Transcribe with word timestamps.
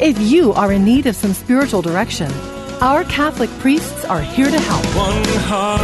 if 0.00 0.18
you 0.20 0.52
are 0.52 0.72
in 0.72 0.84
need 0.84 1.06
of 1.06 1.16
some 1.16 1.32
spiritual 1.32 1.80
direction, 1.80 2.30
our 2.82 3.04
Catholic 3.04 3.48
priests 3.58 4.04
are 4.04 4.20
here 4.20 4.50
to 4.50 4.60
help. 4.60 4.84
One 4.94 5.24
heart 5.44 5.80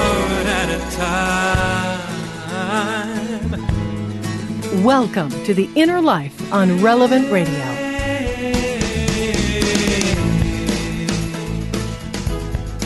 at 0.46 0.68
a 0.68 0.96
time. 0.96 2.00
Welcome 4.84 5.30
to 5.44 5.54
The 5.54 5.70
Inner 5.74 6.02
Life 6.02 6.52
on 6.52 6.82
Relevant 6.82 7.32
Radio. 7.32 7.64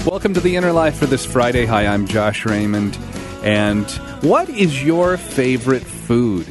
Welcome 0.09 0.35
to 0.35 0.41
the 0.41 0.55
Inner 0.55 0.73
Life 0.73 0.97
for 0.97 1.07
this 1.07 1.27
Friday. 1.27 1.67
Hi, 1.67 1.87
I'm 1.87 2.07
Josh 2.07 2.47
Raymond. 2.47 2.97
And 3.43 3.91
what 4.23 4.49
is 4.49 4.81
your 4.83 5.17
favorite 5.17 5.83
food? 5.83 6.47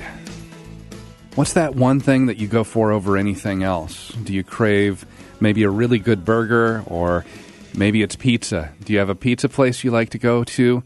What's 1.35 1.52
that 1.52 1.75
one 1.75 1.99
thing 1.99 2.27
that 2.27 2.38
you 2.38 2.48
go 2.48 2.63
for 2.63 2.94
over 2.94 3.17
anything 3.17 3.62
else? 3.62 4.07
Do 4.23 4.34
you 4.34 4.41
crave 4.41 5.05
maybe 5.41 5.63
a 5.63 5.70
really 5.70 5.99
good 5.99 6.23
burger 6.23 6.81
or 6.88 7.26
maybe 7.73 8.02
it's 8.02 8.16
pizza? 8.16 8.71
Do 8.85 8.93
you 8.93 8.99
have 8.99 9.09
a 9.09 9.16
pizza 9.16 9.49
place 9.49 9.84
you 9.84 9.91
like 9.91 10.12
to 10.12 10.18
go 10.18 10.45
to? 10.45 10.82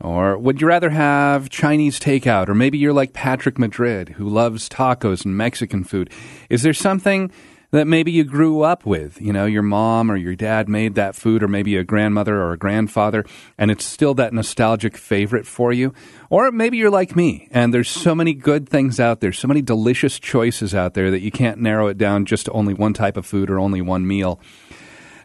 Or 0.00 0.36
would 0.36 0.60
you 0.60 0.66
rather 0.66 0.90
have 0.90 1.48
Chinese 1.48 2.00
takeout? 2.00 2.48
Or 2.48 2.56
maybe 2.56 2.76
you're 2.76 2.92
like 2.92 3.12
Patrick 3.12 3.56
Madrid 3.56 4.08
who 4.08 4.28
loves 4.28 4.68
tacos 4.68 5.24
and 5.24 5.36
Mexican 5.36 5.84
food. 5.84 6.10
Is 6.50 6.62
there 6.62 6.74
something 6.74 7.30
that 7.74 7.86
maybe 7.86 8.12
you 8.12 8.22
grew 8.22 8.62
up 8.62 8.86
with. 8.86 9.20
You 9.20 9.32
know, 9.32 9.46
your 9.46 9.62
mom 9.62 10.08
or 10.08 10.16
your 10.16 10.36
dad 10.36 10.68
made 10.68 10.94
that 10.94 11.16
food, 11.16 11.42
or 11.42 11.48
maybe 11.48 11.76
a 11.76 11.82
grandmother 11.82 12.40
or 12.40 12.52
a 12.52 12.56
grandfather, 12.56 13.24
and 13.58 13.70
it's 13.70 13.84
still 13.84 14.14
that 14.14 14.32
nostalgic 14.32 14.96
favorite 14.96 15.44
for 15.44 15.72
you. 15.72 15.92
Or 16.30 16.52
maybe 16.52 16.76
you're 16.76 16.88
like 16.88 17.16
me, 17.16 17.48
and 17.50 17.74
there's 17.74 17.88
so 17.90 18.14
many 18.14 18.32
good 18.32 18.68
things 18.68 19.00
out 19.00 19.20
there, 19.20 19.32
so 19.32 19.48
many 19.48 19.60
delicious 19.60 20.20
choices 20.20 20.72
out 20.72 20.94
there 20.94 21.10
that 21.10 21.20
you 21.20 21.32
can't 21.32 21.58
narrow 21.58 21.88
it 21.88 21.98
down 21.98 22.26
just 22.26 22.46
to 22.46 22.52
only 22.52 22.74
one 22.74 22.92
type 22.92 23.16
of 23.16 23.26
food 23.26 23.50
or 23.50 23.58
only 23.58 23.82
one 23.82 24.06
meal. 24.06 24.40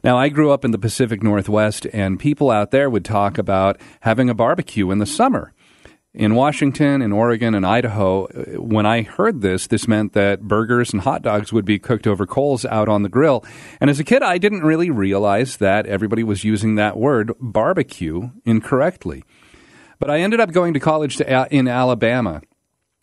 Now, 0.03 0.17
I 0.17 0.29
grew 0.29 0.49
up 0.49 0.65
in 0.65 0.71
the 0.71 0.79
Pacific 0.79 1.21
Northwest, 1.21 1.85
and 1.93 2.19
people 2.19 2.49
out 2.49 2.71
there 2.71 2.89
would 2.89 3.05
talk 3.05 3.37
about 3.37 3.79
having 4.01 4.27
a 4.27 4.33
barbecue 4.33 4.89
in 4.89 4.97
the 4.97 5.05
summer 5.05 5.53
in 6.13 6.33
Washington, 6.33 7.01
in 7.01 7.11
Oregon, 7.11 7.53
and 7.53 7.65
Idaho, 7.65 8.27
when 8.57 8.85
I 8.85 9.03
heard 9.03 9.41
this, 9.41 9.67
this 9.67 9.87
meant 9.87 10.13
that 10.13 10.41
burgers 10.41 10.91
and 10.91 11.03
hot 11.03 11.21
dogs 11.21 11.53
would 11.53 11.65
be 11.65 11.77
cooked 11.77 12.07
over 12.07 12.25
coals 12.25 12.65
out 12.65 12.89
on 12.89 13.03
the 13.03 13.09
grill. 13.09 13.45
And 13.79 13.89
as 13.89 13.99
a 13.99 14.03
kid, 14.03 14.23
I 14.23 14.39
didn't 14.39 14.63
really 14.63 14.89
realize 14.89 15.57
that 15.57 15.85
everybody 15.85 16.23
was 16.23 16.43
using 16.43 16.75
that 16.75 16.97
word 16.97 17.31
barbecue 17.39 18.31
incorrectly. 18.43 19.23
But 19.99 20.09
I 20.09 20.19
ended 20.19 20.39
up 20.39 20.51
going 20.51 20.73
to 20.73 20.79
college 20.79 21.17
to, 21.17 21.47
in 21.51 21.67
Alabama. 21.67 22.41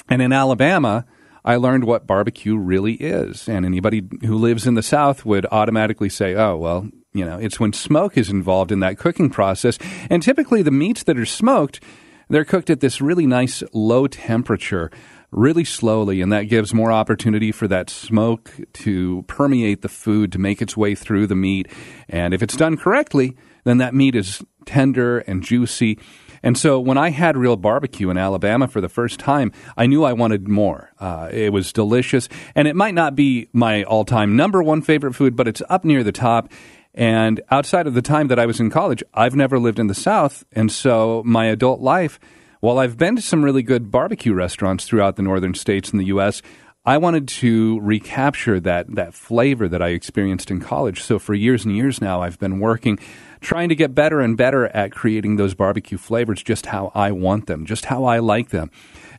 And 0.09 0.21
in 0.21 0.33
Alabama, 0.33 1.05
I 1.45 1.57
learned 1.57 1.85
what 1.85 2.09
barbecue 2.09 2.57
really 2.57 2.95
is. 2.95 3.49
And 3.49 3.65
anybody 3.65 4.03
who 4.23 4.37
lives 4.37 4.67
in 4.67 4.75
the 4.75 4.83
South 4.83 5.25
would 5.25 5.47
automatically 5.53 6.09
say, 6.09 6.35
oh, 6.35 6.57
well, 6.57 6.89
you 7.13 7.25
know, 7.25 7.39
it's 7.39 7.61
when 7.61 7.73
smoke 7.73 8.17
is 8.17 8.31
involved 8.31 8.73
in 8.73 8.81
that 8.81 8.99
cooking 8.99 9.31
process. 9.31 9.79
And 10.11 10.23
typically 10.23 10.63
the 10.63 10.73
meats 10.73 11.05
that 11.05 11.19
are 11.19 11.25
smoked 11.27 11.81
they're 12.29 12.45
cooked 12.45 12.71
at 12.71 12.81
this 12.81 13.01
really 13.01 13.27
nice 13.27 13.63
low 13.73 14.07
temperature, 14.07 14.91
really 15.31 15.65
slowly, 15.65 16.21
and 16.21 16.33
that 16.33 16.45
gives 16.45 16.75
more 16.75 16.93
opportunity 16.93 17.53
for 17.53 17.69
that 17.69 17.91
smoke 17.91 18.53
to 18.73 19.25
permeate 19.29 19.83
the 19.83 19.89
food, 19.89 20.33
to 20.33 20.39
make 20.39 20.61
its 20.61 20.77
way 20.77 20.95
through 20.95 21.27
the 21.27 21.37
meat. 21.37 21.69
And 22.09 22.35
if 22.35 22.43
it's 22.43 22.57
done 22.57 22.77
correctly, 22.77 23.37
then 23.65 23.79
that 23.79 23.95
meat 23.95 24.15
is 24.15 24.43
tender 24.65 25.19
and 25.21 25.43
juicy. 25.43 25.99
And 26.43 26.57
so 26.57 26.79
when 26.79 26.99
I 26.99 27.11
had 27.11 27.37
real 27.37 27.57
barbecue 27.57 28.11
in 28.11 28.19
Alabama 28.19 28.69
for 28.69 28.81
the 28.81 28.89
first 28.89 29.19
time, 29.19 29.53
I 29.77 29.87
knew 29.87 30.05
I 30.05 30.13
wanted 30.13 30.47
more. 30.47 30.93
Uh, 31.01 31.29
it 31.33 31.53
was 31.53 31.73
delicious. 31.73 32.29
And 32.55 32.69
it 32.69 32.77
might 32.77 32.95
not 32.95 33.17
be 33.17 33.49
my 33.53 33.83
all 33.85 34.05
time 34.05 34.37
number 34.37 34.63
one 34.63 34.83
favorite 34.83 35.15
food, 35.15 35.35
but 35.35 35.49
it's 35.49 35.63
up 35.69 35.85
near 35.85 36.05
the 36.05 36.13
top. 36.13 36.51
And 36.97 37.43
outside 37.51 37.87
of 37.87 37.95
the 37.95 38.03
time 38.03 38.29
that 38.29 38.39
I 38.39 38.47
was 38.47 38.59
in 38.59 38.71
college, 38.71 39.05
I've 39.13 39.37
never 39.37 39.59
lived 39.59 39.79
in 39.79 39.87
the 39.87 39.95
South. 39.95 40.45
And 40.53 40.73
so 40.73 41.23
my 41.27 41.45
adult 41.47 41.81
life, 41.81 42.19
while 42.61 42.79
I've 42.79 42.97
been 42.97 43.17
to 43.17 43.23
some 43.23 43.45
really 43.45 43.63
good 43.63 43.91
barbecue 43.91 44.33
restaurants 44.33 44.87
throughout 44.87 45.17
the 45.17 45.23
northern 45.23 45.55
states 45.55 45.93
in 45.93 45.99
the 45.99 46.07
U.S., 46.07 46.41
I 46.87 46.99
wanted 46.99 47.27
to 47.29 47.81
recapture 47.81 48.61
that, 48.61 48.95
that 48.95 49.13
flavor 49.13 49.69
that 49.69 49.83
I 49.83 49.89
experienced 49.89 50.53
in 50.53 50.61
college. 50.61 51.03
So 51.03 51.19
for 51.19 51.35
years 51.35 51.65
and 51.65 51.77
years 51.77 52.01
now, 52.01 52.23
I've 52.23 52.39
been 52.39 52.61
working, 52.61 52.99
trying 53.41 53.71
to 53.71 53.75
get 53.75 53.93
better 53.93 54.21
and 54.21 54.37
better 54.37 54.69
at 54.69 54.93
creating 54.93 55.35
those 55.35 55.53
barbecue 55.53 55.99
flavors 55.99 56.45
just 56.45 56.67
how 56.67 56.93
I 56.95 57.11
want 57.11 57.47
them, 57.47 57.67
just 57.67 57.87
how 57.87 58.05
I 58.05 58.21
like 58.21 58.51
them. 58.51 58.71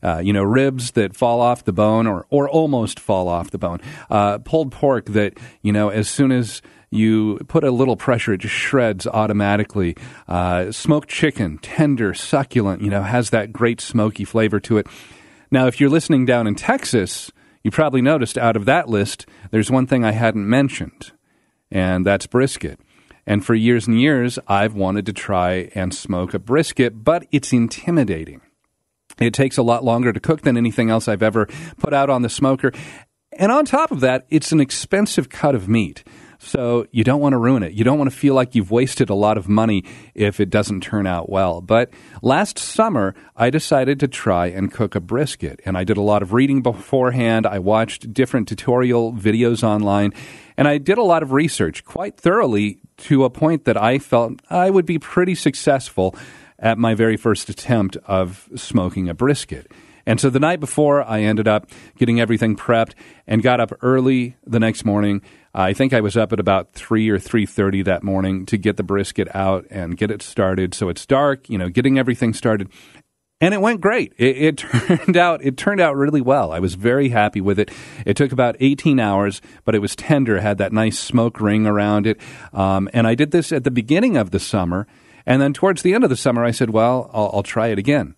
Uh, 0.02 0.20
you 0.20 0.32
know, 0.32 0.44
ribs 0.44 0.92
that 0.92 1.16
fall 1.16 1.42
off 1.42 1.66
the 1.66 1.74
bone 1.74 2.08
or, 2.08 2.26
or 2.30 2.48
almost 2.48 3.00
fall 3.00 3.28
off 3.28 3.52
the 3.52 3.58
bone. 3.58 3.82
Uh, 4.10 4.38
pulled 4.38 4.72
pork 4.72 5.08
that, 5.08 5.38
you 5.62 5.74
know, 5.74 5.90
as 5.90 6.08
soon 6.08 6.32
as 6.32 6.62
you 6.90 7.38
put 7.48 7.64
a 7.64 7.72
little 7.72 7.98
pressure, 7.98 8.34
it 8.34 8.40
just 8.40 8.56
shreds 8.56 9.06
automatically. 9.06 9.96
Uh, 10.28 10.72
smoked 10.72 11.10
chicken, 11.10 11.58
tender, 11.58 12.14
succulent, 12.14 12.82
you 12.82 12.90
know, 12.90 13.04
has 13.04 13.30
that 13.32 13.52
great 13.52 13.82
smoky 13.82 14.24
flavor 14.24 14.60
to 14.62 14.78
it. 14.78 14.88
Now, 15.52 15.68
if 15.68 15.80
you're 15.80 15.90
listening 15.90 16.26
down 16.26 16.48
in 16.48 16.56
Texas, 16.56 17.32
you 17.64 17.72
probably 17.72 18.02
noticed 18.02 18.38
out 18.38 18.56
of 18.56 18.66
that 18.66 18.88
list, 18.90 19.26
there's 19.52 19.72
one 19.72 19.88
thing 19.88 20.06
I 20.06 20.12
hadn't 20.12 20.48
mentioned, 20.48 21.12
and 21.70 22.06
that's 22.06 22.28
brisket. 22.28 22.80
And 23.26 23.46
for 23.46 23.54
years 23.54 23.88
and 23.88 24.00
years, 24.00 24.40
I've 24.48 24.74
wanted 24.74 25.06
to 25.08 25.14
try 25.14 25.70
and 25.76 25.94
smoke 25.94 26.34
a 26.34 26.40
brisket, 26.40 27.04
but 27.04 27.28
it's 27.32 27.52
intimidating. 27.52 28.42
It 29.20 29.34
takes 29.34 29.58
a 29.58 29.64
lot 29.64 29.84
longer 29.84 30.14
to 30.14 30.20
cook 30.20 30.44
than 30.44 30.56
anything 30.58 30.90
else 30.90 31.10
I've 31.10 31.24
ever 31.24 31.48
put 31.78 31.94
out 31.94 32.10
on 32.10 32.22
the 32.22 32.30
smoker. 32.30 32.72
And 33.34 33.52
on 33.52 33.66
top 33.66 33.92
of 33.92 34.00
that, 34.00 34.26
it's 34.30 34.52
an 34.52 34.62
expensive 34.62 35.28
cut 35.28 35.56
of 35.56 35.68
meat. 35.68 36.04
So 36.48 36.88
you 36.92 37.04
don't 37.04 37.20
want 37.20 37.34
to 37.34 37.38
ruin 37.38 37.62
it. 37.62 37.74
You 37.74 37.84
don't 37.84 37.98
want 37.98 38.10
to 38.10 38.16
feel 38.16 38.34
like 38.34 38.56
you've 38.56 38.72
wasted 38.72 39.10
a 39.10 39.14
lot 39.14 39.38
of 39.38 39.50
money 39.50 39.84
if 40.16 40.40
it 40.40 40.50
doesn't 40.50 40.82
turn 40.82 41.06
out 41.06 41.30
well. 41.30 41.60
But 41.60 41.90
last 42.22 42.58
summer, 42.58 43.16
I 43.36 43.50
decided 43.50 44.00
to 44.00 44.08
try 44.08 44.48
and 44.48 44.72
cook 44.72 44.96
a 44.96 45.02
brisket. 45.02 45.60
And 45.66 45.78
I 45.78 45.84
did 45.84 45.98
a 45.98 46.02
lot 46.02 46.22
of 46.22 46.32
reading 46.32 46.62
beforehand. 46.62 47.46
I 47.46 47.60
watched 47.60 48.14
different 48.14 48.48
tutorial 48.48 49.12
videos 49.12 49.62
online. 49.62 50.14
And 50.56 50.70
I 50.70 50.78
did 50.78 50.98
a 50.98 51.04
lot 51.04 51.22
of 51.22 51.34
research 51.34 51.84
quite 51.84 52.18
thoroughly 52.18 52.80
to 52.98 53.26
a 53.26 53.30
point 53.30 53.66
that 53.66 53.76
I 53.76 54.00
felt 54.00 54.42
I 54.50 54.70
would 54.70 54.86
be 54.86 55.00
pretty 55.00 55.36
successful 55.36 56.16
at 56.58 56.78
my 56.78 56.96
very 56.96 57.18
first 57.18 57.50
attempt 57.50 57.98
of 58.06 58.48
smoking 58.56 59.10
a 59.10 59.14
brisket. 59.14 59.70
And 60.08 60.22
so 60.22 60.30
the 60.30 60.40
night 60.40 60.62
before, 60.62 61.04
I 61.04 61.20
ended 61.20 61.50
up 61.50 61.70
getting 61.98 62.22
everything 62.22 62.56
prepped 62.56 62.94
and 63.28 63.44
got 63.44 63.60
up 63.60 63.74
early 63.82 64.38
the 64.46 64.58
next 64.58 64.86
morning. 64.86 65.22
I 65.54 65.74
think 65.74 65.92
I 65.92 66.00
was 66.00 66.16
up 66.16 66.32
at 66.32 66.40
about 66.40 66.72
three 66.72 67.10
or 67.10 67.20
three 67.20 67.46
thirty 67.46 67.82
that 67.82 68.04
morning 68.04 68.46
to 68.46 68.58
get 68.58 68.78
the 68.78 68.84
brisket 68.84 69.28
out 69.36 69.68
and 69.70 69.98
get 69.98 70.10
it 70.10 70.22
started. 70.22 70.74
So 70.74 70.88
it's 70.88 71.06
dark, 71.06 71.50
you 71.50 71.58
know, 71.58 71.68
getting 71.68 72.00
everything 72.00 72.34
started, 72.34 72.70
and 73.42 73.54
it 73.54 73.60
went 73.60 73.82
great. 73.82 74.14
It, 74.18 74.38
it, 74.38 74.58
turned 74.58 75.18
out 75.18 75.44
it 75.44 75.58
turned 75.58 75.82
out 75.82 75.98
really 75.98 76.22
well. 76.22 76.54
I 76.54 76.60
was 76.60 76.76
very 76.76 77.10
happy 77.10 77.42
with 77.42 77.60
it. 77.60 77.70
It 78.06 78.16
took 78.16 78.32
about 78.32 78.56
18 78.62 79.02
hours, 79.02 79.42
but 79.66 79.76
it 79.76 79.80
was 79.80 79.94
tender. 79.94 80.40
Had 80.40 80.58
that 80.60 80.72
nice 80.72 80.98
smoke 80.98 81.42
ring 81.42 81.68
around 81.68 82.08
it, 82.08 82.18
um, 82.54 82.88
and 82.94 83.06
I 83.06 83.14
did 83.14 83.32
this 83.32 83.52
at 83.52 83.66
the 83.66 83.72
beginning 83.72 84.16
of 84.16 84.32
the 84.32 84.40
summer, 84.40 84.88
and 85.26 85.42
then 85.42 85.52
towards 85.52 85.82
the 85.82 85.94
end 85.94 86.06
of 86.06 86.10
the 86.10 86.16
summer, 86.16 86.46
I 86.46 86.52
said, 86.52 86.70
"Well, 86.70 87.12
I'll, 87.14 87.30
I'll 87.34 87.44
try 87.44 87.68
it 87.68 87.78
again." 87.78 88.16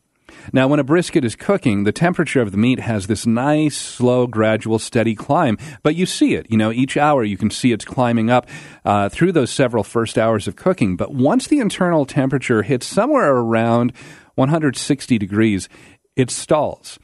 Now, 0.52 0.68
when 0.68 0.80
a 0.80 0.84
brisket 0.84 1.24
is 1.24 1.36
cooking, 1.36 1.84
the 1.84 1.92
temperature 1.92 2.42
of 2.42 2.52
the 2.52 2.58
meat 2.58 2.80
has 2.80 3.08
this 3.08 3.26
nice, 3.26 3.78
slow, 3.78 4.28
gradual, 4.28 4.80
steady 4.80 5.16
climb, 5.16 5.58
but 5.84 5.96
you 5.96 6.06
see 6.06 6.34
it. 6.36 6.48
You 6.50 6.58
know, 6.58 6.72
each 6.72 6.98
hour 6.98 7.24
you 7.24 7.38
can 7.38 7.50
see 7.50 7.72
it's 7.72 7.86
climbing 7.86 8.30
up 8.30 8.48
uh, 8.86 9.10
through 9.10 9.32
those 9.32 9.52
several 9.52 9.84
first 9.84 10.18
hours 10.18 10.48
of 10.48 10.56
cooking. 10.56 10.96
But 10.96 11.14
once 11.14 11.48
the 11.48 11.60
internal 11.60 12.06
temperature 12.06 12.64
hits 12.64 12.86
somewhere 12.86 13.36
around 13.36 13.94
160 14.36 15.18
degrees, 15.18 15.70
it 16.16 16.32
stalls. 16.32 17.00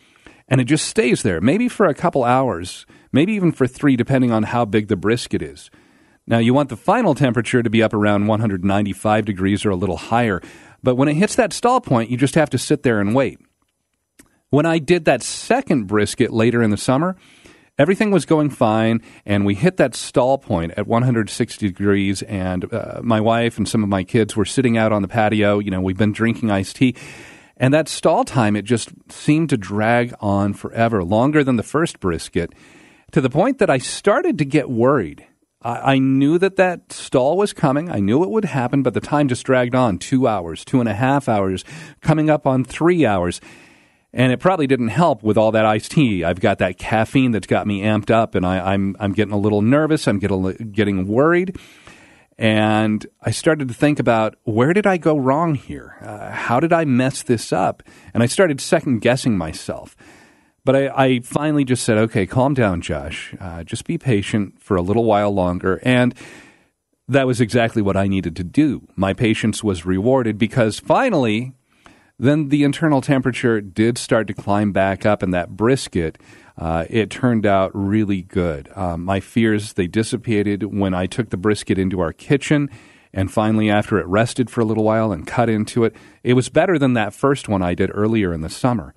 And 0.47 0.61
it 0.61 0.65
just 0.65 0.87
stays 0.87 1.23
there, 1.23 1.41
maybe 1.41 1.67
for 1.67 1.85
a 1.85 1.95
couple 1.95 2.23
hours, 2.23 2.85
maybe 3.11 3.33
even 3.33 3.51
for 3.51 3.67
three, 3.67 3.95
depending 3.95 4.31
on 4.31 4.43
how 4.43 4.65
big 4.65 4.87
the 4.87 4.95
brisket 4.95 5.41
is. 5.41 5.69
Now, 6.27 6.39
you 6.39 6.55
want 6.55 6.69
the 6.69 6.77
final 6.77 7.13
temperature 7.13 7.61
to 7.61 7.69
be 7.69 7.83
up 7.83 7.93
around 7.93 8.25
195 8.25 9.25
degrees 9.25 9.63
or 9.63 9.69
a 9.69 9.75
little 9.75 9.97
higher. 9.97 10.41
But 10.85 10.97
when 10.97 11.07
it 11.07 11.15
hits 11.15 11.33
that 11.35 11.51
stall 11.51 11.81
point, 11.81 12.11
you 12.11 12.15
just 12.15 12.35
have 12.35 12.51
to 12.51 12.59
sit 12.59 12.83
there 12.83 13.01
and 13.01 13.15
wait. 13.15 13.39
When 14.51 14.67
I 14.67 14.77
did 14.77 15.05
that 15.05 15.23
second 15.23 15.87
brisket 15.87 16.31
later 16.31 16.61
in 16.61 16.69
the 16.69 16.77
summer, 16.77 17.15
everything 17.79 18.11
was 18.11 18.27
going 18.27 18.51
fine, 18.51 19.01
and 19.25 19.47
we 19.47 19.55
hit 19.55 19.77
that 19.77 19.95
stall 19.95 20.37
point 20.37 20.73
at 20.77 20.85
160 20.85 21.67
degrees. 21.67 22.21
And 22.21 22.71
uh, 22.71 23.01
my 23.01 23.19
wife 23.19 23.57
and 23.57 23.67
some 23.67 23.81
of 23.81 23.89
my 23.89 24.03
kids 24.03 24.35
were 24.35 24.45
sitting 24.45 24.77
out 24.77 24.91
on 24.91 25.01
the 25.01 25.07
patio. 25.07 25.57
You 25.57 25.71
know, 25.71 25.81
we've 25.81 25.97
been 25.97 26.13
drinking 26.13 26.51
iced 26.51 26.75
tea. 26.75 26.95
And 27.57 27.73
that 27.73 27.89
stall 27.89 28.23
time, 28.23 28.55
it 28.55 28.63
just 28.63 28.91
seemed 29.09 29.49
to 29.49 29.57
drag 29.57 30.13
on 30.19 30.53
forever, 30.53 31.03
longer 31.03 31.43
than 31.43 31.55
the 31.55 31.63
first 31.63 31.99
brisket, 31.99 32.53
to 33.11 33.21
the 33.21 33.29
point 33.31 33.57
that 33.57 33.71
I 33.71 33.79
started 33.79 34.37
to 34.37 34.45
get 34.45 34.69
worried. 34.69 35.25
I, 35.65 35.93
I 35.93 35.97
knew 35.97 36.37
that 36.37 36.55
that 36.57 36.93
stall 36.93 37.35
was 37.35 37.51
coming. 37.51 37.89
I 37.89 37.99
knew 37.99 38.23
it 38.23 38.29
would 38.29 38.45
happen, 38.45 38.83
but 38.83 38.93
the 38.93 39.01
time 39.01 39.27
just 39.27 39.43
dragged 39.43 39.75
on 39.75 39.97
two 39.97 40.27
hours, 40.27 40.63
two 40.63 40.79
and 40.79 40.87
a 40.87 40.93
half 40.93 41.27
hours, 41.27 41.65
coming 42.01 42.29
up 42.29 42.45
on 42.45 42.63
three 42.63 43.05
hours. 43.05 43.41
And 44.13 44.31
it 44.31 44.39
probably 44.39 44.67
didn't 44.67 44.89
help 44.89 45.23
with 45.23 45.37
all 45.37 45.51
that 45.51 45.65
iced 45.65 45.91
tea. 45.91 46.23
I've 46.23 46.39
got 46.39 46.59
that 46.59 46.77
caffeine 46.77 47.31
that's 47.31 47.47
got 47.47 47.67
me 47.67 47.81
amped 47.81 48.11
up, 48.11 48.35
and 48.35 48.45
I, 48.45 48.57
am 48.57 48.65
I'm, 48.65 48.95
I'm 48.99 49.13
getting 49.13 49.33
a 49.33 49.37
little 49.37 49.61
nervous. 49.61 50.07
I'm 50.07 50.19
getting 50.19 50.71
getting 50.71 51.05
worried, 51.05 51.57
and 52.37 53.05
I 53.21 53.31
started 53.31 53.67
to 53.67 53.73
think 53.73 53.99
about 53.99 54.35
where 54.43 54.71
did 54.71 54.87
I 54.87 54.95
go 54.95 55.17
wrong 55.17 55.55
here? 55.55 55.97
Uh, 56.01 56.31
how 56.31 56.61
did 56.61 56.71
I 56.71 56.85
mess 56.85 57.23
this 57.23 57.51
up? 57.51 57.83
And 58.13 58.23
I 58.23 58.27
started 58.27 58.61
second 58.61 58.99
guessing 58.99 59.37
myself. 59.37 59.97
But 60.65 60.75
I, 60.75 61.05
I, 61.05 61.19
finally 61.19 61.63
just 61.63 61.83
said, 61.83 61.97
okay, 61.97 62.25
calm 62.25 62.55
down, 62.55 62.81
Josh. 62.81 63.33
Uh, 63.39 63.63
just 63.63 63.85
be 63.85 63.97
patient 63.97 64.61
for 64.61 64.75
a 64.75 64.81
little 64.81 65.05
while 65.05 65.31
longer. 65.31 65.79
And 65.83 66.13
that 67.07 67.27
was 67.27 67.39
exactly 67.39 67.83
what 67.83 67.95
I 67.95 68.07
needed 68.07 68.35
to 68.37 68.43
do. 68.43 68.87
My 68.95 69.13
patience 69.13 69.63
was 69.63 69.85
rewarded 69.85 70.37
because 70.37 70.79
finally 70.79 71.53
then 72.17 72.49
the 72.49 72.63
internal 72.63 73.01
temperature 73.01 73.59
did 73.59 73.97
start 73.97 74.27
to 74.27 74.33
climb 74.33 74.71
back 74.71 75.05
up, 75.05 75.21
and 75.21 75.33
that 75.33 75.49
brisket, 75.57 76.17
uh, 76.57 76.85
it 76.89 77.09
turned 77.09 77.45
out 77.45 77.71
really 77.73 78.21
good. 78.21 78.69
Um, 78.75 79.03
my 79.03 79.19
fears, 79.19 79.73
they 79.73 79.87
dissipated 79.87 80.63
when 80.63 80.93
I 80.93 81.07
took 81.07 81.29
the 81.29 81.37
brisket 81.37 81.77
into 81.77 81.99
our 81.99 82.13
kitchen. 82.13 82.69
And 83.13 83.31
finally, 83.31 83.69
after 83.69 83.97
it 83.97 84.05
rested 84.07 84.49
for 84.49 84.61
a 84.61 84.65
little 84.65 84.83
while 84.83 85.11
and 85.11 85.27
cut 85.27 85.49
into 85.49 85.83
it, 85.83 85.95
it 86.23 86.33
was 86.33 86.49
better 86.49 86.77
than 86.77 86.93
that 86.93 87.13
first 87.13 87.47
one 87.47 87.61
I 87.61 87.73
did 87.73 87.91
earlier 87.93 88.33
in 88.33 88.41
the 88.41 88.49
summer. 88.49 88.93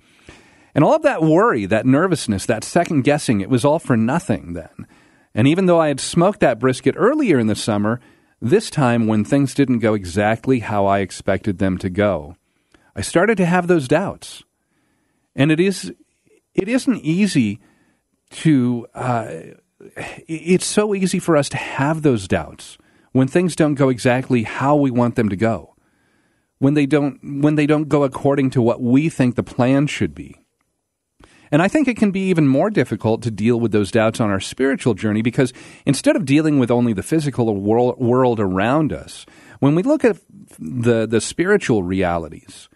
And 0.79 0.85
all 0.85 0.95
of 0.95 1.01
that 1.01 1.21
worry, 1.21 1.65
that 1.65 1.85
nervousness, 1.85 2.45
that 2.45 2.63
second 2.63 3.01
guessing, 3.01 3.41
it 3.41 3.49
was 3.49 3.65
all 3.65 3.79
for 3.79 3.97
nothing 3.97 4.53
then. 4.53 4.87
And 5.35 5.45
even 5.45 5.65
though 5.65 5.81
I 5.81 5.89
had 5.89 5.99
smoked 5.99 6.39
that 6.39 6.57
brisket 6.57 6.95
earlier 6.97 7.37
in 7.37 7.47
the 7.47 7.53
summer, 7.53 7.99
this 8.41 8.69
time 8.69 9.05
when 9.05 9.25
things 9.25 9.53
didn't 9.53 9.79
go 9.79 9.93
exactly 9.93 10.59
how 10.59 10.85
I 10.85 10.99
expected 10.99 11.57
them 11.57 11.77
to 11.79 11.89
go, 11.89 12.37
I 12.95 13.01
started 13.01 13.35
to 13.39 13.45
have 13.45 13.67
those 13.67 13.89
doubts. 13.89 14.45
And 15.35 15.51
it 15.51 15.59
is 15.59 15.93
it 16.53 16.69
isn't 16.69 17.03
easy 17.03 17.59
to 18.29 18.87
uh, 18.93 19.27
it's 20.29 20.65
so 20.65 20.95
easy 20.95 21.19
for 21.19 21.35
us 21.35 21.49
to 21.49 21.57
have 21.57 22.03
those 22.03 22.25
doubts 22.25 22.77
when 23.11 23.27
things 23.27 23.53
don't 23.53 23.75
go 23.75 23.89
exactly 23.89 24.43
how 24.43 24.77
we 24.77 24.91
want 24.91 25.15
them 25.15 25.27
to 25.27 25.35
go. 25.35 25.75
When 26.59 26.73
they 26.73 26.85
don't 26.85 27.41
when 27.41 27.55
they 27.55 27.67
don't 27.67 27.89
go 27.89 28.05
according 28.05 28.51
to 28.51 28.61
what 28.61 28.81
we 28.81 29.09
think 29.09 29.35
the 29.35 29.43
plan 29.43 29.85
should 29.85 30.15
be. 30.15 30.38
And 31.51 31.61
I 31.61 31.67
think 31.67 31.87
it 31.87 31.97
can 31.97 32.11
be 32.11 32.29
even 32.29 32.47
more 32.47 32.69
difficult 32.69 33.23
to 33.23 33.31
deal 33.31 33.59
with 33.59 33.71
those 33.71 33.91
doubts 33.91 34.19
on 34.19 34.29
our 34.29 34.39
spiritual 34.39 34.93
journey 34.93 35.21
because 35.21 35.53
instead 35.85 36.15
of 36.15 36.25
dealing 36.25 36.59
with 36.59 36.69
only 36.69 36.93
the 36.93 37.03
physical 37.03 37.55
world, 37.55 38.39
around 38.39 38.93
us, 38.93 39.25
when 39.59 39.75
we 39.75 39.83
look 39.83 40.05
at 40.05 40.17
the, 40.59 41.07
the 41.07 41.21
spiritual 41.21 41.83
realities, 41.83 42.69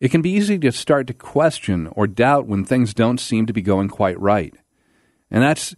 it 0.00 0.10
can 0.10 0.22
be 0.22 0.30
easy 0.30 0.58
to 0.58 0.72
start 0.72 1.06
to 1.06 1.14
question 1.14 1.86
or 1.92 2.06
doubt 2.06 2.46
when 2.46 2.64
things 2.64 2.92
don't 2.92 3.18
seem 3.18 3.46
to 3.46 3.52
be 3.52 3.62
going 3.62 3.88
quite 3.88 4.18
right. 4.20 4.54
And 5.30 5.42
that's 5.42 5.76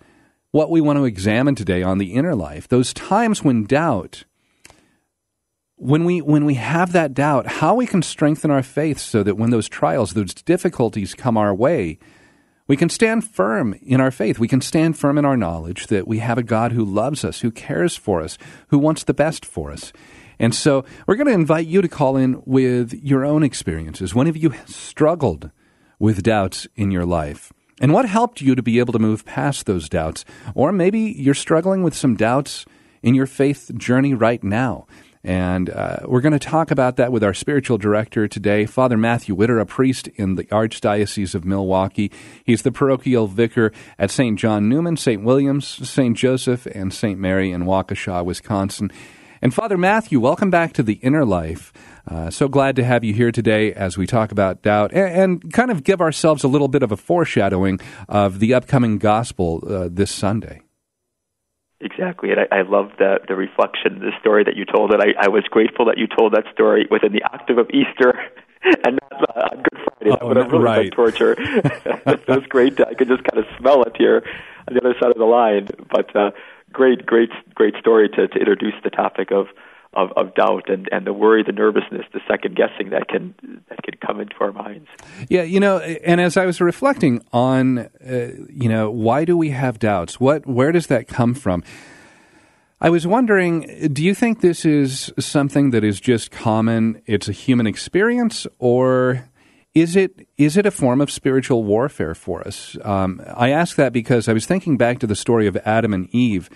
what 0.51 0.71
we 0.71 0.81
want 0.81 0.99
to 0.99 1.05
examine 1.05 1.55
today 1.55 1.83
on 1.83 1.99
the 1.99 2.15
inner 2.15 2.35
life. 2.35 2.67
Those 2.69 2.95
times 2.95 3.45
when 3.45 3.65
doubt, 3.65 4.25
when 5.85 6.07
we, 6.07 6.23
when 6.23 6.47
we 6.47 6.55
have 6.55 6.93
that 6.93 7.13
doubt, 7.13 7.47
how 7.47 7.75
we 7.75 7.87
can 7.87 8.01
strengthen 8.01 8.51
our 8.51 8.63
faith 8.63 8.99
so 8.99 9.23
that 9.23 9.37
when 9.37 9.51
those 9.51 9.69
trials, 9.69 10.15
those 10.15 10.33
difficulties 10.33 11.15
come 11.15 11.37
our 11.37 11.55
way, 11.55 11.99
we 12.67 12.75
can 12.75 12.89
stand 12.89 13.25
firm 13.29 13.79
in 13.83 14.01
our 14.01 14.11
faith. 14.11 14.39
We 14.39 14.49
can 14.49 14.63
stand 14.63 14.99
firm 14.99 15.19
in 15.19 15.27
our 15.27 15.37
knowledge 15.37 15.89
that 15.89 16.09
we 16.09 16.21
have 16.21 16.39
a 16.39 16.43
God 16.43 16.73
who 16.73 16.87
loves 16.87 17.23
us, 17.23 17.41
who 17.41 17.51
cares 17.51 17.97
for 17.97 18.23
us, 18.23 18.39
who 18.69 18.79
wants 18.79 19.05
the 19.05 19.13
best 19.13 19.45
for 19.45 19.71
us. 19.71 19.93
And 20.39 20.55
so 20.55 20.87
we're 21.07 21.17
going 21.17 21.27
to 21.27 21.35
invite 21.35 21.67
you 21.67 21.83
to 21.83 21.89
call 21.89 22.17
in 22.17 22.41
with 22.47 22.95
your 22.95 23.23
own 23.23 23.43
experiences. 23.43 24.15
When 24.15 24.27
have 24.27 24.39
you 24.39 24.55
struggled 24.65 25.51
with 25.99 26.23
doubts 26.23 26.67
in 26.77 26.93
your 26.93 27.05
life? 27.05 27.53
And 27.79 27.93
what 27.93 28.09
helped 28.09 28.41
you 28.41 28.55
to 28.55 28.63
be 28.63 28.79
able 28.79 28.95
to 28.95 28.99
move 28.99 29.27
past 29.27 29.67
those 29.67 29.91
doubts? 29.91 30.25
Or 30.55 30.73
maybe 30.73 31.01
you're 31.01 31.35
struggling 31.35 31.83
with 31.83 31.95
some 31.95 32.17
doubts 32.17 32.65
in 33.03 33.15
your 33.15 33.27
faith 33.27 33.71
journey 33.77 34.15
right 34.15 34.43
now. 34.43 34.87
And 35.25 35.71
uh, 35.71 36.01
we're 36.05 36.21
going 36.21 36.33
to 36.33 36.39
talk 36.39 36.71
about 36.71 36.97
that 36.97 37.11
with 37.11 37.25
our 37.25 37.33
spiritual 37.33 37.79
director 37.79 38.29
today, 38.29 38.67
Father 38.67 38.99
Matthew 38.99 39.35
Widder, 39.35 39.59
a 39.59 39.65
priest 39.65 40.07
in 40.17 40.35
the 40.35 40.45
Archdiocese 40.45 41.35
of 41.35 41.47
Milwaukee. 41.47 42.13
He's 42.45 42.61
the 42.61 42.71
parochial 42.71 43.27
vicar 43.27 43.73
at 43.99 44.11
St. 44.11 44.39
John 44.39 44.69
Neumann, 44.69 44.99
St. 44.99 45.25
Williams, 45.25 45.67
St. 45.67 46.15
Joseph, 46.15 46.67
and 46.67 46.93
St. 46.93 47.19
Mary 47.19 47.53
in 47.53 47.65
Waukesha, 47.65 48.23
Wisconsin. 48.23 48.93
And 49.41 49.55
Father 49.55 49.79
Matthew, 49.79 50.21
welcome 50.21 50.51
back 50.51 50.75
to 50.75 50.83
the 50.83 50.95
Inner 50.95 51.25
Life. 51.25 51.73
Uh, 52.07 52.29
so 52.29 52.47
glad 52.47 52.77
to 52.77 52.85
have 52.85 53.03
you 53.03 53.15
here 53.15 53.33
today 53.33 53.73
as 53.73 53.97
we 53.97 54.07
talk 54.07 54.31
about 54.31 54.61
doubt 54.61 54.93
and, 54.93 55.43
and, 55.43 55.53
kind 55.55 55.71
of 55.71 55.85
give 55.85 56.03
ourselves 56.03 56.45
a 56.45 56.49
little 56.49 56.69
bit 56.69 56.83
of 56.83 56.93
a 56.93 56.99
foreshadowing 56.99 57.81
of 58.11 58.41
the 58.41 58.53
upcoming 58.53 58.99
gospel 58.99 59.63
uh, 59.67 59.89
this 59.91 60.11
Sunday. 60.11 60.61
Exactly, 61.85 62.31
and 62.31 62.41
I, 62.41 62.61
I 62.61 62.63
love 62.63 62.93
the 62.99 63.19
the 63.29 63.37
reflection, 63.37 64.01
the 64.01 64.13
story 64.19 64.43
that 64.43 64.57
you 64.57 64.65
told. 64.65 64.91
And 64.91 65.03
I, 65.03 65.13
I 65.21 65.29
was 65.29 65.45
grateful 65.51 65.85
that 65.85 65.99
you 65.99 66.07
told 66.07 66.33
that 66.33 66.45
story 66.51 66.89
within 66.91 67.13
the 67.13 67.23
octave 67.25 67.59
of 67.59 67.69
Easter 67.71 68.19
and 68.87 68.99
not 69.11 69.37
uh, 69.37 69.49
on 69.53 69.63
Good 69.63 69.79
Friday. 69.85 70.11
That 70.11 70.23
oh, 70.23 70.29
would 70.29 70.37
have 70.39 70.51
really 70.51 70.65
right. 70.65 70.83
been 70.85 70.97
torture. 70.97 71.35
it 71.39 72.27
was 72.27 72.47
great. 72.49 72.81
I 72.81 72.95
could 72.95 73.09
just 73.09 73.23
kind 73.25 73.39
of 73.39 73.45
smell 73.59 73.83
it 73.83 73.95
here 73.99 74.23
on 74.67 74.75
the 74.75 74.81
other 74.81 74.95
side 74.99 75.11
of 75.11 75.19
the 75.19 75.25
line. 75.25 75.69
But 75.91 76.17
uh, 76.17 76.31
great, 76.73 77.05
great, 77.05 77.31
great 77.55 77.75
story 77.77 78.09
to, 78.09 78.29
to 78.29 78.39
introduce 78.39 78.75
the 78.83 78.91
topic 78.91 79.31
of, 79.31 79.49
of, 79.97 80.11
of 80.17 80.35
doubt 80.35 80.69
and, 80.69 80.89
and 80.93 81.07
the 81.07 81.13
worry, 81.13 81.43
the 81.43 81.53
nervousness, 81.53 82.05
the 82.13 82.21
second 82.29 82.57
guessing 82.57 82.91
that 82.91 83.09
can 83.09 83.35
that 83.69 83.83
can 83.83 83.95
come 84.05 84.21
into 84.21 84.35
our 84.41 84.53
minds. 84.53 84.89
Yeah, 85.29 85.43
you 85.43 85.61
know, 85.61 85.79
and 85.79 86.21
as 86.21 86.37
I 86.37 86.47
was 86.47 86.61
reflecting 86.61 87.25
on, 87.33 87.79
uh, 87.79 87.89
you 88.49 88.69
know, 88.69 88.91
why 88.91 89.25
do 89.25 89.37
we 89.37 89.51
have 89.51 89.79
doubts? 89.79 90.21
What, 90.21 90.47
where 90.47 90.73
does 90.73 90.87
that 90.89 91.09
come 91.09 91.35
from? 91.35 91.63
I 92.81 92.91
was 92.91 93.07
wondering, 93.07 93.89
do 93.93 94.05
you 94.05 94.15
think 94.15 94.41
this 94.41 94.65
is 94.65 95.13
something 95.19 95.71
that 95.71 95.85
is 95.85 96.01
just 96.01 96.31
common? 96.31 97.01
It's 97.07 97.29
a 97.29 97.33
human 97.33 97.67
experience, 97.67 98.47
or 98.59 99.31
is 99.75 99.97
it 99.97 100.29
is 100.37 100.57
it 100.57 100.67
a 100.67 100.71
form 100.71 101.01
of 101.01 101.11
spiritual 101.11 101.65
warfare 101.65 102.15
for 102.15 102.47
us? 102.47 102.77
Um, 102.83 103.23
I 103.35 103.51
ask 103.51 103.77
that 103.77 103.93
because 103.93 104.29
I 104.29 104.33
was 104.33 104.47
thinking 104.47 104.77
back 104.77 104.99
to 104.99 105.07
the 105.07 105.17
story 105.17 105.47
of 105.47 105.57
Adam 105.65 105.95
and 105.95 106.09
Eve, 106.15 106.51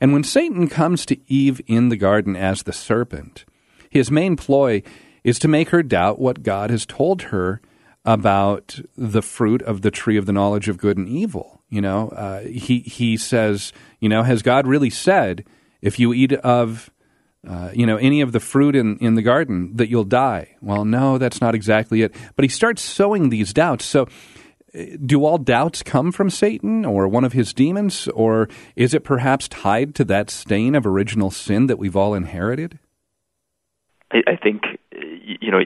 and 0.00 0.12
when 0.12 0.24
Satan 0.24 0.68
comes 0.68 1.04
to 1.06 1.18
Eve 1.30 1.60
in 1.66 1.88
the 1.88 1.96
garden 1.96 2.36
as 2.36 2.62
the 2.62 2.72
serpent, 2.72 3.44
his 3.90 4.10
main 4.10 4.36
ploy 4.36 4.82
is 5.24 5.38
to 5.40 5.48
make 5.48 5.70
her 5.70 5.82
doubt 5.82 6.18
what 6.18 6.42
God 6.42 6.70
has 6.70 6.86
told 6.86 7.22
her 7.22 7.60
about 8.04 8.80
the 8.96 9.22
fruit 9.22 9.60
of 9.62 9.82
the 9.82 9.90
tree 9.90 10.16
of 10.16 10.26
the 10.26 10.32
knowledge 10.32 10.68
of 10.68 10.78
good 10.78 10.96
and 10.96 11.08
evil. 11.08 11.62
You 11.68 11.80
know, 11.80 12.08
uh, 12.10 12.40
he 12.40 12.80
he 12.80 13.16
says, 13.16 13.72
you 14.00 14.08
know, 14.08 14.22
has 14.22 14.42
God 14.42 14.66
really 14.66 14.90
said 14.90 15.44
if 15.82 15.98
you 15.98 16.14
eat 16.14 16.32
of 16.32 16.90
uh, 17.46 17.70
you 17.72 17.86
know, 17.86 17.96
any 17.96 18.20
of 18.20 18.32
the 18.32 18.40
fruit 18.40 18.74
in, 18.74 18.98
in 18.98 19.14
the 19.14 19.22
garden 19.22 19.76
that 19.76 19.88
you'll 19.88 20.04
die. 20.04 20.56
Well, 20.60 20.84
no, 20.84 21.18
that's 21.18 21.40
not 21.40 21.54
exactly 21.54 22.02
it. 22.02 22.14
But 22.34 22.44
he 22.44 22.48
starts 22.48 22.82
sowing 22.82 23.28
these 23.28 23.52
doubts. 23.52 23.84
So, 23.84 24.08
do 24.72 25.24
all 25.24 25.38
doubts 25.38 25.82
come 25.82 26.12
from 26.12 26.30
Satan 26.30 26.84
or 26.84 27.08
one 27.08 27.24
of 27.24 27.32
his 27.32 27.52
demons? 27.52 28.08
Or 28.08 28.48
is 28.76 28.94
it 28.94 29.04
perhaps 29.04 29.48
tied 29.48 29.94
to 29.96 30.04
that 30.06 30.30
stain 30.30 30.74
of 30.74 30.86
original 30.86 31.30
sin 31.30 31.66
that 31.66 31.78
we've 31.78 31.96
all 31.96 32.14
inherited? 32.14 32.78
I, 34.12 34.18
I 34.26 34.36
think, 34.36 34.62
you 34.92 35.50
know, 35.50 35.60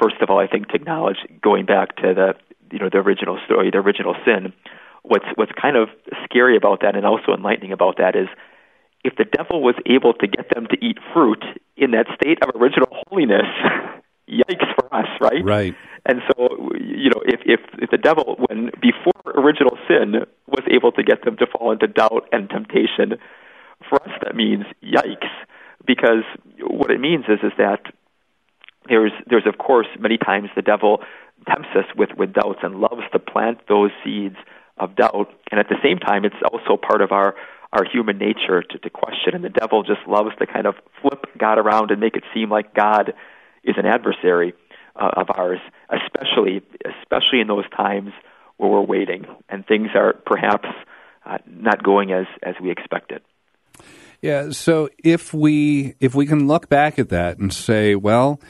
first 0.00 0.16
of 0.20 0.30
all, 0.30 0.38
I 0.38 0.46
think 0.46 0.68
to 0.68 0.76
acknowledge 0.76 1.18
going 1.42 1.66
back 1.66 1.96
to 1.96 2.14
the, 2.14 2.34
you 2.70 2.78
know, 2.78 2.88
the 2.90 2.98
original 2.98 3.38
story, 3.44 3.70
the 3.70 3.78
original 3.78 4.14
sin, 4.24 4.52
what's, 5.02 5.26
what's 5.34 5.52
kind 5.60 5.76
of 5.76 5.88
scary 6.24 6.56
about 6.56 6.80
that 6.82 6.96
and 6.96 7.04
also 7.04 7.32
enlightening 7.36 7.72
about 7.72 7.98
that 7.98 8.16
is 8.16 8.28
if 9.04 9.16
the 9.16 9.24
devil 9.24 9.62
was 9.62 9.74
able 9.86 10.14
to 10.14 10.26
get 10.26 10.46
them 10.54 10.66
to 10.70 10.76
eat 10.84 10.98
fruit 11.12 11.42
in 11.76 11.90
that 11.92 12.06
state 12.14 12.38
of 12.42 12.54
original 12.60 12.88
holiness, 13.08 13.46
yikes 14.28 14.74
for 14.76 14.94
us, 14.94 15.08
right? 15.20 15.44
Right. 15.44 15.74
And 16.04 16.20
so, 16.28 16.48
you 16.80 17.10
know, 17.10 17.22
if, 17.24 17.40
if, 17.44 17.60
if 17.78 17.90
the 17.90 17.98
devil, 17.98 18.36
when 18.48 18.70
before 18.80 19.12
original 19.26 19.78
sin, 19.86 20.26
was 20.46 20.64
able 20.70 20.92
to 20.92 21.02
get 21.02 21.24
them 21.24 21.36
to 21.36 21.46
fall 21.46 21.70
into 21.70 21.86
doubt 21.86 22.28
and 22.32 22.50
temptation, 22.50 23.18
for 23.88 24.02
us 24.02 24.10
that 24.22 24.34
means 24.34 24.64
yikes, 24.82 25.30
because 25.86 26.24
what 26.60 26.90
it 26.90 27.00
means 27.00 27.24
is 27.28 27.38
is 27.42 27.52
that 27.58 27.82
there's 28.88 29.12
there's 29.28 29.46
of 29.46 29.58
course 29.58 29.86
many 29.98 30.18
times 30.18 30.48
the 30.56 30.62
devil 30.62 31.02
tempts 31.48 31.68
us 31.76 31.84
with 31.96 32.10
with 32.16 32.32
doubts 32.32 32.60
and 32.62 32.80
loves 32.80 33.02
to 33.12 33.18
plant 33.18 33.58
those 33.68 33.90
seeds 34.04 34.36
of 34.78 34.96
doubt, 34.96 35.30
and 35.50 35.60
at 35.60 35.68
the 35.68 35.76
same 35.82 35.98
time, 35.98 36.24
it's 36.24 36.34
also 36.50 36.76
part 36.76 37.00
of 37.00 37.12
our 37.12 37.34
our 37.72 37.84
human 37.84 38.18
nature 38.18 38.62
to, 38.62 38.78
to 38.78 38.90
question. 38.90 39.34
And 39.34 39.44
the 39.44 39.48
devil 39.48 39.82
just 39.82 40.00
loves 40.06 40.30
to 40.38 40.46
kind 40.46 40.66
of 40.66 40.74
flip 41.00 41.26
God 41.38 41.58
around 41.58 41.90
and 41.90 42.00
make 42.00 42.16
it 42.16 42.24
seem 42.34 42.50
like 42.50 42.74
God 42.74 43.14
is 43.64 43.76
an 43.78 43.86
adversary 43.86 44.52
uh, 44.94 45.10
of 45.16 45.28
ours, 45.34 45.60
especially 45.92 46.62
especially 47.02 47.40
in 47.40 47.46
those 47.46 47.68
times 47.76 48.12
where 48.56 48.70
we're 48.70 48.80
waiting 48.80 49.26
and 49.48 49.66
things 49.66 49.88
are 49.94 50.14
perhaps 50.24 50.68
uh, 51.26 51.38
not 51.46 51.82
going 51.82 52.12
as 52.12 52.26
as 52.42 52.54
we 52.62 52.70
expected. 52.70 53.22
Yeah. 54.20 54.50
So 54.50 54.88
if 55.02 55.34
we 55.34 55.94
if 56.00 56.14
we 56.14 56.26
can 56.26 56.46
look 56.46 56.68
back 56.68 56.98
at 56.98 57.08
that 57.08 57.38
and 57.38 57.52
say, 57.52 57.94
well, 57.94 58.40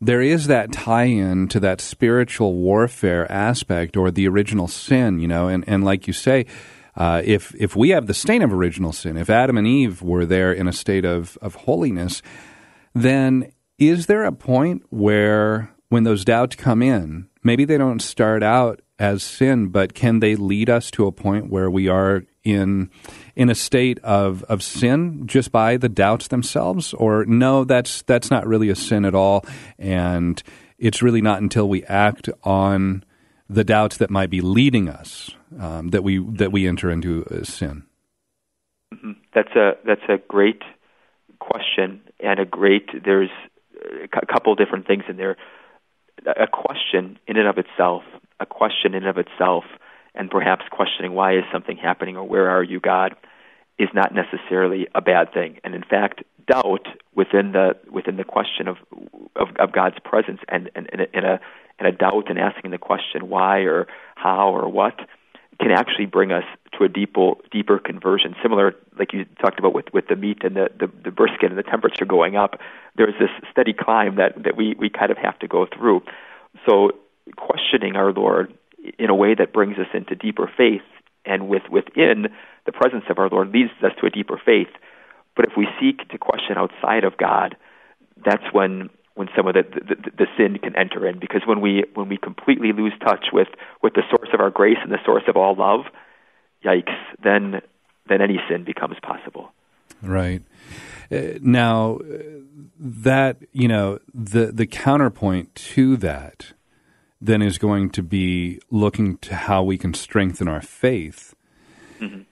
there 0.00 0.22
is 0.22 0.46
that 0.46 0.72
tie-in 0.72 1.48
to 1.48 1.60
that 1.60 1.80
spiritual 1.80 2.54
warfare 2.54 3.30
aspect 3.30 3.96
or 3.96 4.10
the 4.10 4.26
original 4.26 4.66
sin, 4.66 5.20
you 5.20 5.28
know, 5.28 5.48
and, 5.48 5.64
and 5.68 5.84
like 5.84 6.06
you 6.06 6.12
say, 6.12 6.46
uh, 6.96 7.22
if 7.24 7.54
if 7.58 7.76
we 7.76 7.90
have 7.90 8.06
the 8.06 8.14
stain 8.14 8.42
of 8.42 8.52
original 8.52 8.92
sin, 8.92 9.16
if 9.16 9.30
Adam 9.30 9.58
and 9.58 9.66
Eve 9.66 10.02
were 10.02 10.26
there 10.26 10.52
in 10.52 10.66
a 10.66 10.72
state 10.72 11.04
of, 11.04 11.38
of 11.40 11.54
holiness, 11.54 12.22
then 12.94 13.52
is 13.78 14.06
there 14.06 14.24
a 14.24 14.32
point 14.32 14.82
where 14.90 15.71
when 15.92 16.04
those 16.04 16.24
doubts 16.24 16.56
come 16.56 16.80
in, 16.80 17.28
maybe 17.42 17.66
they 17.66 17.76
don't 17.76 18.00
start 18.00 18.42
out 18.42 18.80
as 18.98 19.22
sin, 19.22 19.68
but 19.68 19.92
can 19.92 20.20
they 20.20 20.34
lead 20.34 20.70
us 20.70 20.90
to 20.90 21.06
a 21.06 21.12
point 21.12 21.50
where 21.50 21.70
we 21.70 21.86
are 21.86 22.24
in 22.44 22.88
in 23.36 23.50
a 23.50 23.54
state 23.54 23.98
of, 23.98 24.42
of 24.44 24.62
sin 24.62 25.26
just 25.26 25.52
by 25.52 25.76
the 25.76 25.90
doubts 25.90 26.28
themselves? 26.28 26.94
Or 26.94 27.26
no, 27.26 27.64
that's 27.64 28.00
that's 28.02 28.30
not 28.30 28.46
really 28.46 28.70
a 28.70 28.74
sin 28.74 29.04
at 29.04 29.14
all, 29.14 29.44
and 29.78 30.42
it's 30.78 31.02
really 31.02 31.20
not 31.20 31.42
until 31.42 31.68
we 31.68 31.84
act 31.84 32.30
on 32.42 33.04
the 33.50 33.62
doubts 33.62 33.98
that 33.98 34.08
might 34.08 34.30
be 34.30 34.40
leading 34.40 34.88
us 34.88 35.30
um, 35.60 35.88
that 35.88 36.02
we 36.02 36.24
that 36.36 36.52
we 36.52 36.66
enter 36.66 36.90
into 36.90 37.26
sin? 37.44 37.84
Mm-hmm. 38.94 39.12
That's 39.34 39.54
a 39.54 39.72
that's 39.84 40.08
a 40.08 40.16
great 40.26 40.62
question 41.38 42.00
and 42.18 42.40
a 42.40 42.46
great. 42.46 42.88
There's 43.04 43.30
a 44.14 44.26
couple 44.26 44.54
different 44.54 44.86
things 44.86 45.04
in 45.06 45.18
there. 45.18 45.36
A 46.26 46.46
question 46.46 47.18
in 47.26 47.36
and 47.36 47.48
of 47.48 47.58
itself, 47.58 48.02
a 48.38 48.46
question 48.46 48.94
in 48.94 49.04
and 49.04 49.06
of 49.06 49.18
itself, 49.18 49.64
and 50.14 50.30
perhaps 50.30 50.64
questioning 50.70 51.12
why 51.14 51.36
is 51.36 51.44
something 51.52 51.76
happening 51.76 52.16
or 52.16 52.24
where 52.24 52.50
are 52.50 52.62
you, 52.62 52.80
God, 52.80 53.14
is 53.78 53.88
not 53.94 54.12
necessarily 54.14 54.86
a 54.94 55.00
bad 55.00 55.32
thing. 55.32 55.58
And 55.64 55.74
in 55.74 55.82
fact, 55.82 56.22
doubt 56.46 56.86
within 57.14 57.52
the 57.52 57.76
within 57.90 58.16
the 58.16 58.24
question 58.24 58.68
of 58.68 58.76
of, 59.36 59.48
of 59.58 59.72
God's 59.72 59.96
presence 60.04 60.40
and, 60.48 60.70
and, 60.74 60.88
and, 60.92 61.02
a, 61.02 61.16
and 61.16 61.26
a 61.26 61.40
and 61.78 61.88
a 61.88 61.92
doubt 61.92 62.28
and 62.28 62.38
asking 62.38 62.70
the 62.70 62.78
question 62.78 63.28
why 63.28 63.60
or 63.60 63.86
how 64.14 64.54
or 64.54 64.68
what 64.68 64.98
can 65.60 65.70
actually 65.70 66.06
bring 66.06 66.32
us 66.32 66.44
a 66.84 66.88
deeper 66.88 67.32
deeper 67.50 67.78
conversion. 67.78 68.34
Similar, 68.42 68.74
like 68.98 69.12
you 69.12 69.24
talked 69.40 69.58
about 69.58 69.74
with, 69.74 69.86
with 69.92 70.06
the 70.08 70.16
meat 70.16 70.38
and 70.42 70.56
the, 70.56 70.68
the, 70.78 70.90
the 71.04 71.10
brisket 71.10 71.50
and 71.50 71.58
the 71.58 71.62
temperature 71.62 72.04
going 72.04 72.36
up, 72.36 72.58
there's 72.96 73.14
this 73.18 73.30
steady 73.50 73.72
climb 73.72 74.16
that, 74.16 74.42
that 74.44 74.56
we, 74.56 74.74
we 74.78 74.90
kind 74.90 75.10
of 75.10 75.18
have 75.18 75.38
to 75.40 75.48
go 75.48 75.66
through. 75.66 76.02
So 76.68 76.92
questioning 77.36 77.96
our 77.96 78.12
Lord 78.12 78.52
in 78.98 79.10
a 79.10 79.14
way 79.14 79.34
that 79.34 79.52
brings 79.52 79.78
us 79.78 79.86
into 79.94 80.14
deeper 80.14 80.50
faith 80.56 80.82
and 81.24 81.48
with 81.48 81.62
within 81.70 82.28
the 82.66 82.72
presence 82.72 83.04
of 83.08 83.18
our 83.18 83.28
Lord 83.28 83.50
leads 83.52 83.70
us 83.82 83.92
to 84.00 84.06
a 84.06 84.10
deeper 84.10 84.40
faith. 84.44 84.68
But 85.36 85.46
if 85.46 85.52
we 85.56 85.66
seek 85.80 86.08
to 86.08 86.18
question 86.18 86.56
outside 86.56 87.04
of 87.04 87.16
God, 87.16 87.56
that's 88.24 88.44
when 88.52 88.90
when 89.14 89.28
some 89.36 89.46
of 89.46 89.54
the, 89.54 89.62
the, 89.62 90.10
the 90.16 90.26
sin 90.36 90.58
can 90.58 90.74
enter 90.76 91.06
in 91.06 91.18
because 91.18 91.42
when 91.46 91.60
we 91.60 91.84
when 91.94 92.08
we 92.08 92.16
completely 92.16 92.72
lose 92.72 92.92
touch 93.04 93.26
with 93.32 93.48
with 93.82 93.94
the 93.94 94.02
source 94.10 94.30
of 94.32 94.40
our 94.40 94.50
grace 94.50 94.78
and 94.82 94.90
the 94.90 95.04
source 95.04 95.24
of 95.28 95.36
all 95.36 95.54
love 95.54 95.84
yikes 96.64 96.96
then 97.22 97.60
then 98.08 98.20
any 98.20 98.38
sin 98.48 98.64
becomes 98.64 98.96
possible 99.02 99.52
right 100.02 100.42
uh, 101.10 101.38
now 101.40 101.98
that 102.78 103.38
you 103.52 103.68
know 103.68 103.98
the 104.12 104.46
the 104.46 104.66
counterpoint 104.66 105.54
to 105.54 105.96
that 105.96 106.52
then 107.20 107.40
is 107.40 107.56
going 107.56 107.88
to 107.88 108.02
be 108.02 108.60
looking 108.70 109.16
to 109.18 109.34
how 109.34 109.62
we 109.62 109.78
can 109.78 109.94
strengthen 109.94 110.48
our 110.48 110.60
faith 110.60 111.34
mm-hmm. 112.00 112.22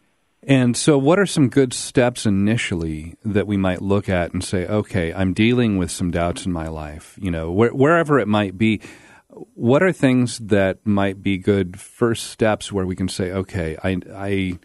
And 0.43 0.75
so, 0.75 0.97
what 0.97 1.19
are 1.19 1.27
some 1.27 1.49
good 1.49 1.75
steps 1.75 2.25
initially 2.25 3.15
that 3.25 3.47
we 3.47 3.59
might 3.59 3.83
look 3.83 4.09
at 4.09 4.33
and 4.33 4.43
say, 4.43 4.67
okay, 4.67 5.13
I'm 5.13 5.35
dealing 5.35 5.77
with 5.77 5.91
some 5.91 6.11
doubts 6.11 6.47
in 6.47 6.53
my 6.53 6.67
life, 6.67 7.19
you 7.21 7.31
know, 7.31 7.53
wh- 7.53 7.75
wherever 7.75 8.19
it 8.19 8.27
might 8.27 8.57
be? 8.57 8.81
What 9.55 9.83
are 9.83 9.93
things 9.93 10.39
that 10.39 10.85
might 10.85 11.23
be 11.23 11.39
good 11.39 11.79
first 11.79 12.29
steps 12.29 12.73
where 12.73 12.87
we 12.87 12.97
can 12.97 13.09
say, 13.09 13.31
okay, 13.31 13.77
I, 13.83 13.99
I, 14.13 14.59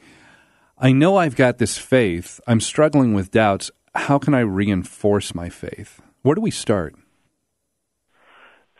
I 0.77 0.91
know 0.91 1.17
I've 1.17 1.35
got 1.35 1.57
this 1.57 1.77
faith, 1.77 2.39
I'm 2.47 2.59
struggling 2.59 3.13
with 3.13 3.31
doubts. 3.31 3.71
How 3.93 4.17
can 4.17 4.33
I 4.33 4.41
reinforce 4.41 5.33
my 5.35 5.49
faith? 5.49 6.01
Where 6.21 6.35
do 6.35 6.41
we 6.41 6.51
start? 6.51 6.95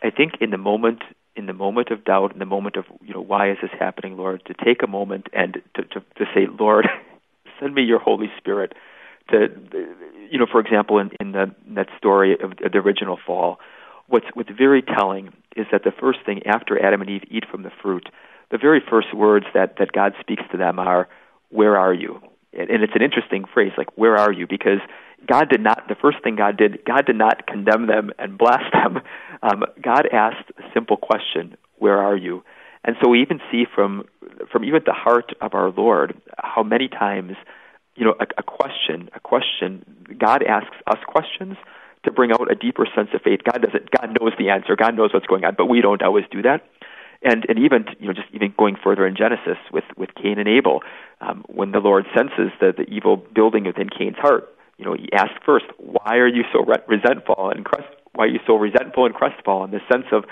I 0.02 0.10
think 0.10 0.34
in 0.40 0.50
the 0.50 0.58
moment 0.58 1.02
in 1.36 1.44
the 1.44 1.52
moment 1.52 1.90
of 1.90 2.02
doubt, 2.04 2.32
in 2.32 2.38
the 2.38 2.46
moment 2.46 2.76
of 2.76 2.86
you 3.02 3.12
know 3.12 3.20
why 3.20 3.50
is 3.50 3.58
this 3.60 3.70
happening, 3.78 4.16
Lord, 4.16 4.42
to 4.46 4.54
take 4.64 4.82
a 4.82 4.86
moment 4.86 5.26
and 5.32 5.54
to 5.74 5.82
to, 5.82 6.00
to 6.00 6.24
say, 6.34 6.46
Lord, 6.58 6.86
send 7.60 7.74
me 7.74 7.82
your 7.82 7.98
Holy 7.98 8.30
Spirit. 8.38 8.72
To 9.30 9.48
you 10.30 10.38
know, 10.38 10.46
for 10.50 10.60
example, 10.60 10.98
in, 10.98 11.10
in, 11.20 11.32
the, 11.32 11.54
in 11.66 11.74
that 11.74 11.88
story 11.98 12.34
of, 12.42 12.52
of 12.52 12.72
the 12.72 12.78
original 12.78 13.18
fall, 13.24 13.58
what's 14.08 14.26
what's 14.34 14.50
very 14.56 14.82
telling 14.82 15.32
is 15.56 15.66
that 15.72 15.84
the 15.84 15.92
first 15.92 16.18
thing 16.24 16.46
after 16.46 16.82
Adam 16.82 17.00
and 17.00 17.10
Eve 17.10 17.24
eat 17.30 17.44
from 17.50 17.62
the 17.62 17.72
fruit, 17.82 18.08
the 18.50 18.58
very 18.58 18.82
first 18.88 19.14
words 19.14 19.46
that 19.54 19.76
that 19.78 19.92
God 19.92 20.12
speaks 20.20 20.42
to 20.52 20.56
them 20.56 20.78
are, 20.78 21.08
"Where 21.50 21.76
are 21.76 21.94
you?" 21.94 22.20
And, 22.52 22.82
it's 22.82 22.94
an 22.94 23.02
interesting 23.02 23.44
phrase, 23.52 23.72
like 23.76 23.96
"Where 23.96 24.16
are 24.16 24.32
you?" 24.32 24.46
because 24.46 24.80
God 25.26 25.48
did 25.48 25.60
not, 25.60 25.88
the 25.88 25.94
first 25.94 26.18
thing 26.22 26.36
God 26.36 26.56
did, 26.56 26.84
God 26.84 27.06
did 27.06 27.16
not 27.16 27.46
condemn 27.46 27.86
them 27.86 28.10
and 28.18 28.38
blast 28.38 28.72
them. 28.72 29.00
Um, 29.42 29.64
God 29.82 30.06
asked 30.12 30.50
a 30.58 30.62
simple 30.74 30.96
question, 30.96 31.56
Where 31.78 31.98
are 31.98 32.16
you? 32.16 32.44
And 32.84 32.96
so 33.02 33.10
we 33.10 33.20
even 33.20 33.40
see 33.50 33.64
from, 33.72 34.04
from 34.52 34.64
even 34.64 34.82
the 34.86 34.92
heart 34.92 35.32
of 35.40 35.54
our 35.54 35.70
Lord 35.70 36.20
how 36.38 36.62
many 36.62 36.88
times, 36.88 37.32
you 37.96 38.04
know, 38.04 38.14
a, 38.20 38.26
a 38.38 38.42
question, 38.42 39.08
a 39.14 39.20
question, 39.20 40.06
God 40.18 40.44
asks 40.44 40.76
us 40.86 40.98
questions 41.06 41.56
to 42.06 42.10
bring 42.10 42.32
out 42.32 42.50
a 42.50 42.54
deeper 42.54 42.86
sense 42.94 43.10
of 43.12 43.20
faith. 43.20 43.40
God 43.44 43.60
doesn't, 43.62 43.90
God 43.90 44.16
knows 44.18 44.32
the 44.38 44.48
answer, 44.48 44.74
God 44.74 44.96
knows 44.96 45.12
what's 45.12 45.26
going 45.26 45.44
on, 45.44 45.54
but 45.56 45.66
we 45.66 45.82
don't 45.82 46.02
always 46.02 46.24
do 46.30 46.42
that 46.42 46.64
and 47.22 47.46
and 47.48 47.58
even 47.58 47.86
you 47.98 48.06
know 48.06 48.12
just 48.12 48.28
even 48.32 48.52
going 48.58 48.76
further 48.82 49.06
in 49.06 49.16
Genesis 49.16 49.56
with 49.72 49.84
with 49.96 50.10
Cain 50.14 50.38
and 50.38 50.48
Abel, 50.48 50.82
um, 51.20 51.44
when 51.48 51.72
the 51.72 51.78
Lord 51.78 52.04
senses 52.14 52.52
the 52.60 52.72
the 52.76 52.84
evil 52.84 53.16
building 53.16 53.64
within 53.64 53.88
Cain's 53.88 54.16
heart, 54.16 54.54
you 54.78 54.84
know, 54.84 54.94
he 54.94 55.10
asked 55.12 55.42
first, 55.44 55.66
why 55.78 56.16
are 56.16 56.28
you 56.28 56.44
so 56.52 56.64
re- 56.64 56.82
resentful 56.86 57.50
and 57.50 57.64
crest? 57.64 57.88
Why 58.14 58.24
are 58.24 58.28
you 58.28 58.40
so 58.46 58.56
resentful 58.56 59.06
and 59.06 59.14
crestfallen? 59.14 59.70
The 59.70 59.80
sense 59.90 60.06
of 60.12 60.24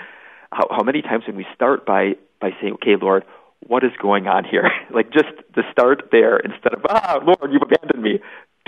how, 0.51 0.67
how 0.69 0.83
many 0.83 1.01
times 1.01 1.23
when 1.27 1.35
we 1.35 1.45
start 1.55 1.85
by 1.85 2.15
by 2.39 2.51
saying, 2.61 2.73
okay, 2.73 2.95
Lord, 3.01 3.23
what 3.65 3.83
is 3.83 3.91
going 3.99 4.27
on 4.27 4.43
here? 4.45 4.69
like 4.93 5.11
just 5.11 5.33
to 5.55 5.63
start 5.71 6.09
there 6.11 6.37
instead 6.37 6.73
of 6.73 6.85
ah, 6.89 7.19
Lord, 7.25 7.51
you've 7.51 7.63
abandoned 7.63 8.03
me. 8.03 8.19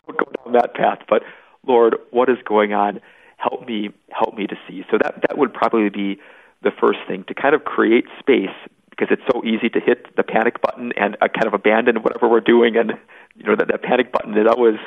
Don't 0.06 0.18
go 0.18 0.32
down 0.44 0.54
that 0.54 0.74
path. 0.74 1.00
But 1.08 1.24
Lord, 1.66 1.96
what 2.12 2.30
is 2.30 2.38
going 2.46 2.74
on? 2.74 3.00
Help 3.38 3.68
me, 3.68 3.90
help 4.10 4.36
me 4.36 4.48
to 4.48 4.56
see. 4.68 4.84
So 4.90 4.98
that 4.98 5.24
that 5.28 5.38
would 5.38 5.54
probably 5.54 5.90
be 5.90 6.20
the 6.64 6.72
first 6.72 7.00
thing 7.08 7.24
to 7.28 7.34
kind 7.34 7.54
of 7.54 7.64
create 7.66 8.06
space 8.20 8.56
because 8.90 9.10
it's 9.12 9.22
so 9.32 9.44
easy 9.46 9.70
to 9.70 9.80
hit 9.80 10.16
the 10.16 10.24
panic 10.24 10.60
button 10.62 10.92
and 10.98 11.16
uh, 11.22 11.28
kind 11.28 11.46
of 11.46 11.54
abandon 11.54 11.98
whatever 12.02 12.28
we're 12.28 12.40
doing 12.40 12.76
and 12.76 12.94
you 13.36 13.46
know 13.46 13.56
that 13.56 13.68
that 13.68 13.84
panic 13.84 14.12
button 14.12 14.36
is 14.36 14.48
always 14.48 14.80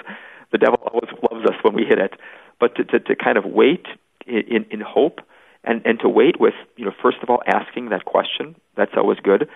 the 0.50 0.58
devil 0.58 0.78
always 0.84 1.10
loves 1.30 1.46
us 1.46 1.56
when 1.62 1.74
we 1.74 1.84
hit 1.84 1.98
it. 1.98 2.14
But 2.58 2.74
to, 2.76 2.84
to, 2.84 3.00
to 3.00 3.16
kind 3.16 3.38
of 3.38 3.44
wait 3.44 3.86
in, 4.26 4.66
in 4.70 4.80
hope 4.80 5.20
and, 5.64 5.82
and 5.84 5.98
to 6.00 6.08
wait 6.08 6.40
with, 6.40 6.54
you 6.76 6.84
know, 6.84 6.92
first 7.02 7.18
of 7.22 7.30
all, 7.30 7.42
asking 7.46 7.90
that 7.90 8.04
question. 8.04 8.56
That's 8.76 8.92
always 8.96 9.18
good. 9.20 9.48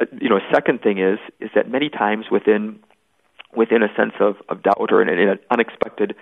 Uh, 0.00 0.06
you 0.20 0.28
know, 0.28 0.40
second 0.52 0.80
thing 0.82 0.98
is 0.98 1.18
is 1.40 1.50
that 1.54 1.70
many 1.70 1.88
times 1.88 2.26
within 2.30 2.78
within 3.54 3.82
a 3.82 3.88
sense 3.96 4.12
of, 4.20 4.36
of 4.48 4.62
doubt 4.62 4.90
or 4.90 5.02
in, 5.02 5.08
in 5.08 5.28
an 5.28 5.38
unexpected 5.50 6.14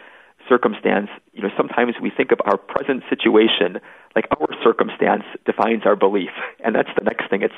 circumstance, 0.49 1.09
you 1.33 1.43
know, 1.43 1.50
sometimes 1.57 1.95
we 2.00 2.11
think 2.11 2.33
of 2.33 2.38
our 2.45 2.57
present 2.57 3.03
situation 3.09 3.81
like 4.15 4.26
our 4.41 4.49
circumstance 4.65 5.25
defines 5.45 5.83
our 5.85 5.97
belief, 5.97 6.31
and 6.65 6.75
that's 6.75 6.88
the 6.97 7.05
next 7.05 7.29
thing. 7.29 7.43
It's 7.43 7.55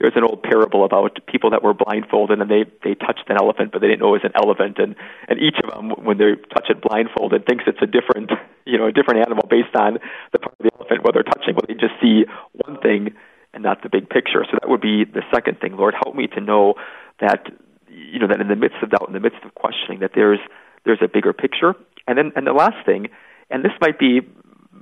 there's 0.00 0.16
an 0.16 0.24
old 0.24 0.42
parable 0.42 0.84
about 0.84 1.18
people 1.26 1.50
that 1.50 1.62
were 1.62 1.74
blindfolded 1.74 2.40
and 2.40 2.50
they 2.50 2.64
they 2.82 2.94
touched 2.94 3.28
an 3.28 3.36
elephant 3.38 3.70
but 3.72 3.80
they 3.80 3.86
didn't 3.86 4.00
know 4.00 4.14
it 4.14 4.24
was 4.24 4.26
an 4.26 4.34
elephant. 4.34 4.78
And 4.78 4.96
and 5.28 5.38
each 5.38 5.56
of 5.62 5.70
them 5.70 5.90
when 6.04 6.18
they 6.18 6.34
touch 6.52 6.66
it 6.70 6.82
blindfolded 6.82 7.46
thinks 7.46 7.64
it's 7.66 7.82
a 7.82 7.86
different 7.86 8.30
you 8.66 8.78
know 8.78 8.86
a 8.86 8.92
different 8.92 9.20
animal 9.20 9.46
based 9.48 9.74
on 9.76 9.98
the 10.32 10.38
part 10.38 10.56
of 10.58 10.64
the 10.64 10.70
elephant 10.74 11.04
where 11.04 11.12
they're 11.12 11.22
touching 11.22 11.54
but 11.54 11.68
they 11.68 11.74
just 11.74 11.94
see 12.02 12.24
one 12.52 12.80
thing 12.80 13.14
and 13.54 13.62
not 13.62 13.82
the 13.82 13.88
big 13.88 14.08
picture. 14.08 14.44
So 14.50 14.58
that 14.60 14.68
would 14.68 14.80
be 14.80 15.04
the 15.04 15.22
second 15.32 15.60
thing. 15.60 15.76
Lord 15.76 15.94
help 15.94 16.16
me 16.16 16.26
to 16.28 16.40
know 16.40 16.74
that 17.20 17.46
you 17.88 18.18
know 18.18 18.26
that 18.26 18.40
in 18.40 18.48
the 18.48 18.56
midst 18.56 18.82
of 18.82 18.90
doubt 18.90 19.06
in 19.06 19.14
the 19.14 19.20
midst 19.20 19.44
of 19.44 19.54
questioning 19.54 20.00
that 20.00 20.12
there's 20.14 20.40
there's 20.84 21.02
a 21.02 21.08
bigger 21.08 21.32
picture 21.32 21.74
and 22.06 22.18
then 22.18 22.32
and 22.36 22.46
the 22.46 22.52
last 22.52 22.84
thing 22.86 23.08
and 23.50 23.64
this 23.64 23.72
might 23.80 23.98
be 23.98 24.20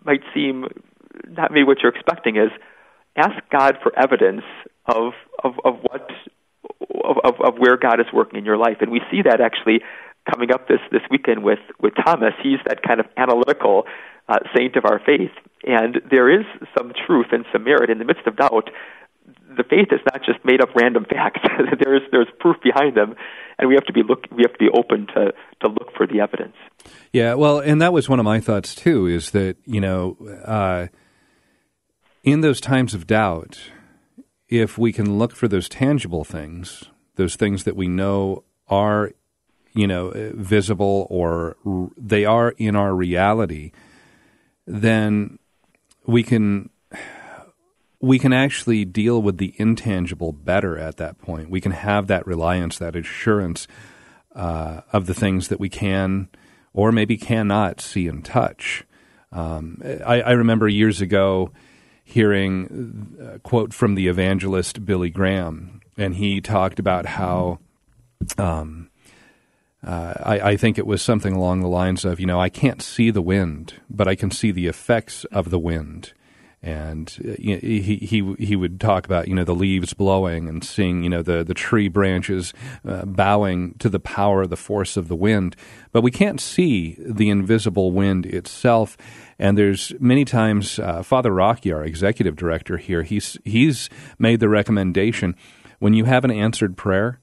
might 0.04 0.22
seem 0.34 0.66
not 1.28 1.50
maybe 1.50 1.64
what 1.64 1.78
you're 1.82 1.92
expecting 1.92 2.36
is 2.36 2.50
ask 3.16 3.36
God 3.50 3.78
for 3.82 3.96
evidence 3.98 4.42
of 4.86 5.12
of 5.42 5.54
of 5.64 5.76
what 5.82 6.08
of, 7.04 7.16
of, 7.24 7.34
of 7.40 7.58
where 7.58 7.76
God 7.76 8.00
is 8.00 8.06
working 8.12 8.38
in 8.38 8.44
your 8.44 8.56
life. 8.56 8.78
And 8.80 8.90
we 8.90 9.00
see 9.10 9.22
that 9.22 9.40
actually 9.40 9.80
coming 10.30 10.52
up 10.52 10.68
this, 10.68 10.80
this 10.92 11.02
weekend 11.10 11.42
with, 11.42 11.58
with 11.80 11.94
Thomas. 12.04 12.34
He's 12.42 12.58
that 12.66 12.82
kind 12.82 13.00
of 13.00 13.06
analytical 13.16 13.84
uh, 14.28 14.38
saint 14.56 14.76
of 14.76 14.84
our 14.84 15.00
faith. 15.04 15.32
And 15.64 16.00
there 16.10 16.30
is 16.30 16.46
some 16.76 16.92
truth 17.06 17.26
and 17.32 17.44
some 17.52 17.64
merit 17.64 17.90
in 17.90 17.98
the 17.98 18.04
midst 18.04 18.26
of 18.26 18.36
doubt. 18.36 18.70
The 19.26 19.64
faith 19.64 19.88
is 19.90 20.00
not 20.10 20.22
just 20.24 20.44
made 20.44 20.60
up 20.60 20.74
random 20.74 21.04
facts. 21.04 21.40
there's 21.84 22.02
there's 22.10 22.28
proof 22.38 22.56
behind 22.62 22.96
them, 22.96 23.14
and 23.58 23.68
we 23.68 23.74
have 23.74 23.84
to 23.84 23.92
be 23.92 24.02
look 24.02 24.24
we 24.30 24.42
have 24.42 24.52
to 24.52 24.58
be 24.58 24.68
open 24.68 25.06
to 25.08 25.32
to 25.60 25.68
look 25.68 25.92
for 25.96 26.06
the 26.06 26.20
evidence. 26.20 26.56
Yeah, 27.12 27.34
well, 27.34 27.58
and 27.58 27.80
that 27.82 27.92
was 27.92 28.08
one 28.08 28.18
of 28.18 28.24
my 28.24 28.40
thoughts 28.40 28.74
too. 28.74 29.06
Is 29.06 29.30
that 29.32 29.56
you 29.66 29.80
know, 29.80 30.16
uh, 30.44 30.86
in 32.22 32.40
those 32.40 32.60
times 32.60 32.94
of 32.94 33.06
doubt, 33.06 33.58
if 34.48 34.76
we 34.76 34.92
can 34.92 35.18
look 35.18 35.34
for 35.34 35.48
those 35.48 35.68
tangible 35.68 36.24
things, 36.24 36.84
those 37.16 37.36
things 37.36 37.64
that 37.64 37.76
we 37.76 37.88
know 37.88 38.44
are, 38.68 39.12
you 39.72 39.86
know, 39.86 40.12
visible 40.34 41.06
or 41.10 41.56
they 41.96 42.24
are 42.24 42.50
in 42.50 42.76
our 42.76 42.94
reality, 42.94 43.72
then 44.66 45.38
we 46.06 46.22
can 46.22 46.70
we 48.00 48.18
can 48.18 48.32
actually 48.32 48.84
deal 48.84 49.20
with 49.20 49.38
the 49.38 49.54
intangible 49.58 50.32
better 50.32 50.78
at 50.78 50.96
that 50.96 51.18
point. 51.18 51.50
We 51.50 51.60
can 51.60 51.72
have 51.72 52.06
that 52.06 52.26
reliance, 52.26 52.78
that 52.78 52.96
assurance 52.96 53.68
uh, 54.34 54.80
of 54.92 55.06
the 55.06 55.14
things 55.14 55.48
that 55.48 55.60
we 55.60 55.68
can 55.68 56.28
or 56.72 56.92
maybe 56.92 57.16
cannot 57.16 57.80
see 57.80 58.06
and 58.06 58.24
touch. 58.24 58.84
Um, 59.32 59.80
I, 60.04 60.22
I 60.22 60.30
remember 60.32 60.68
years 60.68 61.00
ago 61.00 61.52
hearing 62.02 63.16
a 63.20 63.38
quote 63.40 63.72
from 63.72 63.94
the 63.94 64.08
evangelist 64.08 64.84
Billy 64.84 65.10
Graham, 65.10 65.80
and 65.96 66.16
he 66.16 66.40
talked 66.40 66.78
about 66.78 67.06
how. 67.06 67.58
Um, 68.36 68.90
uh, 69.82 70.12
I, 70.22 70.40
I, 70.40 70.56
think 70.58 70.76
it 70.76 70.86
was 70.86 71.00
something 71.00 71.32
along 71.32 71.60
the 71.60 71.66
lines 71.66 72.04
of, 72.04 72.20
you 72.20 72.26
know, 72.26 72.38
I 72.38 72.50
can't 72.50 72.82
see 72.82 73.10
the 73.10 73.22
wind, 73.22 73.80
but 73.88 74.06
I 74.06 74.14
can 74.14 74.30
see 74.30 74.50
the 74.50 74.66
effects 74.66 75.24
of 75.32 75.48
the 75.48 75.58
wind. 75.58 76.12
And 76.62 77.10
uh, 77.26 77.32
he, 77.38 77.96
he 77.96 78.34
he 78.38 78.54
would 78.54 78.80
talk 78.80 79.06
about 79.06 79.28
you 79.28 79.34
know 79.34 79.44
the 79.44 79.54
leaves 79.54 79.94
blowing 79.94 80.46
and 80.46 80.62
seeing 80.62 81.02
you 81.02 81.08
know 81.08 81.22
the 81.22 81.42
the 81.42 81.54
tree 81.54 81.88
branches 81.88 82.52
uh, 82.86 83.06
bowing 83.06 83.74
to 83.78 83.88
the 83.88 84.00
power 84.00 84.46
the 84.46 84.56
force 84.56 84.98
of 84.98 85.08
the 85.08 85.16
wind, 85.16 85.56
but 85.90 86.02
we 86.02 86.10
can't 86.10 86.40
see 86.40 86.96
the 86.98 87.30
invisible 87.30 87.92
wind 87.92 88.26
itself. 88.26 88.98
And 89.38 89.56
there's 89.56 89.94
many 89.98 90.26
times 90.26 90.78
uh, 90.78 91.02
Father 91.02 91.32
Rocky, 91.32 91.72
our 91.72 91.82
executive 91.82 92.36
director 92.36 92.76
here, 92.76 93.04
he's 93.04 93.38
he's 93.42 93.88
made 94.18 94.40
the 94.40 94.50
recommendation 94.50 95.34
when 95.80 95.94
you 95.94 96.04
have 96.04 96.24
an 96.24 96.30
answered 96.30 96.76
prayer, 96.76 97.20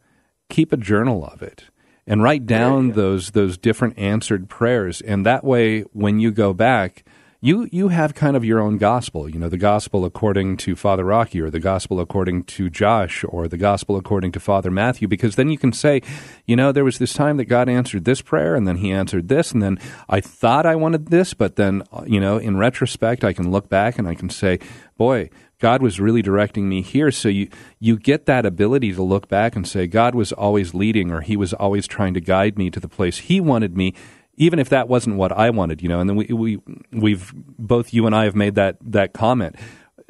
keep 0.50 0.74
a 0.74 0.78
journal 0.78 1.24
of 1.24 1.42
it 1.42 1.66
and 2.06 2.24
write 2.24 2.46
down 2.46 2.92
those 2.92 3.32
those 3.32 3.58
different 3.58 3.98
answered 3.98 4.50
prayers. 4.50 5.00
And 5.02 5.26
that 5.26 5.44
way, 5.44 5.82
when 5.94 6.20
you 6.20 6.32
go 6.32 6.54
back, 6.54 7.06
you 7.40 7.70
you 7.72 7.90
have 7.90 8.16
kind 8.16 8.36
of 8.36 8.44
your 8.44 8.60
own 8.60 8.78
gospel. 8.78 9.30
You 9.30 9.40
know, 9.40 9.50
the 9.50 9.58
gospel 9.58 10.06
according 10.06 10.58
to 10.58 10.76
Father 10.76 11.04
Rocky, 11.04 11.40
or 11.40 11.50
the 11.50 11.60
gospel 11.60 12.00
according 12.00 12.44
to 12.46 12.70
Josh, 12.70 13.24
or 13.28 13.48
the 13.48 13.58
gospel 13.58 13.96
according 13.96 14.32
to 14.34 14.40
Father 14.40 14.72
Matthew, 14.72 15.08
because 15.08 15.36
then 15.36 15.50
you 15.50 15.58
can 15.58 15.72
say, 15.72 16.02
you 16.46 16.56
know, 16.56 16.72
there 16.72 16.84
was 16.84 16.98
this 16.98 17.14
time 17.14 17.38
that 17.38 17.46
God 17.46 17.70
answered 17.70 18.06
this 18.06 18.22
prayer, 18.22 18.56
and 18.56 18.68
then 18.68 18.78
He 18.78 18.92
answered 18.92 19.28
this, 19.28 19.52
and 19.52 19.62
then 19.62 19.78
I 20.10 20.20
thought 20.20 20.66
I 20.66 20.76
wanted 20.76 21.08
this, 21.08 21.34
but 21.34 21.58
then 21.58 21.84
you 22.08 22.20
know, 22.20 22.38
in 22.38 22.58
retrospect, 22.58 23.24
I 23.24 23.34
can 23.34 23.52
look 23.52 23.70
back 23.70 24.00
and 24.00 24.08
I 24.08 24.16
can 24.16 24.30
say, 24.30 24.60
boy. 24.98 25.30
God 25.60 25.82
was 25.82 26.00
really 26.00 26.22
directing 26.22 26.70
me 26.70 26.84
here. 26.84 27.10
So 27.10 27.30
you, 27.30 27.50
you 27.80 27.98
get 27.98 28.28
that 28.28 28.46
ability 28.46 28.94
to 28.94 29.02
look 29.02 29.28
back 29.28 29.56
and 29.56 29.68
say, 29.68 29.88
God 29.88 30.14
was 30.14 30.32
always 30.32 30.76
leading 30.76 31.12
or 31.12 31.22
He 31.22 31.36
was 31.36 31.52
always 31.52 31.88
trying 31.88 32.14
to 32.14 32.22
guide 32.22 32.60
me 32.60 32.70
to 32.70 32.80
the 32.80 32.88
place 32.88 33.18
He 33.18 33.42
wanted 33.42 33.76
me 33.76 33.96
even 34.38 34.60
if 34.60 34.70
that 34.70 34.88
wasn't 34.88 35.18
what 35.18 35.32
I 35.32 35.50
wanted, 35.50 35.82
you 35.82 35.90
know. 35.90 36.00
And 36.00 36.10
then 36.10 36.16
we 36.16 36.26
we 36.28 36.60
we've 36.92 37.34
both 37.36 37.94
you 37.94 38.06
and 38.06 38.16
I 38.16 38.24
have 38.26 38.36
made 38.36 38.56
that 38.56 38.78
that 38.82 39.14
comment. 39.14 39.56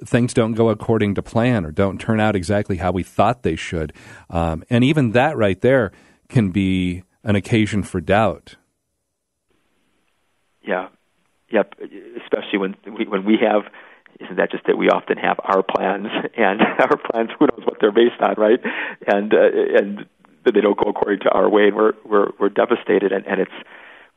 Things 0.06 0.34
don't 0.34 0.54
go 0.54 0.70
according 0.70 1.16
to 1.16 1.24
plan 1.24 1.66
or 1.66 1.72
don't 1.72 2.00
turn 2.00 2.20
out 2.20 2.36
exactly 2.36 2.78
how 2.78 2.92
we 2.92 3.02
thought 3.02 3.42
they 3.42 3.56
should, 3.56 3.94
um, 4.30 4.64
and 4.70 4.84
even 4.84 5.12
that 5.12 5.38
right 5.38 5.60
there 5.62 5.92
can 6.30 6.52
be 6.52 7.04
an 7.24 7.36
occasion 7.36 7.82
for 7.82 8.00
doubt. 8.00 8.58
Yeah, 10.62 10.90
yep. 11.50 11.74
Especially 12.22 12.60
when 12.60 12.76
we, 12.86 13.08
when 13.08 13.26
we 13.26 13.38
have 13.42 13.64
isn't 14.20 14.38
that 14.38 14.52
just 14.52 14.66
that 14.66 14.78
we 14.78 14.90
often 14.90 15.18
have 15.18 15.38
our 15.44 15.64
plans 15.64 16.08
and 16.38 16.62
our 16.80 16.98
plans 16.98 17.30
who 17.40 17.48
knows 17.48 17.66
what 17.66 17.78
they're 17.80 17.92
based 17.92 18.20
on 18.22 18.36
right 18.38 18.60
and 19.08 19.34
uh, 19.34 19.80
and 19.80 20.06
they 20.44 20.62
don't 20.62 20.78
go 20.78 20.90
according 20.90 21.20
to 21.20 21.30
our 21.30 21.50
way 21.50 21.68
and 21.68 21.76
we're 21.76 21.94
we're 22.06 22.32
we're 22.40 22.50
devastated 22.50 23.12
and, 23.12 23.26
and 23.26 23.42
it's 23.42 23.52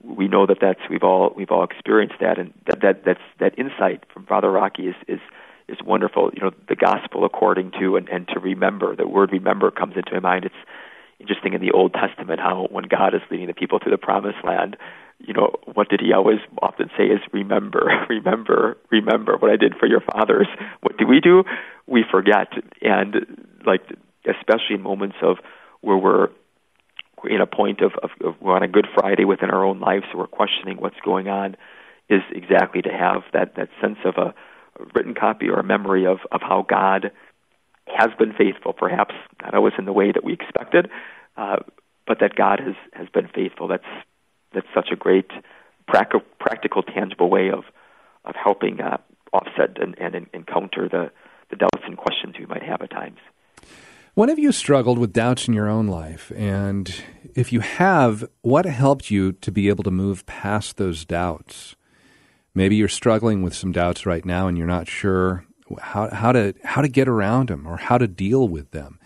we 0.02 0.28
know 0.28 0.46
that 0.46 0.58
that's 0.60 0.80
we've 0.88 1.02
all 1.02 1.32
we've 1.36 1.50
all 1.50 1.64
experienced 1.64 2.16
that, 2.20 2.38
and 2.38 2.52
that 2.66 2.80
that 2.82 3.04
that's 3.04 3.20
that 3.38 3.58
insight 3.58 4.04
from 4.12 4.26
Father 4.26 4.50
Rocky 4.50 4.88
is 4.88 4.94
is 5.06 5.20
is 5.68 5.78
wonderful. 5.84 6.30
You 6.34 6.42
know, 6.42 6.50
the 6.68 6.76
gospel 6.76 7.24
according 7.24 7.72
to 7.80 7.96
and, 7.96 8.08
and 8.08 8.26
to 8.28 8.40
remember. 8.40 8.96
The 8.96 9.06
word 9.06 9.30
remember 9.32 9.70
comes 9.70 9.94
into 9.96 10.12
my 10.14 10.20
mind. 10.20 10.44
It's 10.44 10.54
interesting 11.18 11.52
in 11.52 11.60
the 11.60 11.72
Old 11.72 11.92
Testament 11.92 12.40
how 12.40 12.66
when 12.70 12.84
God 12.84 13.14
is 13.14 13.20
leading 13.30 13.46
the 13.46 13.54
people 13.54 13.78
through 13.78 13.92
the 13.92 13.98
promised 13.98 14.42
land, 14.42 14.76
you 15.18 15.34
know, 15.34 15.54
what 15.74 15.88
did 15.90 16.00
he 16.00 16.12
always 16.12 16.38
often 16.62 16.90
say 16.96 17.04
is 17.04 17.20
remember, 17.32 18.06
remember, 18.08 18.78
remember 18.90 19.36
what 19.36 19.50
I 19.50 19.56
did 19.56 19.74
for 19.76 19.86
your 19.86 20.00
fathers. 20.00 20.48
What 20.80 20.96
do 20.96 21.06
we 21.06 21.20
do? 21.20 21.44
We 21.86 22.04
forget. 22.10 22.48
And 22.80 23.46
like 23.66 23.82
especially 24.26 24.76
in 24.76 24.82
moments 24.82 25.16
of 25.22 25.38
where 25.82 25.96
we're 25.96 26.28
in 27.28 27.40
a 27.40 27.46
point 27.46 27.80
of, 27.80 27.92
of, 28.02 28.11
of 28.24 28.35
on 28.46 28.62
a 28.62 28.68
Good 28.68 28.87
Friday 28.94 29.24
within 29.24 29.50
our 29.50 29.64
own 29.64 29.80
lives, 29.80 30.04
so 30.11 30.18
we're 30.18 30.26
questioning 30.26 30.78
what's 30.78 31.00
going 31.04 31.28
on, 31.28 31.56
is 32.09 32.22
exactly 32.33 32.83
to 32.83 32.90
have 32.90 33.22
that 33.33 33.54
that 33.56 33.68
sense 33.80 33.98
of 34.04 34.14
a, 34.16 34.35
written 34.94 35.14
copy 35.14 35.48
or 35.48 35.59
a 35.59 35.64
memory 35.64 36.06
of 36.06 36.18
of 36.33 36.40
how 36.40 36.64
God 36.68 37.11
has 37.87 38.11
been 38.18 38.33
faithful, 38.33 38.72
perhaps 38.72 39.14
not 39.42 39.54
always 39.54 39.74
in 39.78 39.85
the 39.85 39.92
way 39.92 40.12
that 40.12 40.24
we 40.24 40.33
expected, 40.33 40.88
uh, 41.37 41.56
but 42.06 42.20
that 42.20 42.35
God 42.35 42.61
has 42.61 42.74
has 42.92 43.09
been 43.09 43.28
faithful. 43.28 43.68
That's 43.68 43.85
that's 44.52 44.66
such 44.74 44.88
a 44.92 44.96
great 44.96 45.30
practical, 45.87 46.20
practical 46.38 46.83
tangible 46.83 47.30
way 47.30 47.50
of 47.50 47.64
of 48.24 48.35
helping 48.37 48.80
uh, 48.80 48.98
offset 49.33 49.80
and, 49.80 49.96
and 49.98 50.26
encounter 50.33 50.88
the 50.88 51.11
the 51.50 51.56
doubts 51.56 51.83
and 51.85 51.96
questions 51.96 52.37
we 52.38 52.46
might 52.46 52.62
have 52.62 52.80
at 52.83 52.90
times. 52.90 53.18
When 54.20 54.28
have 54.28 54.38
you 54.38 54.52
struggled 54.52 54.98
with 54.98 55.14
doubts 55.14 55.48
in 55.48 55.54
your 55.54 55.70
own 55.70 55.87
life? 55.87 56.30
And 56.37 56.94
if 57.35 57.54
you 57.54 57.61
have, 57.61 58.28
what 58.42 58.66
helped 58.66 59.11
you 59.11 59.33
to 59.33 59.50
be 59.50 59.70
able 59.70 59.83
to 59.85 59.90
move 59.90 60.26
past 60.26 60.76
those 60.76 61.06
doubts? 61.06 61.74
Maybe 62.54 62.76
you're 62.76 62.87
struggling 62.87 63.42
with 63.42 63.54
some 63.54 63.72
doubts 63.72 64.04
right 64.04 64.22
now 64.22 64.46
and 64.46 64.59
you're 64.59 64.66
not 64.66 64.88
sure 64.88 65.46
how, 65.80 66.11
how, 66.11 66.33
to, 66.33 66.54
how 66.62 66.83
to 66.83 66.88
get 66.88 67.09
around 67.09 67.48
them 67.48 67.66
or 67.66 67.78
how 67.78 67.96
to 67.96 68.06
deal 68.06 68.46
with 68.46 68.72
them. 68.72 69.00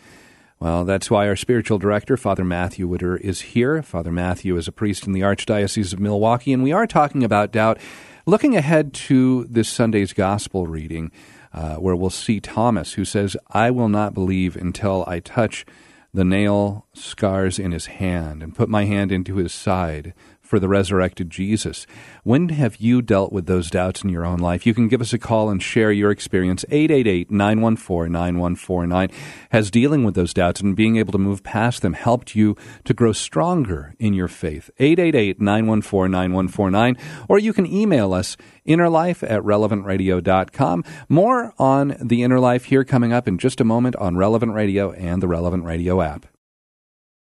Well, 0.59 0.85
that's 0.85 1.13
why 1.13 1.29
our 1.29 1.37
spiritual 1.37 1.79
director, 1.79 2.17
Father 2.17 2.43
Matthew 2.43 2.89
Widder, 2.89 3.17
is 3.17 3.41
here. 3.41 3.85
Father 3.85 4.11
Matthew 4.11 4.57
is 4.57 4.67
a 4.67 4.73
priest 4.73 5.07
in 5.07 5.13
the 5.13 5.21
Archdiocese 5.21 5.93
of 5.93 6.01
Milwaukee, 6.01 6.53
and 6.53 6.65
we 6.65 6.73
are 6.73 6.89
talking 6.89 7.23
about 7.23 7.53
doubt. 7.53 7.79
Looking 8.27 8.57
ahead 8.57 8.93
to 8.95 9.45
this 9.45 9.69
Sunday's 9.69 10.13
gospel 10.13 10.67
reading, 10.67 11.13
uh, 11.55 11.77
where 11.77 11.95
we'll 11.95 12.11
see 12.11 12.41
Thomas, 12.41 12.95
who 12.95 13.05
says, 13.05 13.37
I 13.49 13.71
will 13.71 13.89
not 13.89 14.13
believe 14.13 14.57
until 14.57 15.05
I 15.07 15.21
touch 15.21 15.65
the 16.13 16.25
nail 16.25 16.87
scars 16.93 17.59
in 17.59 17.73
his 17.73 17.87
hand 17.87 18.43
and 18.43 18.55
put 18.55 18.69
my 18.69 18.85
hand 18.85 19.13
into 19.13 19.37
his 19.37 19.53
side 19.55 20.15
for 20.55 20.61
the 20.61 20.69
resurrected 20.69 21.31
Jesus. 21.31 21.85
When 22.23 22.49
have 22.51 22.77
you 22.77 23.03
dealt 23.03 23.33
with 23.33 23.47
those 23.47 23.73
doubts 23.73 24.05
in 24.05 24.09
your 24.09 24.25
own 24.25 24.39
life? 24.39 24.65
You 24.65 24.73
can 24.73 24.87
give 24.87 25.01
us 25.01 25.13
a 25.13 25.19
call 25.19 25.51
and 25.51 25.61
share 25.61 25.91
your 25.91 26.13
experience. 26.13 26.65
888 26.71 27.29
914 27.29 28.13
9149. 28.13 29.11
Has 29.51 29.73
dealing 29.73 30.05
with 30.05 30.15
those 30.15 30.33
doubts 30.33 30.61
and 30.61 30.77
being 30.77 30.97
able 30.97 31.11
to 31.11 31.19
move 31.19 31.43
past 31.43 31.83
them 31.83 31.95
helped 31.95 32.37
you 32.37 32.57
to 32.85 32.95
grow 32.95 33.11
stronger 33.11 33.97
in 33.99 34.15
your 34.15 34.29
faith? 34.29 34.71
888 34.79 35.41
914 35.41 36.13
9149. 36.13 36.97
Or 37.29 37.41
you 37.41 37.53
can 37.53 37.67
email 37.67 38.15
us 38.15 38.37
innerlife 38.65 39.29
at 39.29 39.43
relevantradio.com. 39.43 40.85
More 41.09 41.53
on 41.59 41.97
the 42.01 42.23
inner 42.23 42.39
life 42.39 42.67
here 42.67 42.85
coming 42.85 43.13
up 43.13 43.27
in 43.27 43.39
just 43.39 43.61
a 43.61 43.65
moment 43.65 43.97
on 43.97 44.17
Relevant 44.17 44.55
Radio 44.55 44.93
and 44.93 45.21
the 45.21 45.27
Relevant 45.27 45.65
Radio 45.65 46.01
app. 46.01 46.27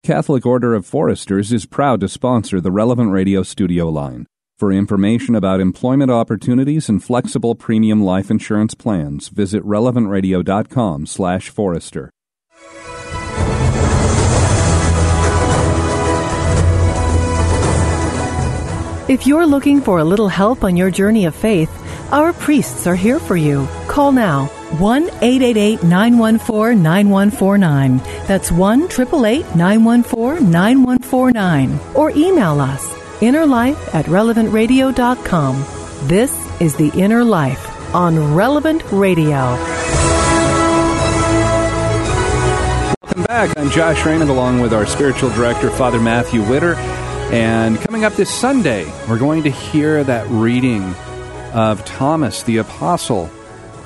Catholic 0.04 0.46
Order 0.46 0.74
of 0.74 0.87
Foresters 0.87 1.52
is 1.52 1.66
proud 1.66 2.00
to 2.00 2.08
sponsor 2.08 2.61
the 2.61 2.70
Relevant 2.70 3.11
Radio 3.11 3.42
studio 3.42 3.88
line. 3.88 4.26
For 4.56 4.72
information 4.72 5.34
about 5.34 5.61
employment 5.61 6.11
opportunities 6.11 6.88
and 6.88 7.02
flexible 7.02 7.54
premium 7.54 8.02
life 8.02 8.30
insurance 8.30 8.74
plans, 8.74 9.28
visit 9.28 9.62
relevantradio.com/forester. 9.64 12.11
If 19.08 19.26
you're 19.26 19.46
looking 19.46 19.80
for 19.80 19.98
a 19.98 20.04
little 20.04 20.28
help 20.28 20.64
on 20.64 20.76
your 20.76 20.90
journey 20.90 21.24
of 21.24 21.34
faith, 21.34 21.70
our 22.10 22.32
priests 22.32 22.86
are 22.86 22.96
here 22.96 23.18
for 23.18 23.36
you. 23.36 23.66
Call 23.86 24.12
now 24.12 24.46
1 24.78 25.04
888 25.04 25.82
914 25.82 26.82
9149. 26.82 27.98
That's 28.26 28.50
1 28.50 28.82
888 28.84 29.54
914 29.54 30.50
9149. 30.50 31.80
Or 31.94 32.10
email 32.10 32.60
us, 32.60 32.88
innerlife 33.20 33.94
at 33.94 34.06
relevantradio.com. 34.06 35.64
This 36.08 36.32
is 36.60 36.76
The 36.76 36.90
Inner 36.94 37.24
Life 37.24 37.94
on 37.94 38.34
Relevant 38.34 38.82
Radio. 38.92 39.56
Welcome 43.02 43.24
back. 43.24 43.58
I'm 43.58 43.70
Josh 43.70 44.04
Raymond 44.04 44.30
along 44.30 44.60
with 44.60 44.72
our 44.72 44.86
spiritual 44.86 45.30
director, 45.30 45.70
Father 45.70 46.00
Matthew 46.00 46.42
Widder. 46.48 46.74
And 47.30 47.78
coming 47.80 48.04
up 48.04 48.14
this 48.14 48.30
Sunday, 48.30 48.84
we're 49.08 49.18
going 49.18 49.42
to 49.42 49.50
hear 49.50 50.04
that 50.04 50.26
reading 50.28 50.94
of 51.52 51.84
Thomas 51.84 52.42
the 52.42 52.58
Apostle 52.58 53.30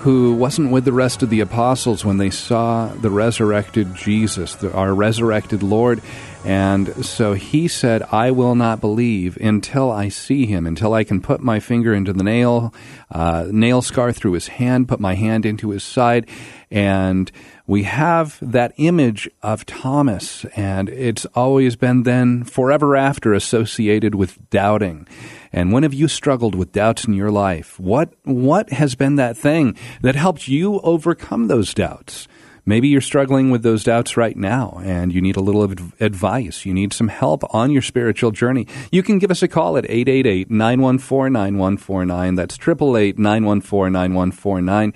who 0.03 0.35
wasn't 0.35 0.73
with 0.73 0.85
the 0.85 0.93
rest 0.93 1.23
of 1.23 1.31
the 1.31 1.39
apostles 1.39 2.05
when 2.05 2.17
they 2.17 2.29
saw 2.29 2.89
the 2.89 3.09
resurrected 3.09 3.95
Jesus, 3.95 4.57
the, 4.57 4.73
our 4.73 4.93
resurrected 4.93 5.63
Lord. 5.63 6.03
And 6.45 7.07
so 7.07 7.35
he 7.35 7.69
said, 7.69 8.03
I 8.11 8.33
will 8.33 8.57
not 8.57 8.81
believe 8.81 9.37
until 9.37 9.93
I 9.93 10.09
see 10.09 10.45
him, 10.45 10.67
until 10.67 10.93
I 10.93 11.05
can 11.05 11.21
put 11.21 11.41
my 11.41 11.61
finger 11.61 11.95
into 11.95 12.13
the 12.13 12.25
nail, 12.25 12.75
uh, 13.13 13.47
nail 13.53 13.81
scar 13.81 14.11
through 14.11 14.33
his 14.33 14.49
hand, 14.49 14.89
put 14.89 14.99
my 14.99 15.15
hand 15.15 15.47
into 15.47 15.71
his 15.71 15.85
side. 15.85 16.29
And 16.69 17.31
we 17.67 17.85
have 17.85 18.39
that 18.43 18.73
image 18.77 19.31
of 19.43 19.65
Thomas, 19.67 20.45
and 20.57 20.89
it's 20.89 21.27
always 21.27 21.77
been 21.77 22.03
then 22.03 22.45
forever 22.45 22.97
after 22.97 23.33
associated 23.33 24.15
with 24.15 24.51
doubting. 24.51 25.07
And 25.53 25.73
when 25.73 25.83
have 25.83 25.95
you 25.95 26.09
struggled 26.09 26.55
with 26.55 26.73
doubts 26.73 27.05
in 27.05 27.15
your 27.15 27.31
life? 27.31 27.79
What 27.79 28.15
what 28.25 28.71
has 28.71 28.95
been 28.95 29.17
that 29.17 29.37
thing 29.37 29.77
that 30.01 30.17
helped 30.17 30.49
you 30.49 30.81
overcome 30.81 31.47
those 31.47 31.73
doubts? 31.75 32.27
Maybe 32.65 32.87
you're 32.89 33.01
struggling 33.01 33.51
with 33.51 33.65
those 33.65 33.83
doubts 33.83 34.17
right 34.17 34.37
now 34.37 34.81
and 34.85 35.13
you 35.13 35.21
need 35.21 35.37
a 35.37 35.41
little 35.41 35.65
advice. 35.99 36.65
You 36.65 36.73
need 36.73 36.93
some 36.93 37.09
help 37.09 37.43
on 37.53 37.73
your 37.73 37.83
spiritual 37.83 38.31
journey. 38.31 38.69
You 38.93 39.03
can 39.03 39.19
give 39.19 39.33
us 39.33 39.43
a 39.43 39.49
call 39.49 39.77
at 39.77 39.85
888 39.85 40.49
914 40.49 41.33
9149. 41.33 42.35
That's 42.37 42.55
888 42.55 43.19
914 43.19 43.93
9149 43.93 44.95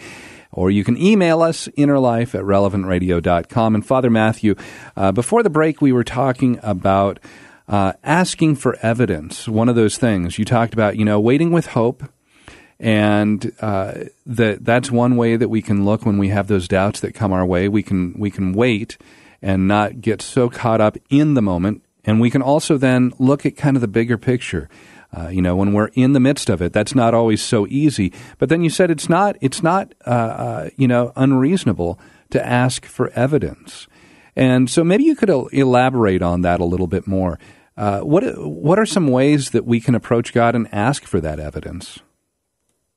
or 0.57 0.71
you 0.71 0.83
can 0.83 0.97
email 0.97 1.43
us 1.43 1.69
innerlife 1.79 2.35
at 2.35 2.45
relevantradio.com. 2.45 3.75
And 3.75 3.87
Father 3.87 4.11
Matthew, 4.11 4.57
uh, 4.97 5.13
before 5.13 5.43
the 5.43 5.51
break, 5.51 5.81
we 5.81 5.93
were 5.93 6.03
talking 6.03 6.59
about 6.63 7.21
uh, 7.69 7.93
asking 8.03 8.57
for 8.57 8.77
evidence, 8.83 9.47
one 9.47 9.69
of 9.69 9.77
those 9.77 9.99
things. 9.99 10.39
You 10.39 10.45
talked 10.45 10.73
about, 10.73 10.97
you 10.97 11.05
know, 11.05 11.21
waiting 11.21 11.53
with 11.53 11.67
hope. 11.67 12.03
And 12.79 13.53
uh, 13.61 13.93
that 14.27 14.65
that's 14.65 14.91
one 14.91 15.17
way 15.17 15.37
that 15.37 15.49
we 15.49 15.63
can 15.63 15.85
look 15.85 16.05
when 16.05 16.19
we 16.19 16.29
have 16.29 16.47
those 16.47 16.69
doubts 16.69 17.01
that 17.01 17.15
come 17.15 17.33
our 17.33 17.47
way. 17.47 17.69
We 17.69 17.83
can 17.83 18.15
we 18.19 18.31
can 18.31 18.53
wait 18.53 18.99
and 19.41 19.67
not 19.67 20.03
get 20.03 20.21
so 20.21 20.51
caught 20.51 20.81
up 20.81 20.99
in 21.09 21.35
the 21.35 21.43
moment. 21.43 21.83
And 22.05 22.21
we 22.21 22.31
can 22.31 22.43
also 22.43 22.77
then 22.77 23.13
look 23.19 23.47
at 23.47 23.57
kind 23.57 23.77
of 23.77 23.81
the 23.81 23.89
bigger 23.89 24.19
picture. 24.19 24.69
Uh, 25.17 25.29
you 25.29 25.41
know, 25.41 25.57
when 25.57 25.73
we're 25.73 25.91
in 25.95 26.13
the 26.13 26.21
midst 26.21 26.51
of 26.51 26.61
it, 26.61 26.73
that's 26.73 26.95
not 26.95 27.15
always 27.15 27.43
so 27.43 27.67
easy. 27.69 28.13
But 28.39 28.51
then 28.51 28.63
you 28.63 28.71
said 28.71 28.91
it's 28.91 29.09
not 29.09 29.37
it's 29.41 29.63
not 29.63 29.95
uh, 30.07 30.11
uh 30.11 30.69
you 30.77 30.87
know 30.87 31.13
unreasonable 31.17 31.99
to 32.31 32.47
ask 32.47 32.85
for 32.85 33.11
evidence. 33.11 33.87
And 34.37 34.69
so 34.69 34.85
maybe 34.85 35.05
you 35.05 35.17
could 35.17 35.31
elaborate 35.31 36.21
on 36.21 36.43
that 36.43 36.61
a 36.61 36.65
little 36.65 36.87
bit 36.87 37.07
more. 37.07 37.39
Uh, 37.77 38.01
what 38.01 38.23
what 38.37 38.79
are 38.79 38.87
some 38.87 39.09
ways 39.09 39.51
that 39.51 39.65
we 39.65 39.81
can 39.81 39.95
approach 39.95 40.35
God 40.35 40.55
and 40.55 40.69
ask 40.73 41.05
for 41.05 41.21
that 41.21 41.41
evidence? 41.41 42.01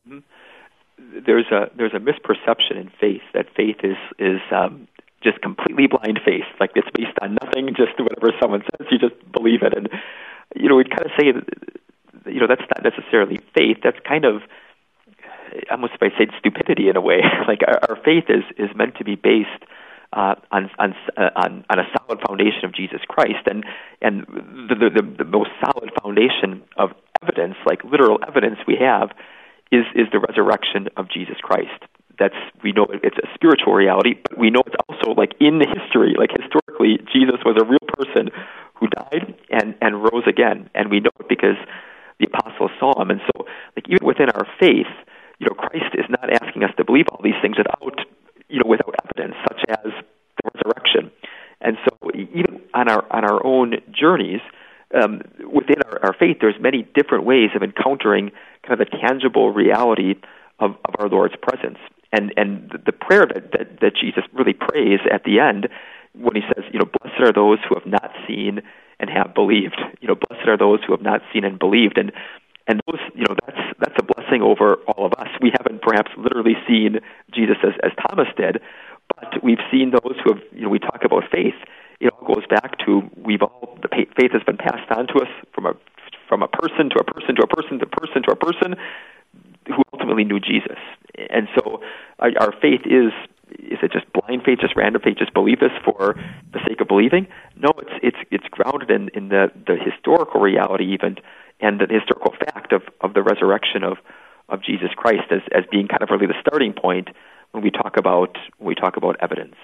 Mm-hmm. 0.08 1.20
There's 1.26 1.48
a 1.52 1.70
there's 1.78 1.94
a 1.94 2.00
misperception 2.00 2.80
in 2.82 2.92
faith 3.00 3.22
that 3.34 3.48
faith 3.56 3.78
is 3.84 3.98
is 4.20 4.42
um, 4.52 4.90
just 5.24 5.42
completely 5.42 5.88
blind 5.88 6.20
faith, 6.26 6.48
like 6.60 6.72
it's 6.76 6.88
based 6.96 7.18
on 7.22 7.38
nothing, 7.42 7.68
just 7.76 8.00
whatever 8.00 8.34
someone 8.42 8.62
says, 8.62 8.88
you 8.92 8.98
just 9.00 9.16
believe 9.32 9.64
it. 9.64 9.76
And 9.76 9.90
you 10.56 10.70
know, 10.70 10.76
we'd 10.76 10.90
kind 10.90 11.06
of 11.06 11.12
say, 11.20 11.34
you 12.26 12.40
know, 12.40 12.48
that's 12.48 12.66
not 12.76 12.84
necessarily 12.84 13.40
faith. 13.56 13.78
That's 13.84 14.00
kind 14.08 14.26
of 14.26 14.42
almost 15.72 15.94
if 15.96 16.02
I 16.02 16.10
say 16.18 16.28
stupidity 16.40 16.90
in 16.90 16.96
a 16.96 17.02
way. 17.02 17.22
like 17.48 17.62
our, 17.68 17.80
our 17.90 17.96
faith 18.04 18.26
is 18.30 18.44
is 18.58 18.76
meant 18.76 18.96
to 18.98 19.04
be 19.04 19.16
based 19.16 19.64
uh, 20.14 20.36
on, 20.52 20.70
on, 20.80 20.96
uh, 21.18 21.30
on, 21.36 21.66
on 21.70 21.80
a 21.80 21.84
solid 21.98 22.20
foundation 22.28 22.66
of 22.66 22.74
Jesus 22.74 23.02
Christ. 23.08 23.46
And, 23.46 23.66
and 24.02 24.26
the, 24.70 24.90
the, 24.90 25.24
the 25.24 25.24
most 25.24 25.52
solid 25.64 25.92
foundation 26.02 26.64
of 26.78 26.92
evidence, 27.22 27.56
like 27.66 27.84
literal 27.84 28.20
evidence 28.28 28.58
we 28.68 28.78
have, 28.80 29.12
is, 29.72 29.86
is 29.94 30.08
the 30.12 30.20
resurrection 30.20 30.88
of 30.98 31.10
Jesus 31.10 31.38
Christ. 31.42 31.84
That's 32.18 32.36
we 32.64 32.74
know 32.74 32.86
it's 32.90 33.18
a 33.18 33.28
spiritual 33.34 33.74
reality, 33.74 34.16
but 34.28 34.38
we 34.38 34.50
know 34.50 34.62
it's 34.66 34.76
also 34.90 35.14
like 35.14 35.34
in 35.40 35.62
history, 35.62 36.16
like 36.18 36.32
historically, 36.36 37.00
Jesus 37.14 37.40
was 37.46 37.56
a 37.62 37.64
real 37.64 37.80
person 37.96 38.30
who 38.74 38.88
died 38.88 39.36
and 39.50 39.74
and 39.80 40.04
rose 40.04 40.28
again, 40.28 40.70
and 40.76 40.92
we 40.92 41.00
know 41.00 41.12
it 41.18 41.30
because 41.30 41.56
the 42.20 42.28
apostles 42.28 42.72
saw 42.78 43.02
him. 43.02 43.10
And 43.10 43.22
so, 43.24 43.46
like 43.78 43.79
even 43.90 44.06
within 44.06 44.30
our 44.30 44.46
faith, 44.60 44.88
you 45.40 45.48
know, 45.50 45.56
Christ 45.56 45.96
is 45.96 46.06
not 46.10 46.30
asking 46.32 46.64
us 46.64 46.72
to 46.78 46.86
believe 46.86 47.06
all 47.12 47.22
these 47.24 47.40
things 47.42 47.58
without 47.58 48.06
you 48.50 48.58
know, 48.58 48.70
without 48.70 48.96
evidence, 49.06 49.36
such 49.48 49.62
as 49.70 49.92
the 50.44 50.52
resurrection. 50.54 51.12
And 51.62 51.78
so, 51.86 52.10
even 52.16 52.62
on 52.74 52.90
our 52.90 53.06
on 53.12 53.24
our 53.24 53.46
own 53.46 53.76
journeys 53.92 54.42
um, 54.94 55.22
within 55.52 55.82
our, 55.86 56.06
our 56.06 56.14
faith, 56.14 56.38
there's 56.42 56.60
many 56.60 56.88
different 56.96 57.26
ways 57.26 57.50
of 57.56 57.64
encountering 57.64 58.32
kind 58.64 58.80
of 58.80 58.88
the 58.88 58.98
tangible 58.98 59.52
reality 59.52 60.16
of, 60.60 60.72
of 60.86 60.96
our 61.00 61.10
Lord's 61.10 61.36
presence. 61.42 61.78
And 62.12 62.34
and 62.38 62.72
the 62.86 62.92
prayer 62.92 63.26
that, 63.26 63.52
that 63.52 63.80
that 63.82 63.94
Jesus 63.96 64.24
really 64.34 64.54
prays 64.54 65.00
at 65.12 65.24
the 65.24 65.40
end 65.40 65.70
when 66.14 66.36
he 66.36 66.42
says, 66.42 66.66
you 66.72 66.80
know, 66.80 66.86
blessed 66.86 67.22
are 67.22 67.34
those 67.34 67.60
who 67.68 67.76
have 67.76 67.86
not 67.86 68.12
seen 68.28 68.62
and 69.00 69.10
have 69.10 69.34
believed. 69.34 69.80
You 70.02 70.08
know, 70.08 70.16
blessed 70.16 70.48
are 70.48 70.58
those 70.58 70.80
who 70.86 70.94
have 70.94 71.02
not 71.02 71.22
seen 71.32 71.44
and 71.44 71.60
believed. 71.60 71.98
And 71.98 72.12
and 72.70 72.82
those, 72.86 73.02
you 73.16 73.26
know, 73.28 73.36
that's 73.46 73.66
that's 73.80 73.96
a 73.98 74.04
blessing 74.04 74.44
over 74.44 74.76
all 74.88 75.06
of 75.06 75.14
us. 75.18 75.28
We 75.42 75.52
haven't 75.58 75.82
perhaps 75.82 76.12
literally 76.16 76.56
seen 76.68 77.00
Jesus 77.34 77.58
as, 77.64 77.74
as 77.84 77.92
Thomas 77.98 78.28
did, 78.38 78.62
but 79.16 79.44
we've 79.44 79.64
seen 79.72 79.90
those 79.90 80.16
who 80.24 80.36
have, 80.36 80.44
you 80.54 80.62
know, 80.62 80.70
we 80.70 80.78
talk 80.78 81.02
about 81.04 81.24
faith. 81.32 81.58
It 82.00 82.14
all 82.14 82.36
goes 82.36 82.46
back 82.48 82.78
to 82.86 83.10
we've 83.18 83.42
all 83.42 83.78
the 83.82 83.90
faith 83.90 84.32
has 84.32 84.44
been 84.44 84.58
passed 84.58 84.90
on 84.92 85.08
to 85.08 85.16
us 85.16 85.34
from 85.52 85.66
a 85.66 85.74
from 86.30 86.44
a 86.44 86.48
person 86.48 86.92
to 86.92 87.00
a 87.00 87.04
person 87.04 87.36
to 87.36 87.42
a 87.42 87.48
person 87.48 87.80
to 87.80 87.86
a 87.86 87.90
person 87.90 88.22
to 88.24 88.32
a 88.32 88.36
person 88.36 88.76
who 89.68 89.82
ultimately 89.92 90.24
knew 90.24 90.40
Jesus. 90.40 90.78
And 91.30 91.48
so 91.58 91.82
our, 92.20 92.54
faith 92.62 92.82
is 92.86 93.12
is 93.58 93.80
it 93.82 93.92
just 93.92 94.06
blind 94.14 94.44
faith, 94.46 94.60
just 94.62 94.76
random 94.76 95.02
faith, 95.02 95.18
just 95.18 95.34
believe 95.34 95.60
this 95.60 95.74
for 95.84 96.16
the 96.54 96.60
sake 96.68 96.82
of 96.82 96.88
believing? 96.88 97.28
No, 97.58 97.74
it's 97.82 97.98
it's 98.04 98.18
it's 98.30 98.48
grounded 98.52 98.92
in, 98.92 99.10
in 99.16 99.30
the, 99.30 99.52
the 99.66 99.76
historical 99.76 100.40
reality 100.40 100.94
even 100.94 101.18
and 101.60 101.80
the 101.80 101.88
historical 101.90 102.34
fact 102.34 102.74
of, 102.74 102.84
of 103.02 103.14
the 103.14 103.24
resurrection 103.24 103.84
of, 103.84 103.98
of 104.48 104.64
Jesus 104.64 104.90
Christ 104.96 105.32
as, 105.32 105.42
as 105.52 105.64
being 105.72 105.88
kind 105.88 106.02
of 106.02 106.10
really 106.10 106.28
the 106.28 106.40
starting 106.42 106.74
point 106.74 107.10
when 107.52 107.64
we 107.64 107.72
talk 107.72 107.98
about 107.98 108.38
when 108.58 108.68
we 108.68 108.76
talk 108.76 108.98
about 108.98 109.18
evidence. 109.20 109.56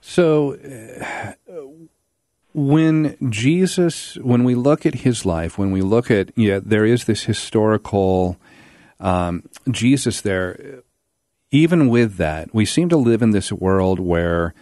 So, 0.00 0.54
uh, 0.54 1.54
when 2.52 3.16
Jesus, 3.30 4.16
when 4.16 4.44
we 4.44 4.54
look 4.54 4.86
at 4.86 4.96
his 4.96 5.24
life, 5.24 5.58
when 5.58 5.72
we 5.72 5.80
look 5.80 6.10
at 6.10 6.30
yeah, 6.36 6.60
there 6.62 6.84
is 6.84 7.04
this 7.04 7.24
historical 7.24 8.36
um, 9.00 9.44
Jesus 9.70 10.20
there. 10.20 10.82
Even 11.50 11.88
with 11.88 12.16
that, 12.16 12.52
we 12.52 12.64
seem 12.64 12.88
to 12.88 12.96
live 12.96 13.22
in 13.22 13.30
this 13.30 13.52
world 13.52 14.00
where 14.00 14.54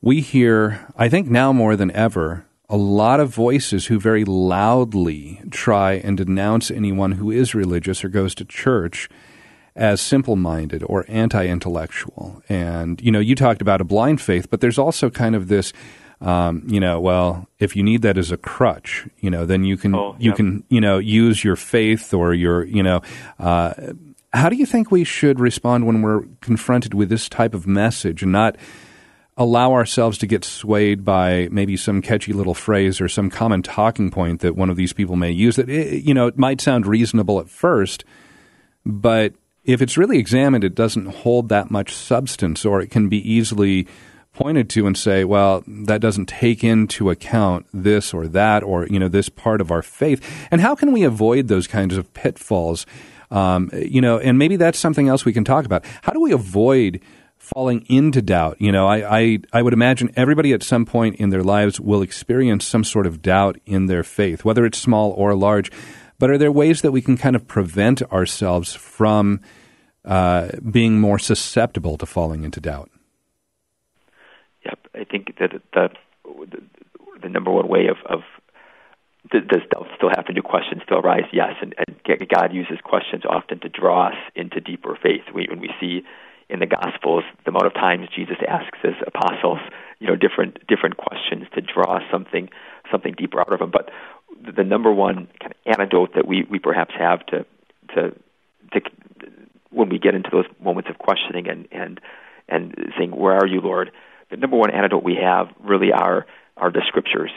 we 0.00 0.20
hear, 0.20 0.86
I 0.96 1.08
think 1.08 1.28
now 1.28 1.52
more 1.52 1.76
than 1.76 1.90
ever, 1.92 2.46
a 2.68 2.76
lot 2.76 3.20
of 3.20 3.34
voices 3.34 3.86
who 3.86 3.98
very 3.98 4.24
loudly 4.24 5.40
try 5.50 5.94
and 5.94 6.16
denounce 6.16 6.70
anyone 6.70 7.12
who 7.12 7.30
is 7.30 7.54
religious 7.54 8.04
or 8.04 8.08
goes 8.08 8.34
to 8.34 8.44
church 8.44 9.08
as 9.76 10.00
simple 10.00 10.36
minded 10.36 10.82
or 10.86 11.04
anti 11.08 11.46
intellectual. 11.46 12.42
And, 12.48 13.00
you 13.00 13.12
know, 13.12 13.20
you 13.20 13.34
talked 13.34 13.62
about 13.62 13.80
a 13.80 13.84
blind 13.84 14.20
faith, 14.20 14.50
but 14.50 14.60
there's 14.60 14.78
also 14.78 15.10
kind 15.10 15.34
of 15.34 15.48
this. 15.48 15.72
Um, 16.18 16.62
you 16.66 16.80
know, 16.80 16.98
well, 16.98 17.46
if 17.58 17.76
you 17.76 17.82
need 17.82 18.00
that 18.00 18.16
as 18.16 18.30
a 18.30 18.38
crutch, 18.38 19.06
you 19.18 19.28
know, 19.28 19.44
then 19.44 19.64
you 19.64 19.76
can 19.76 19.94
oh, 19.94 20.16
you 20.18 20.32
can 20.32 20.64
you 20.70 20.80
know 20.80 20.96
use 20.96 21.44
your 21.44 21.56
faith 21.56 22.14
or 22.14 22.32
your 22.32 22.64
you 22.64 22.82
know. 22.82 23.02
Uh, 23.38 23.74
how 24.32 24.48
do 24.48 24.56
you 24.56 24.64
think 24.64 24.90
we 24.90 25.04
should 25.04 25.38
respond 25.38 25.86
when 25.86 26.00
we're 26.00 26.22
confronted 26.40 26.94
with 26.94 27.10
this 27.10 27.28
type 27.28 27.52
of 27.52 27.66
message 27.66 28.22
and 28.22 28.32
not 28.32 28.56
allow 29.36 29.72
ourselves 29.72 30.16
to 30.18 30.26
get 30.26 30.44
swayed 30.44 31.04
by 31.04 31.48
maybe 31.50 31.76
some 31.76 32.00
catchy 32.00 32.32
little 32.32 32.54
phrase 32.54 33.00
or 33.00 33.08
some 33.08 33.28
common 33.28 33.62
talking 33.62 34.10
point 34.10 34.40
that 34.40 34.56
one 34.56 34.70
of 34.70 34.76
these 34.76 34.92
people 34.92 35.16
may 35.16 35.30
use 35.30 35.56
that 35.56 35.68
you 35.68 36.14
know 36.14 36.26
it 36.26 36.38
might 36.38 36.60
sound 36.60 36.86
reasonable 36.86 37.38
at 37.38 37.48
first 37.48 38.04
but 38.84 39.34
if 39.64 39.82
it's 39.82 39.98
really 39.98 40.18
examined 40.18 40.64
it 40.64 40.74
doesn't 40.74 41.06
hold 41.06 41.48
that 41.48 41.70
much 41.70 41.94
substance 41.94 42.64
or 42.64 42.80
it 42.80 42.90
can 42.90 43.08
be 43.08 43.18
easily 43.30 43.86
pointed 44.32 44.70
to 44.70 44.86
and 44.86 44.96
say 44.96 45.24
well 45.24 45.62
that 45.66 46.00
doesn't 46.00 46.26
take 46.26 46.64
into 46.64 47.10
account 47.10 47.66
this 47.74 48.14
or 48.14 48.26
that 48.26 48.62
or 48.62 48.86
you 48.86 48.98
know 48.98 49.08
this 49.08 49.28
part 49.28 49.60
of 49.60 49.70
our 49.70 49.82
faith 49.82 50.20
and 50.50 50.60
how 50.60 50.74
can 50.74 50.92
we 50.92 51.02
avoid 51.02 51.48
those 51.48 51.66
kinds 51.66 51.96
of 51.96 52.12
pitfalls 52.14 52.86
Um, 53.28 53.70
you 53.74 54.00
know, 54.00 54.20
and 54.22 54.38
maybe 54.38 54.54
that's 54.54 54.78
something 54.78 55.08
else 55.08 55.24
we 55.26 55.32
can 55.32 55.42
talk 55.42 55.64
about. 55.66 55.84
How 56.02 56.12
do 56.12 56.20
we 56.20 56.30
avoid 56.30 57.00
falling 57.54 57.84
into 57.88 58.20
doubt? 58.22 58.56
You 58.60 58.72
know, 58.72 58.86
I, 58.86 59.18
I, 59.18 59.38
I 59.52 59.62
would 59.62 59.72
imagine 59.72 60.10
everybody 60.16 60.52
at 60.52 60.62
some 60.62 60.84
point 60.84 61.16
in 61.16 61.30
their 61.30 61.42
lives 61.42 61.80
will 61.80 62.02
experience 62.02 62.66
some 62.66 62.84
sort 62.84 63.06
of 63.06 63.22
doubt 63.22 63.58
in 63.64 63.86
their 63.86 64.02
faith, 64.02 64.44
whether 64.44 64.66
it's 64.66 64.78
small 64.78 65.12
or 65.12 65.34
large. 65.34 65.70
But 66.18 66.30
are 66.30 66.38
there 66.38 66.52
ways 66.52 66.82
that 66.82 66.92
we 66.92 67.02
can 67.02 67.16
kind 67.16 67.36
of 67.36 67.46
prevent 67.46 68.02
ourselves 68.10 68.74
from 68.74 69.40
uh, 70.04 70.48
being 70.70 71.00
more 71.00 71.18
susceptible 71.18 71.96
to 71.98 72.06
falling 72.06 72.42
into 72.42 72.60
doubt? 72.60 72.90
Yep, 74.64 74.78
I 74.94 75.04
think 75.04 75.36
that 75.38 75.52
the 75.72 75.88
the, 76.24 76.62
the 77.22 77.28
number 77.28 77.50
one 77.50 77.68
way 77.68 77.86
of, 77.86 77.96
of 78.06 78.20
does 79.30 79.62
doubt 79.72 79.86
still 79.96 80.10
happen? 80.10 80.34
Do 80.34 80.42
questions 80.42 80.82
still 80.84 80.98
arise? 80.98 81.24
Yes, 81.32 81.54
and, 81.60 81.74
and 81.78 82.28
God 82.28 82.52
uses 82.52 82.78
questions 82.82 83.24
often 83.28 83.60
to 83.60 83.68
draw 83.68 84.08
us 84.08 84.14
into 84.34 84.60
deeper 84.60 84.96
faith. 85.00 85.22
We, 85.34 85.46
when 85.48 85.60
we 85.60 85.70
see 85.80 86.02
in 86.48 86.60
the 86.60 86.66
Gospels 86.66 87.24
the 87.44 87.50
amount 87.50 87.66
of 87.66 87.74
times 87.74 88.08
Jesus 88.14 88.36
asks 88.46 88.78
his 88.82 88.94
apostles, 89.06 89.58
you 89.98 90.06
know, 90.06 90.16
different 90.16 90.66
different 90.66 90.96
questions 90.96 91.44
to 91.54 91.60
draw 91.60 91.98
something 92.10 92.48
something 92.90 93.14
deeper 93.16 93.40
out 93.40 93.52
of 93.52 93.58
them. 93.58 93.70
But 93.70 93.90
the 94.54 94.64
number 94.64 94.92
one 94.92 95.28
kind 95.40 95.52
of 95.52 95.58
antidote 95.66 96.14
that 96.14 96.26
we, 96.26 96.46
we 96.48 96.58
perhaps 96.58 96.94
have 96.98 97.24
to 97.26 97.46
to 97.94 98.14
to 98.72 98.80
when 99.70 99.88
we 99.88 99.98
get 99.98 100.14
into 100.14 100.30
those 100.30 100.46
moments 100.60 100.88
of 100.90 100.98
questioning 100.98 101.48
and 101.48 101.68
and 101.72 102.00
and 102.48 102.74
saying, 102.96 103.10
"Where 103.10 103.36
are 103.36 103.46
you, 103.46 103.60
Lord?" 103.60 103.90
The 104.30 104.36
number 104.36 104.56
one 104.56 104.70
antidote 104.70 105.02
we 105.02 105.16
have 105.22 105.48
really 105.60 105.92
are 105.92 106.26
are 106.56 106.70
the 106.70 106.82
scriptures. 106.86 107.30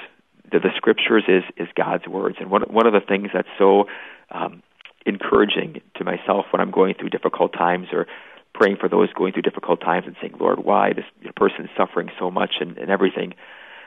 The, 0.52 0.60
the 0.60 0.72
scriptures 0.76 1.24
is 1.28 1.44
is 1.58 1.68
God's 1.76 2.08
words, 2.08 2.38
and 2.40 2.50
one 2.50 2.62
one 2.64 2.86
of 2.86 2.94
the 2.94 3.02
things 3.02 3.30
that's 3.34 3.48
so 3.58 3.86
um, 4.32 4.62
encouraging 5.06 5.82
to 5.96 6.04
myself 6.04 6.46
when 6.52 6.62
I'm 6.62 6.72
going 6.72 6.96
through 6.96 7.10
difficult 7.10 7.54
times 7.54 7.88
or 7.92 8.08
praying 8.54 8.78
for 8.78 8.90
those 8.90 9.12
going 9.14 9.34
through 9.34 9.44
difficult 9.44 9.82
times 9.82 10.06
and 10.08 10.16
saying, 10.22 10.36
"Lord, 10.40 10.60
why 10.60 10.94
this 10.94 11.06
person 11.36 11.66
is 11.66 11.72
suffering 11.78 12.10
so 12.20 12.32
much 12.32 12.56
and, 12.60 12.78
and 12.78 12.90
everything." 12.90 13.34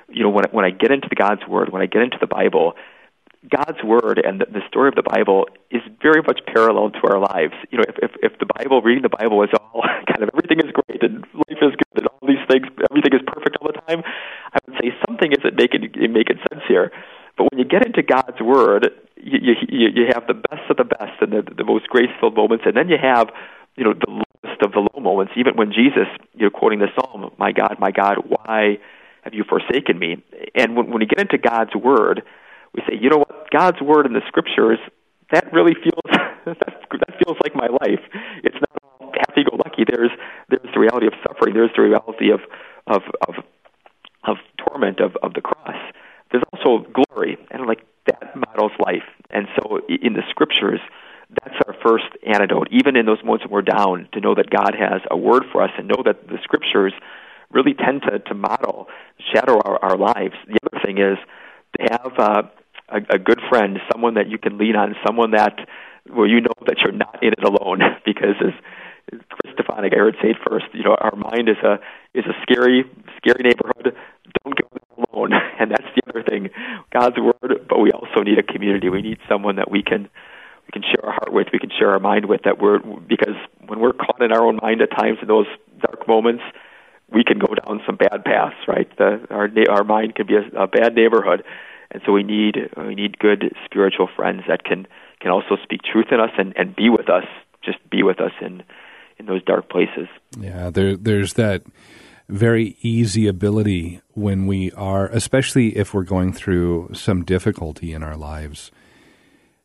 You 0.09 0.25
know, 0.25 0.31
when 0.31 0.45
when 0.51 0.65
I 0.65 0.71
get 0.71 0.91
into 0.91 1.09
the 1.09 1.17
God's 1.17 1.47
word, 1.47 1.73
when 1.73 1.83
I 1.83 1.87
get 1.87 2.03
into 2.03 2.19
the 2.21 2.27
Bible, 2.27 2.75
God's 3.51 3.83
word 3.83 4.23
and 4.23 4.41
the, 4.41 4.47
the 4.47 4.63
story 4.69 4.89
of 4.89 4.95
the 4.95 5.03
Bible 5.03 5.49
is 5.71 5.83
very 6.01 6.23
much 6.23 6.41
parallel 6.47 6.91
to 6.91 7.03
our 7.11 7.19
lives. 7.19 7.55
You 7.71 7.79
know, 7.79 7.85
if, 7.89 7.97
if, 7.99 8.11
if 8.23 8.39
the 8.39 8.47
Bible, 8.47 8.83
reading 8.83 9.03
the 9.03 9.11
Bible 9.11 9.43
is 9.43 9.51
all 9.59 9.83
kind 10.07 10.23
of 10.23 10.31
everything 10.31 10.63
is 10.63 10.71
great 10.71 11.03
and 11.03 11.27
life 11.35 11.59
is 11.59 11.75
good 11.75 11.97
and 11.99 12.07
all 12.07 12.29
these 12.29 12.45
things, 12.47 12.67
everything 12.87 13.19
is 13.19 13.23
perfect 13.27 13.59
all 13.61 13.67
the 13.67 13.81
time, 13.83 14.03
I 14.55 14.59
would 14.67 14.79
say 14.79 14.95
something 15.07 15.33
isn't 15.33 15.59
making 15.59 15.91
making 16.13 16.39
sense 16.51 16.63
here. 16.69 16.93
But 17.37 17.51
when 17.51 17.59
you 17.59 17.65
get 17.65 17.85
into 17.85 18.03
God's 18.03 18.41
word, 18.41 18.91
you 19.17 19.55
you, 19.69 19.89
you 19.91 20.05
have 20.15 20.27
the 20.29 20.39
best 20.39 20.71
of 20.71 20.77
the 20.77 20.85
best 20.85 21.19
and 21.21 21.33
the, 21.33 21.43
the 21.43 21.65
most 21.65 21.89
graceful 21.89 22.31
moments, 22.31 22.63
and 22.67 22.77
then 22.77 22.89
you 22.89 22.99
have 23.03 23.27
you 23.75 23.83
know 23.83 23.95
the 23.95 24.25
of 24.63 24.73
the 24.73 24.81
low 24.81 25.01
moments. 25.01 25.33
Even 25.37 25.55
when 25.57 25.73
Jesus, 25.73 26.09
you 26.35 26.47
know, 26.47 26.51
quoting 26.51 26.81
the 26.81 26.89
psalm, 26.95 27.31
"My 27.39 27.53
God, 27.53 27.77
my 27.79 27.91
God, 27.91 28.19
why 28.27 28.79
have 29.23 29.35
you 29.35 29.45
forsaken 29.45 29.99
me?" 29.99 30.23
And 30.55 30.77
when, 30.77 30.91
when 30.91 31.01
you 31.01 31.07
get 31.07 31.21
into 31.21 31.39
God's 31.39 31.75
word 31.75 32.23
we 32.75 32.83
say, 32.89 32.97
you 33.01 33.11
know 33.11 33.19
what, 33.19 33.51
God's 33.51 33.81
word 33.81 34.07
in 34.07 34.13
the 34.13 34.23
scriptures, 34.27 34.79
that 35.31 35.53
really 35.53 35.75
feels 35.75 36.01
that, 36.47 36.59
feels 37.25 37.37
like 37.43 37.55
my 37.55 37.69
life. 37.69 38.01
It's 38.43 38.57
not 38.57 38.83
all 39.01 39.13
happy 39.15 39.45
go 39.45 39.57
lucky. 39.57 39.85
There's 39.87 40.11
there's 40.49 40.75
the 40.75 40.81
reality 40.81 41.07
of 41.07 41.15
suffering. 41.27 41.55
There's 41.55 41.71
the 41.77 41.83
reality 41.83 42.31
of 42.31 42.41
of 42.87 43.03
of 43.29 43.35
of 44.25 44.37
torment 44.59 45.01
of 45.01 45.17
of 45.23 45.35
the 45.35 45.41
cross. 45.41 45.77
There's 46.31 46.45
also 46.53 46.87
glory, 46.93 47.37
and 47.51 47.67
like 47.67 47.85
that 48.07 48.35
models 48.35 48.73
life. 48.85 49.09
And 49.31 49.47
so 49.57 49.81
in 49.89 50.15
the 50.15 50.23
scriptures, 50.31 50.81
that's 51.41 51.57
our 51.67 51.75
first 51.83 52.05
antidote. 52.27 52.69
Even 52.71 52.97
in 52.97 53.07
those 53.07 53.23
moments 53.25 53.45
when 53.45 53.53
we're 53.53 53.63
down, 53.63 54.09
to 54.13 54.21
know 54.21 54.35
that 54.35 54.51
God 54.51 54.75
has 54.79 55.01
a 55.11 55.17
word 55.17 55.45
for 55.53 55.63
us, 55.63 55.71
and 55.79 55.89
know 55.89 56.03
that 56.05 56.29
the 56.29 56.39
scriptures 56.43 56.93
really 57.51 57.75
tend 57.75 58.03
to 58.03 58.19
to 58.19 58.35
model, 58.35 58.89
shadow 59.33 59.61
our, 59.65 59.79
our 59.83 59.97
lives. 59.97 60.35
The 60.47 60.59
other 60.65 60.85
thing 60.85 60.99
is 60.99 61.19
to 61.79 61.89
have. 61.91 62.13
Uh, 62.19 62.43
a, 62.93 63.15
a 63.15 63.19
good 63.19 63.41
friend, 63.49 63.79
someone 63.91 64.15
that 64.15 64.29
you 64.29 64.39
can 64.39 64.59
lean 64.59 64.77
on, 64.77 64.95
someone 65.07 65.33
that 65.33 65.59
where 66.11 66.27
you 66.27 66.41
know 66.41 66.53
that 66.67 66.79
you're 66.83 66.93
not 66.93 67.19
in 67.23 67.33
it 67.33 67.45
alone. 67.45 67.81
because 68.05 68.37
as, 68.41 68.53
as 69.13 69.21
Chris 69.31 69.55
Stefanick, 69.55 69.95
I 69.95 69.99
heard 69.99 70.17
say 70.23 70.35
first, 70.49 70.67
you 70.73 70.85
know, 70.85 70.97
our 70.99 71.17
mind 71.17 71.49
is 71.49 71.59
a 71.65 71.79
is 72.15 72.25
a 72.27 72.35
scary, 72.43 72.85
scary 73.17 73.43
neighborhood. 73.43 73.97
Don't 74.45 74.57
go 74.57 75.07
alone, 75.13 75.33
and 75.61 75.71
that's 75.71 75.89
the 75.97 76.03
other 76.11 76.23
thing. 76.23 76.51
God's 76.93 77.17
word, 77.19 77.67
but 77.69 77.79
we 77.79 77.91
also 77.91 78.23
need 78.23 78.39
a 78.39 78.43
community. 78.43 78.89
We 78.89 79.03
need 79.03 79.19
someone 79.29 79.57
that 79.57 79.71
we 79.71 79.83
can 79.83 80.09
we 80.67 80.73
can 80.73 80.83
share 80.83 81.05
our 81.05 81.13
heart 81.13 81.33
with, 81.33 81.49
we 81.53 81.59
can 81.59 81.71
share 81.77 81.91
our 81.91 82.01
mind 82.01 82.27
with. 82.27 82.43
That 82.45 82.61
we're 82.61 82.79
because 82.79 83.37
when 83.67 83.81
we're 83.81 83.93
caught 83.93 84.23
in 84.23 84.33
our 84.33 84.45
own 84.45 84.59
mind 84.63 84.81
at 84.83 84.91
times 84.91 85.19
in 85.23 85.29
those 85.29 85.47
dark 85.81 86.07
moments, 86.09 86.43
we 87.13 87.25
can 87.25 87.39
go 87.39 87.55
down 87.55 87.81
some 87.87 87.97
bad 87.97 88.25
paths. 88.25 88.57
Right, 88.67 88.89
the, 88.97 89.27
our 89.31 89.49
our 89.71 89.85
mind 89.85 90.15
can 90.15 90.27
be 90.27 90.35
a, 90.37 90.63
a 90.63 90.67
bad 90.67 90.95
neighborhood 90.95 91.45
and 91.93 92.03
so 92.05 92.13
we 92.13 92.23
need 92.23 92.57
uh, 92.77 92.83
we 92.83 92.95
need 92.95 93.19
good 93.19 93.55
spiritual 93.65 94.09
friends 94.17 94.43
that 94.49 94.65
can 94.65 94.87
can 95.21 95.31
also 95.31 95.57
speak 95.63 95.83
truth 95.83 96.07
in 96.11 96.19
us 96.19 96.31
and, 96.39 96.53
and 96.57 96.75
be 96.75 96.89
with 96.89 97.09
us, 97.09 97.25
just 97.65 97.79
be 97.91 98.03
with 98.03 98.21
us 98.21 98.33
in 98.41 98.63
in 99.19 99.27
those 99.27 99.45
dark 99.45 99.69
places. 99.69 100.09
Yeah, 100.39 100.71
there 100.71 100.97
there's 100.97 101.35
that 101.35 101.63
very 102.29 102.77
easy 102.81 103.27
ability 103.29 104.01
when 104.15 104.47
we 104.47 104.73
are, 104.73 105.09
especially 105.09 105.77
if 105.77 105.93
we're 105.93 106.05
going 106.05 106.33
through 106.33 106.91
some 106.95 107.25
difficulty 107.25 107.93
in 107.93 108.03
our 108.03 108.17
lives. 108.17 108.71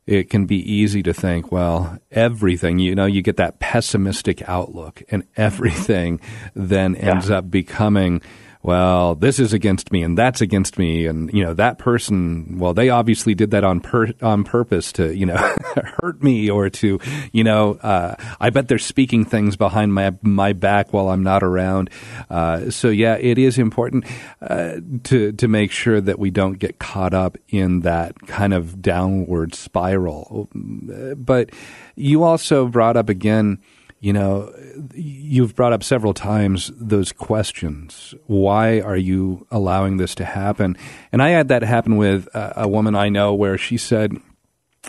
It 0.08 0.30
can 0.30 0.46
be 0.46 0.58
easy 0.58 1.04
to 1.04 1.14
think, 1.14 1.52
well, 1.52 2.00
everything, 2.12 2.80
you 2.80 2.96
know, 2.96 3.06
you 3.06 3.22
get 3.22 3.38
that 3.38 3.60
pessimistic 3.60 4.42
outlook, 4.50 5.04
and 5.10 5.28
everything 5.38 6.20
then 6.56 6.96
ends 6.96 7.30
yeah. 7.30 7.38
up 7.38 7.52
becoming 7.52 8.22
well, 8.64 9.16
this 9.16 9.40
is 9.40 9.54
against 9.54 9.94
me 9.94 10.04
and 10.04 10.18
that's 10.18 10.42
against 10.42 10.78
me, 10.78 11.06
and 11.06 11.32
you 11.34 11.42
know 11.42 11.54
that 11.54 11.78
person. 11.78 12.58
Well, 12.58 12.74
they 12.74 12.90
obviously 12.90 13.34
did 13.34 13.52
that 13.52 13.64
on 13.64 13.80
per, 13.80 14.12
on 14.22 14.44
purpose 14.44 14.92
to 14.94 15.16
you 15.16 15.26
know 15.26 15.36
hurt 16.02 16.24
me 16.24 16.50
or 16.50 16.70
to 16.70 17.00
you 17.32 17.44
know. 17.44 17.74
Uh, 17.76 18.16
I 18.40 18.50
bet 18.50 18.68
they're 18.68 18.80
speaking 18.80 19.26
things 19.26 19.56
behind 19.56 19.94
my 19.94 20.14
my 20.22 20.54
back 20.54 20.94
while 20.94 21.10
I'm 21.10 21.24
not 21.24 21.44
around. 21.44 21.90
Uh, 22.30 22.70
so 22.70 22.90
yeah, 22.90 23.16
it 23.16 23.38
is 23.38 23.58
important 23.58 24.06
uh, 24.42 24.76
to 25.04 25.32
to 25.34 25.48
make 25.48 25.72
sure 25.72 26.02
that 26.02 26.20
we 26.20 26.30
don't 26.30 26.60
get 26.60 26.80
caught 26.80 27.14
up 27.14 27.38
in 27.50 27.82
that 27.82 28.16
kind 28.28 28.54
of 28.54 28.82
downward 28.82 29.56
spiral. 29.56 30.50
But 30.54 31.52
you 31.96 32.24
also 32.24 32.68
brought 32.68 32.98
up 32.98 33.10
again 33.10 33.60
you 34.00 34.14
know, 34.14 34.54
you've 34.94 35.56
brought 35.56 35.74
up 35.74 35.84
several 35.84 36.14
times 36.14 36.72
those 36.76 37.12
questions. 37.12 38.14
Why 38.28 38.80
are 38.80 38.96
you 38.96 39.48
allowing 39.50 39.98
this 39.98 40.14
to 40.16 40.26
happen? 40.26 40.78
And 41.12 41.22
I 41.22 41.30
had 41.30 41.48
that 41.48 41.64
happen 41.64 41.98
with 41.98 42.28
a, 42.36 42.54
a 42.58 42.68
woman 42.68 42.96
I 42.96 43.10
know 43.10 43.34
where 43.34 43.58
she 43.58 43.78
said 43.78 44.16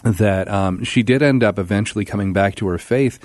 that 0.02 0.48
um, 0.48 0.84
she 0.84 1.02
did 1.02 1.22
end 1.22 1.42
up 1.42 1.58
eventually 1.58 2.04
coming 2.04 2.32
back 2.32 2.54
to 2.56 2.68
her 2.68 2.78
faith, 2.78 3.18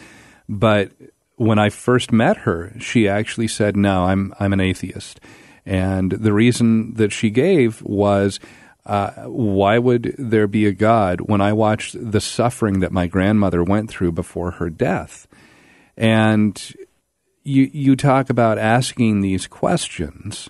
but 0.48 0.92
when 1.36 1.60
I 1.60 1.70
first 1.70 2.12
met 2.12 2.38
her, 2.38 2.74
she 2.80 3.08
actually 3.08 3.48
said, 3.48 3.76
"No, 3.76 4.06
I'm 4.06 4.34
I'm 4.40 4.54
an 4.54 4.60
atheist," 4.60 5.20
and 5.66 6.12
the 6.12 6.34
reason 6.34 6.94
that 6.96 7.12
she 7.12 7.30
gave 7.30 7.82
was. 7.82 8.40
Uh, 8.86 9.12
why 9.28 9.78
would 9.78 10.14
there 10.18 10.46
be 10.46 10.66
a 10.66 10.74
God 10.74 11.22
when 11.22 11.40
I 11.40 11.54
watched 11.54 11.96
the 11.98 12.20
suffering 12.20 12.82
that 12.82 12.92
my 12.92 13.08
grandmother 13.08 13.64
went 13.64 13.90
through 13.90 14.12
before 14.12 14.52
her 14.52 14.70
death? 14.70 15.26
And 15.96 16.62
you 17.44 17.70
you 17.72 17.96
talk 17.96 18.30
about 18.30 18.58
asking 18.58 19.22
these 19.22 19.48
questions. 19.48 20.50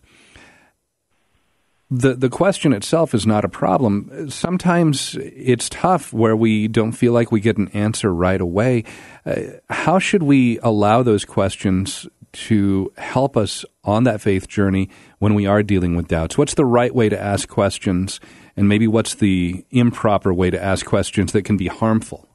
The 1.95 2.15
the 2.15 2.29
question 2.29 2.73
itself 2.73 3.13
is 3.13 3.27
not 3.27 3.45
a 3.45 3.49
problem. 3.49 4.27
Sometimes 4.27 5.15
it's 5.19 5.69
tough 5.69 6.11
where 6.11 6.35
we 6.35 6.67
don't 6.67 6.93
feel 6.93 7.13
like 7.13 7.31
we 7.31 7.39
get 7.39 7.57
an 7.57 7.67
answer 7.67 8.11
right 8.11 8.41
away. 8.41 8.83
Uh, 9.27 9.35
how 9.69 9.99
should 9.99 10.23
we 10.23 10.57
allow 10.63 11.03
those 11.03 11.23
questions 11.23 12.07
to 12.47 12.91
help 12.97 13.37
us 13.37 13.63
on 13.83 14.05
that 14.05 14.21
faith 14.21 14.47
journey 14.47 14.89
when 15.19 15.35
we 15.35 15.45
are 15.45 15.61
dealing 15.61 15.95
with 15.95 16.07
doubts? 16.07 16.35
What's 16.35 16.55
the 16.55 16.65
right 16.65 16.95
way 16.95 17.09
to 17.09 17.19
ask 17.19 17.47
questions, 17.47 18.19
and 18.57 18.67
maybe 18.67 18.87
what's 18.87 19.13
the 19.13 19.63
improper 19.69 20.33
way 20.33 20.49
to 20.49 20.59
ask 20.59 20.87
questions 20.87 21.31
that 21.33 21.43
can 21.43 21.57
be 21.57 21.67
harmful? 21.67 22.27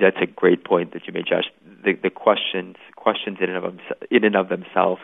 that's 0.00 0.16
a 0.22 0.26
great 0.26 0.64
point 0.64 0.92
that 0.92 1.06
you 1.06 1.12
made, 1.12 1.26
Josh. 1.26 1.44
The, 1.84 1.94
the 1.94 2.10
questions 2.10 2.76
questions 2.94 3.38
in 3.40 3.50
and 3.50 3.64
of 3.64 3.78
in 4.12 4.22
and 4.22 4.36
of 4.36 4.48
themselves 4.48 5.02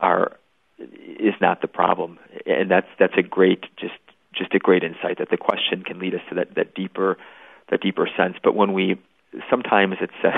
are 0.00 0.36
is 0.78 1.34
not 1.40 1.60
the 1.60 1.68
problem, 1.68 2.18
and 2.46 2.70
that's 2.70 2.88
that's 2.98 3.14
a 3.16 3.22
great 3.22 3.64
just 3.76 3.94
just 4.34 4.54
a 4.54 4.58
great 4.58 4.82
insight 4.82 5.18
that 5.18 5.30
the 5.30 5.36
question 5.36 5.82
can 5.82 5.98
lead 5.98 6.14
us 6.14 6.20
to 6.28 6.34
that 6.36 6.54
that 6.54 6.74
deeper 6.74 7.16
that 7.70 7.80
deeper 7.80 8.08
sense. 8.16 8.36
But 8.42 8.54
when 8.54 8.72
we 8.72 9.00
sometimes 9.50 9.96
it's 10.00 10.12
uh, 10.24 10.30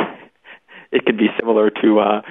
it 0.93 1.07
can 1.07 1.17
be 1.17 1.29
similar 1.39 1.71
to 1.71 2.01
uh, 2.01 2.23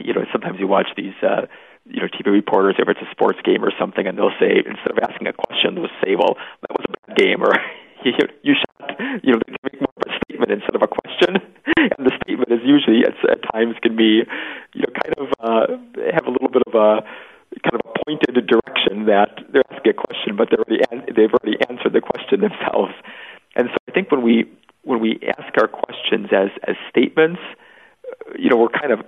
you 0.00 0.12
know 0.14 0.24
sometimes 0.32 0.58
you 0.58 0.66
watch 0.66 0.88
these. 0.96 1.14
Uh, 1.22 1.46
you 1.90 2.02
know, 2.02 2.08
TV 2.08 2.26
reporters, 2.26 2.74
if 2.78 2.86
it's 2.86 3.00
a 3.00 3.10
sports 3.10 3.38
game 3.42 3.64
or 3.64 3.72
something, 3.80 4.06
and 4.06 4.18
they'll 4.18 4.36
say 4.38 4.58
instead 4.58 4.90
of 4.90 4.98
asking 5.08 5.26
a 5.26 5.32
question, 5.32 5.74
they'll 5.74 5.88
say, 6.04 6.16
"Well, 6.16 6.36
that 6.60 6.76
was 6.76 6.84
a 6.84 7.06
bad 7.06 7.16
game," 7.16 7.42
or 7.42 7.54
"You, 8.04 8.12
you 8.42 8.52
shot 8.52 8.78
you 9.22 9.32
know, 9.32 9.40
they 9.46 9.54
make 9.62 9.80
more 9.80 9.92
of 9.96 10.02
a 10.06 10.18
statement 10.24 10.50
instead 10.50 10.74
of 10.74 10.82
a 10.82 10.88
question. 10.88 11.40
The 12.08 12.16
statement 12.24 12.48
is 12.50 12.64
usually, 12.64 13.04
at, 13.04 13.12
at 13.28 13.44
times, 13.52 13.76
can 13.82 13.94
be, 13.94 14.24
you 14.72 14.80
know, 14.80 14.92
kind 14.96 15.14
of 15.20 15.28
uh, 15.44 15.66
have 16.16 16.24
a 16.24 16.30
little 16.30 16.48
bit 16.48 16.62
of 16.66 16.72
a 16.74 17.04
kind 17.60 17.74
of 17.74 17.80
a 17.84 17.92
pointed 18.04 18.46
direction 18.46 19.04
that 19.06 19.44
they're 19.52 19.64
asking 19.70 19.92
a 19.92 19.94
question, 19.94 20.36
but 20.36 20.48
they're 20.48 20.64
already 20.64 20.80
an- 20.90 21.04
they've 21.14 21.32
already 21.36 21.58
answered 21.68 21.92
the 21.92 22.00
question 22.00 22.40
themselves. 22.48 22.94
And 23.56 23.68
so 23.68 23.76
I 23.88 23.92
think 23.92 24.10
when 24.10 24.22
we 24.22 24.48
when 24.84 25.00
we 25.00 25.20
ask 25.36 25.52
our 25.60 25.68
questions 25.68 26.28
as 26.32 26.48
as 26.64 26.76
statements, 26.88 27.40
uh, 27.44 28.32
you 28.38 28.48
know, 28.48 28.56
we're 28.56 28.72
kind 28.72 28.92
of 28.92 29.04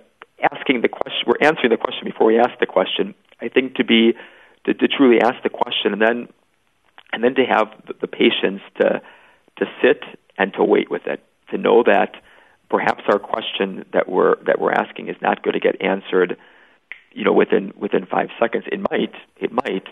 asking 0.53 0.83
the 0.83 0.89
question, 0.89 1.25
we're 1.27 1.41
answering 1.41 1.71
the 1.71 1.77
question 1.81 2.05
before 2.05 2.27
we 2.27 2.39
ask 2.39 2.59
the 2.61 2.67
question. 2.67 3.15
I 3.41 3.49
think 3.49 3.77
to 3.77 3.85
be 3.85 4.13
to, 4.65 4.75
to 4.75 4.89
truly 4.89 5.21
ask 5.21 5.43
the 5.43 5.49
question 5.51 5.93
and 5.93 6.03
then 6.03 6.29
and 7.13 7.25
then 7.25 7.35
to 7.37 7.45
have 7.45 7.69
the, 7.87 7.95
the 8.03 8.09
patience 8.09 8.61
to 8.81 9.01
to 9.57 9.65
sit 9.83 10.05
and 10.37 10.53
to 10.55 10.65
wait 10.65 10.91
with 10.91 11.07
it, 11.07 11.25
to 11.51 11.59
know 11.59 11.83
that 11.83 12.15
perhaps 12.71 13.03
our 13.09 13.19
question 13.19 13.85
that 13.93 14.09
we're 14.09 14.37
that 14.45 14.61
we're 14.61 14.73
asking 14.73 15.09
is 15.09 15.17
not 15.21 15.43
going 15.43 15.55
to 15.55 15.61
get 15.61 15.83
answered, 15.83 16.39
you 17.13 17.25
know, 17.25 17.33
within 17.33 17.73
within 17.77 18.07
five 18.07 18.29
seconds. 18.39 18.65
It 18.71 18.81
might, 18.91 19.13
it 19.37 19.53
might, 19.53 19.87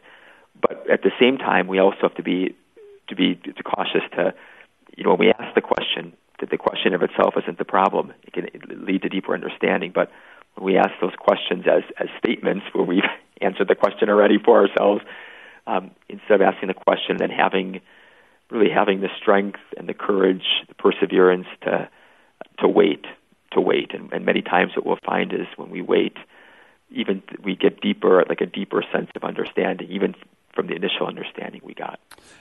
but 0.58 0.88
at 0.90 1.02
the 1.02 1.10
same 1.20 1.36
time, 1.36 1.66
we 1.66 1.78
also 1.78 1.98
have 2.02 2.14
to 2.14 2.22
be 2.22 2.54
to 3.08 3.16
be 3.16 3.34
to 3.34 3.62
cautious 3.62 4.02
to, 4.16 4.32
you 4.96 5.04
know, 5.04 5.10
when 5.10 5.18
we 5.18 5.32
ask 5.32 5.54
the 5.54 5.60
question, 5.60 6.14
that 6.40 6.50
the 6.50 6.56
question 6.56 6.94
of 6.94 7.02
itself 7.02 7.34
isn't 7.42 7.58
the 7.58 7.64
problem. 7.64 8.12
It 8.22 8.32
can 8.32 8.46
lead 8.86 9.02
to 9.02 9.08
deeper 9.08 9.34
understanding, 9.34 9.92
but 9.94 10.10
when 10.54 10.64
we 10.64 10.78
ask 10.78 10.90
those 11.00 11.14
questions 11.18 11.64
as 11.66 11.82
as 11.98 12.08
statements 12.18 12.64
where 12.72 12.84
we've 12.84 13.02
answered 13.40 13.68
the 13.68 13.74
question 13.74 14.08
already 14.08 14.38
for 14.38 14.60
ourselves, 14.66 15.02
um, 15.66 15.90
instead 16.08 16.40
of 16.40 16.42
asking 16.42 16.68
the 16.68 16.74
question 16.74 17.20
and 17.20 17.32
having 17.32 17.80
really 18.50 18.70
having 18.70 19.00
the 19.00 19.10
strength 19.20 19.60
and 19.76 19.88
the 19.88 19.94
courage, 19.94 20.44
the 20.68 20.74
perseverance 20.74 21.46
to 21.62 21.88
to 22.60 22.68
wait, 22.68 23.04
to 23.52 23.60
wait. 23.60 23.92
And, 23.94 24.12
and 24.12 24.24
many 24.24 24.42
times, 24.42 24.72
what 24.76 24.86
we'll 24.86 24.98
find 25.04 25.32
is 25.32 25.46
when 25.56 25.70
we 25.70 25.82
wait, 25.82 26.16
even 26.90 27.22
we 27.42 27.56
get 27.56 27.80
deeper, 27.80 28.24
like 28.28 28.40
a 28.40 28.46
deeper 28.46 28.82
sense 28.92 29.10
of 29.14 29.24
understanding, 29.24 29.88
even 29.90 30.14
from 30.54 30.66
the 30.66 30.74
initial 30.74 31.06
understanding 31.06 31.60
we 31.64 31.74
got. 31.74 32.00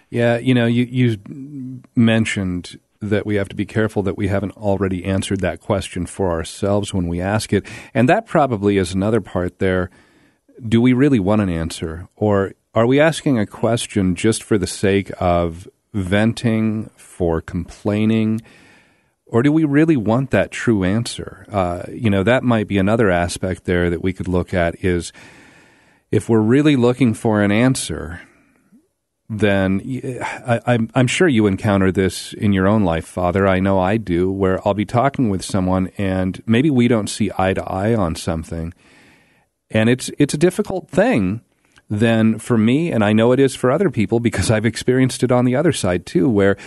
Yeah, 0.09 0.37
you 0.37 0.53
know, 0.53 0.65
you 0.65 0.85
you 0.85 1.81
mentioned 1.95 2.79
that 2.99 3.25
we 3.25 3.35
have 3.35 3.47
to 3.49 3.55
be 3.55 3.65
careful 3.65 4.01
that 4.03 4.17
we 4.17 4.27
haven't 4.27 4.57
already 4.57 5.05
answered 5.05 5.39
that 5.41 5.59
question 5.59 6.07
for 6.07 6.31
ourselves 6.31 6.93
when 6.93 7.07
we 7.07 7.21
ask 7.21 7.53
it, 7.53 7.65
and 7.93 8.09
that 8.09 8.25
probably 8.25 8.77
is 8.77 8.93
another 8.93 9.21
part 9.21 9.59
there. 9.59 9.89
Do 10.67 10.81
we 10.81 10.93
really 10.93 11.19
want 11.19 11.41
an 11.41 11.49
answer, 11.49 12.07
or 12.15 12.53
are 12.73 12.87
we 12.87 12.99
asking 12.99 13.37
a 13.37 13.45
question 13.45 14.15
just 14.15 14.41
for 14.43 14.57
the 14.57 14.65
sake 14.65 15.11
of 15.19 15.67
venting, 15.93 16.89
for 16.95 17.41
complaining? 17.41 18.41
Or 19.29 19.43
do 19.43 19.51
we 19.51 19.65
really 19.65 19.97
want 19.97 20.31
that 20.31 20.51
true 20.51 20.83
answer? 20.83 21.45
Uh, 21.51 21.83
you 21.91 22.09
know, 22.09 22.23
that 22.23 22.43
might 22.43 22.67
be 22.67 22.77
another 22.77 23.09
aspect 23.09 23.65
there 23.65 23.89
that 23.89 24.01
we 24.01 24.13
could 24.13 24.27
look 24.27 24.53
at 24.53 24.83
is 24.83 25.11
if 26.11 26.29
we're 26.29 26.39
really 26.39 26.77
looking 26.77 27.13
for 27.13 27.41
an 27.41 27.51
answer, 27.51 28.21
then 29.29 29.81
I, 30.65 30.79
am 30.95 31.07
sure 31.07 31.27
you 31.27 31.47
encounter 31.47 31.91
this 31.91 32.31
in 32.33 32.53
your 32.53 32.67
own 32.67 32.85
life, 32.85 33.05
Father. 33.05 33.45
I 33.45 33.59
know 33.59 33.77
I 33.77 33.97
do, 33.97 34.31
where 34.31 34.65
I'll 34.65 34.73
be 34.73 34.85
talking 34.85 35.29
with 35.29 35.43
someone 35.43 35.91
and 35.97 36.41
maybe 36.45 36.69
we 36.69 36.87
don't 36.87 37.09
see 37.09 37.29
eye 37.37 37.53
to 37.53 37.63
eye 37.63 37.93
on 37.93 38.15
something. 38.15 38.73
And 39.69 39.89
it's, 39.89 40.09
it's 40.17 40.33
a 40.33 40.37
difficult 40.37 40.89
thing 40.89 41.41
then 41.89 42.37
for 42.37 42.57
me, 42.57 42.91
and 42.91 43.03
I 43.03 43.13
know 43.13 43.31
it 43.31 43.39
is 43.39 43.55
for 43.55 43.71
other 43.71 43.89
people 43.89 44.19
because 44.19 44.51
I've 44.51 44.65
experienced 44.65 45.23
it 45.23 45.31
on 45.31 45.45
the 45.45 45.55
other 45.55 45.71
side 45.71 46.05
too, 46.05 46.29
where 46.29 46.57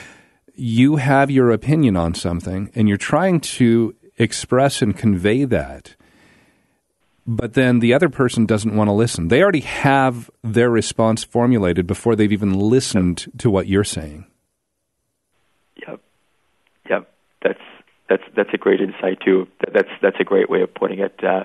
you 0.61 0.97
have 0.97 1.31
your 1.31 1.51
opinion 1.51 1.97
on 1.97 2.15
something 2.15 2.71
and 2.75 2.89
you're 2.89 2.99
trying 2.99 3.41
to 3.41 3.95
express 4.19 4.83
and 4.83 4.97
convey 4.97 5.45
that 5.45 5.97
but 7.27 7.55
then 7.55 7.79
the 7.79 7.95
other 7.95 8.09
person 8.09 8.45
doesn't 8.45 8.75
want 8.75 8.89
to 8.89 8.93
listen. 8.93 9.29
They 9.29 9.41
already 9.41 9.61
have 9.61 10.31
their 10.43 10.69
response 10.69 11.23
formulated 11.23 11.87
before 11.87 12.17
they've 12.17 12.33
even 12.33 12.59
listened 12.59 13.27
yep. 13.27 13.39
to 13.39 13.51
what 13.51 13.69
you're 13.69 13.85
saying. 13.85 14.27
Yep, 15.87 16.01
yep. 16.89 17.13
That's 17.43 17.61
that's 18.09 18.23
that's 18.37 18.51
a 18.53 18.59
great 18.59 18.81
insight 18.81 19.21
too. 19.25 19.47
That's 19.73 19.89
that's 20.03 20.17
a 20.19 20.25
great 20.25 20.51
way 20.51 20.63
of 20.63 20.75
putting 20.75 20.99
it. 20.99 21.23
Uh, 21.23 21.45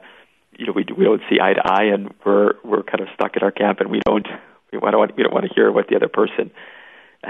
you 0.57 0.65
know, 0.65 0.73
we 0.73 0.85
we 0.97 1.03
don't 1.03 1.21
see 1.29 1.39
eye 1.39 1.53
to 1.53 1.61
eye, 1.63 1.93
and 1.93 2.11
we're 2.25 2.53
we're 2.63 2.83
kind 2.83 3.01
of 3.01 3.07
stuck 3.13 3.35
at 3.35 3.43
our 3.43 3.51
camp, 3.51 3.79
and 3.79 3.91
we 3.91 3.99
don't 4.05 4.27
we 4.71 4.79
want 4.79 5.15
we 5.15 5.23
don't 5.23 5.33
want 5.33 5.45
to 5.45 5.53
hear 5.53 5.71
what 5.71 5.87
the 5.87 5.95
other 5.95 6.09
person 6.09 6.49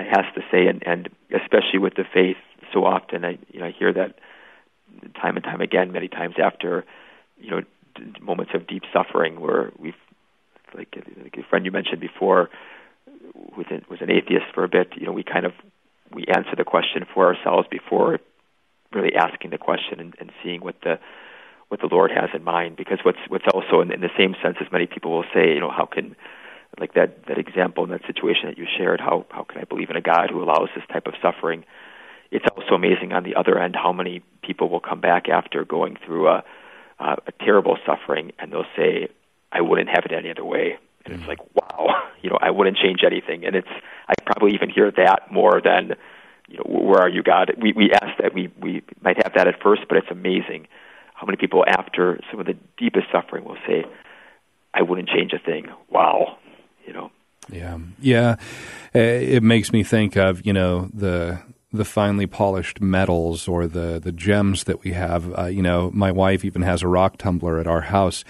has 0.03 0.25
to 0.35 0.41
say, 0.51 0.67
and, 0.67 0.83
and 0.85 1.09
especially 1.31 1.79
with 1.79 1.95
the 1.95 2.03
faith, 2.03 2.37
so 2.73 2.85
often 2.85 3.23
I 3.23 3.37
you 3.51 3.59
know 3.59 3.67
I 3.67 3.71
hear 3.71 3.93
that 3.93 4.15
time 5.19 5.35
and 5.35 5.43
time 5.43 5.61
again, 5.61 5.91
many 5.91 6.07
times 6.07 6.35
after 6.41 6.85
you 7.39 7.51
know 7.51 7.61
moments 8.21 8.51
of 8.53 8.67
deep 8.67 8.83
suffering 8.91 9.39
where 9.39 9.71
we've 9.79 9.93
like, 10.75 10.95
like 11.23 11.37
a 11.37 11.43
friend 11.49 11.65
you 11.65 11.71
mentioned 11.71 12.01
before 12.01 12.49
was 13.55 13.65
an, 13.69 13.85
was 13.89 14.01
an 14.01 14.11
atheist 14.11 14.45
for 14.53 14.63
a 14.63 14.67
bit. 14.67 14.93
You 14.95 15.05
know, 15.05 15.11
we 15.11 15.23
kind 15.23 15.45
of 15.45 15.53
we 16.11 16.25
answer 16.25 16.55
the 16.55 16.63
question 16.63 17.05
for 17.13 17.33
ourselves 17.33 17.67
before 17.69 18.19
really 18.93 19.15
asking 19.15 19.51
the 19.51 19.57
question 19.57 19.99
and, 19.99 20.15
and 20.19 20.31
seeing 20.43 20.61
what 20.61 20.75
the 20.81 20.99
what 21.69 21.81
the 21.81 21.87
Lord 21.87 22.11
has 22.11 22.29
in 22.33 22.43
mind. 22.43 22.75
Because 22.75 22.99
what's 23.03 23.19
what's 23.27 23.45
also 23.53 23.81
in, 23.81 23.91
in 23.91 24.01
the 24.01 24.11
same 24.17 24.35
sense 24.43 24.57
as 24.59 24.71
many 24.71 24.87
people 24.87 25.11
will 25.11 25.25
say, 25.33 25.53
you 25.53 25.59
know, 25.59 25.71
how 25.71 25.85
can 25.85 26.15
like 26.79 26.93
that 26.93 27.25
that 27.27 27.37
example 27.37 27.83
and 27.83 27.93
that 27.93 28.05
situation 28.05 28.47
that 28.47 28.57
you 28.57 28.65
shared 28.77 28.99
how 28.99 29.25
how 29.29 29.43
can 29.43 29.61
i 29.61 29.63
believe 29.63 29.89
in 29.89 29.95
a 29.95 30.01
god 30.01 30.29
who 30.29 30.43
allows 30.43 30.69
this 30.75 30.83
type 30.91 31.07
of 31.07 31.13
suffering? 31.21 31.63
It's 32.31 32.45
also 32.57 32.73
amazing 32.75 33.13
on 33.13 33.23
the 33.23 33.35
other 33.35 33.57
end 33.59 33.75
how 33.75 33.93
many 33.93 34.21
people 34.41 34.67
will 34.67 34.79
come 34.79 34.99
back 34.99 35.29
after 35.29 35.63
going 35.63 35.97
through 36.05 36.27
a 36.27 36.43
uh, 36.99 37.15
a 37.27 37.31
terrible 37.43 37.77
suffering 37.85 38.31
and 38.39 38.51
they'll 38.51 38.71
say 38.75 39.09
i 39.51 39.61
wouldn't 39.61 39.89
have 39.89 40.05
it 40.05 40.11
any 40.11 40.31
other 40.31 40.45
way. 40.45 40.77
And 41.05 41.13
it's 41.13 41.23
mm. 41.23 41.27
like 41.27 41.39
wow 41.55 42.03
you 42.21 42.29
know 42.29 42.37
i 42.41 42.51
wouldn't 42.51 42.77
change 42.77 43.01
anything. 43.05 43.45
And 43.45 43.55
it's 43.55 43.73
i 44.07 44.13
probably 44.25 44.53
even 44.53 44.69
hear 44.69 44.91
that 44.91 45.31
more 45.31 45.61
than 45.63 45.95
you 46.47 46.57
know 46.57 46.63
where 46.65 47.01
are 47.01 47.09
you 47.09 47.23
god? 47.23 47.53
We 47.57 47.73
we 47.73 47.91
ask 47.91 48.17
that 48.21 48.33
we 48.33 48.51
we 48.59 48.83
might 49.01 49.17
have 49.17 49.33
that 49.35 49.47
at 49.47 49.61
first 49.61 49.83
but 49.87 49.97
it's 49.97 50.11
amazing 50.11 50.67
how 51.13 51.25
many 51.25 51.37
people 51.37 51.63
after 51.65 52.19
some 52.29 52.41
of 52.41 52.45
the 52.45 52.57
deepest 52.77 53.07
suffering 53.11 53.45
will 53.45 53.57
say 53.67 53.85
i 54.73 54.81
wouldn't 54.81 55.09
change 55.09 55.31
a 55.31 55.39
thing. 55.39 55.67
Wow 55.89 56.37
you 56.85 56.93
know. 56.93 57.11
Yeah, 57.49 57.77
yeah. 57.99 58.35
Uh, 58.93 58.99
it 58.99 59.43
makes 59.43 59.71
me 59.71 59.83
think 59.83 60.15
of 60.15 60.45
you 60.45 60.53
know 60.53 60.89
the 60.93 61.39
the 61.71 61.85
finely 61.85 62.25
polished 62.25 62.81
metals 62.81 63.47
or 63.47 63.67
the 63.67 63.99
the 63.99 64.11
gems 64.11 64.63
that 64.65 64.83
we 64.83 64.93
have. 64.93 65.37
Uh, 65.37 65.45
you 65.45 65.61
know, 65.61 65.91
my 65.93 66.11
wife 66.11 66.45
even 66.45 66.61
has 66.61 66.81
a 66.81 66.87
rock 66.87 67.17
tumbler 67.17 67.59
at 67.59 67.67
our 67.67 67.81
house, 67.81 68.23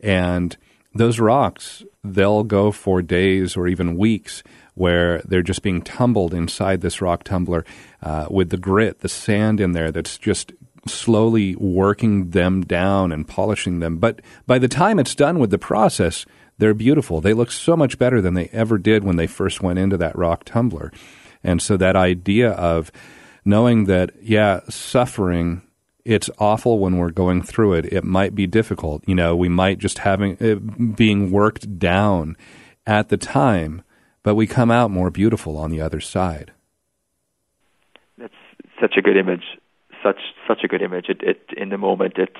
and 0.00 0.56
those 0.94 1.18
rocks 1.18 1.84
they'll 2.02 2.44
go 2.44 2.72
for 2.72 3.02
days 3.02 3.56
or 3.56 3.66
even 3.66 3.96
weeks 3.96 4.42
where 4.74 5.20
they're 5.22 5.42
just 5.42 5.62
being 5.62 5.82
tumbled 5.82 6.32
inside 6.32 6.80
this 6.80 7.02
rock 7.02 7.22
tumbler 7.24 7.64
uh, 8.02 8.26
with 8.30 8.48
the 8.48 8.56
grit, 8.56 9.00
the 9.00 9.08
sand 9.08 9.60
in 9.60 9.72
there 9.72 9.92
that's 9.92 10.16
just 10.16 10.52
slowly 10.86 11.54
working 11.56 12.30
them 12.30 12.62
down 12.62 13.12
and 13.12 13.28
polishing 13.28 13.80
them. 13.80 13.98
But 13.98 14.22
by 14.46 14.58
the 14.58 14.68
time 14.68 14.98
it's 14.98 15.14
done 15.14 15.38
with 15.38 15.50
the 15.50 15.58
process, 15.58 16.24
they're 16.60 16.74
beautiful. 16.74 17.20
They 17.20 17.32
look 17.32 17.50
so 17.50 17.76
much 17.76 17.98
better 17.98 18.20
than 18.20 18.34
they 18.34 18.48
ever 18.52 18.78
did 18.78 19.02
when 19.02 19.16
they 19.16 19.26
first 19.26 19.62
went 19.62 19.78
into 19.78 19.96
that 19.96 20.16
rock 20.16 20.44
tumbler. 20.44 20.92
And 21.42 21.60
so 21.60 21.76
that 21.76 21.96
idea 21.96 22.50
of 22.50 22.92
knowing 23.44 23.86
that, 23.86 24.10
yeah, 24.22 24.60
suffering, 24.68 25.62
it's 26.04 26.30
awful 26.38 26.78
when 26.78 26.98
we're 26.98 27.10
going 27.10 27.42
through 27.42 27.74
it. 27.74 27.86
It 27.86 28.04
might 28.04 28.34
be 28.34 28.46
difficult. 28.46 29.02
You 29.06 29.14
know, 29.14 29.34
we 29.34 29.48
might 29.48 29.78
just 29.78 29.98
having 29.98 30.36
it 30.38 30.96
being 30.96 31.30
worked 31.30 31.78
down 31.78 32.36
at 32.86 33.08
the 33.08 33.16
time, 33.16 33.82
but 34.22 34.34
we 34.34 34.46
come 34.46 34.70
out 34.70 34.90
more 34.90 35.10
beautiful 35.10 35.56
on 35.56 35.70
the 35.70 35.80
other 35.80 36.00
side. 36.00 36.52
That's 38.18 38.34
such 38.80 38.94
a 38.96 39.02
good 39.02 39.16
image. 39.16 39.44
Such 40.02 40.20
such 40.46 40.64
a 40.64 40.68
good 40.68 40.82
image. 40.82 41.06
It, 41.08 41.22
it 41.22 41.40
in 41.56 41.68
the 41.68 41.78
moment, 41.78 42.14
it's 42.16 42.32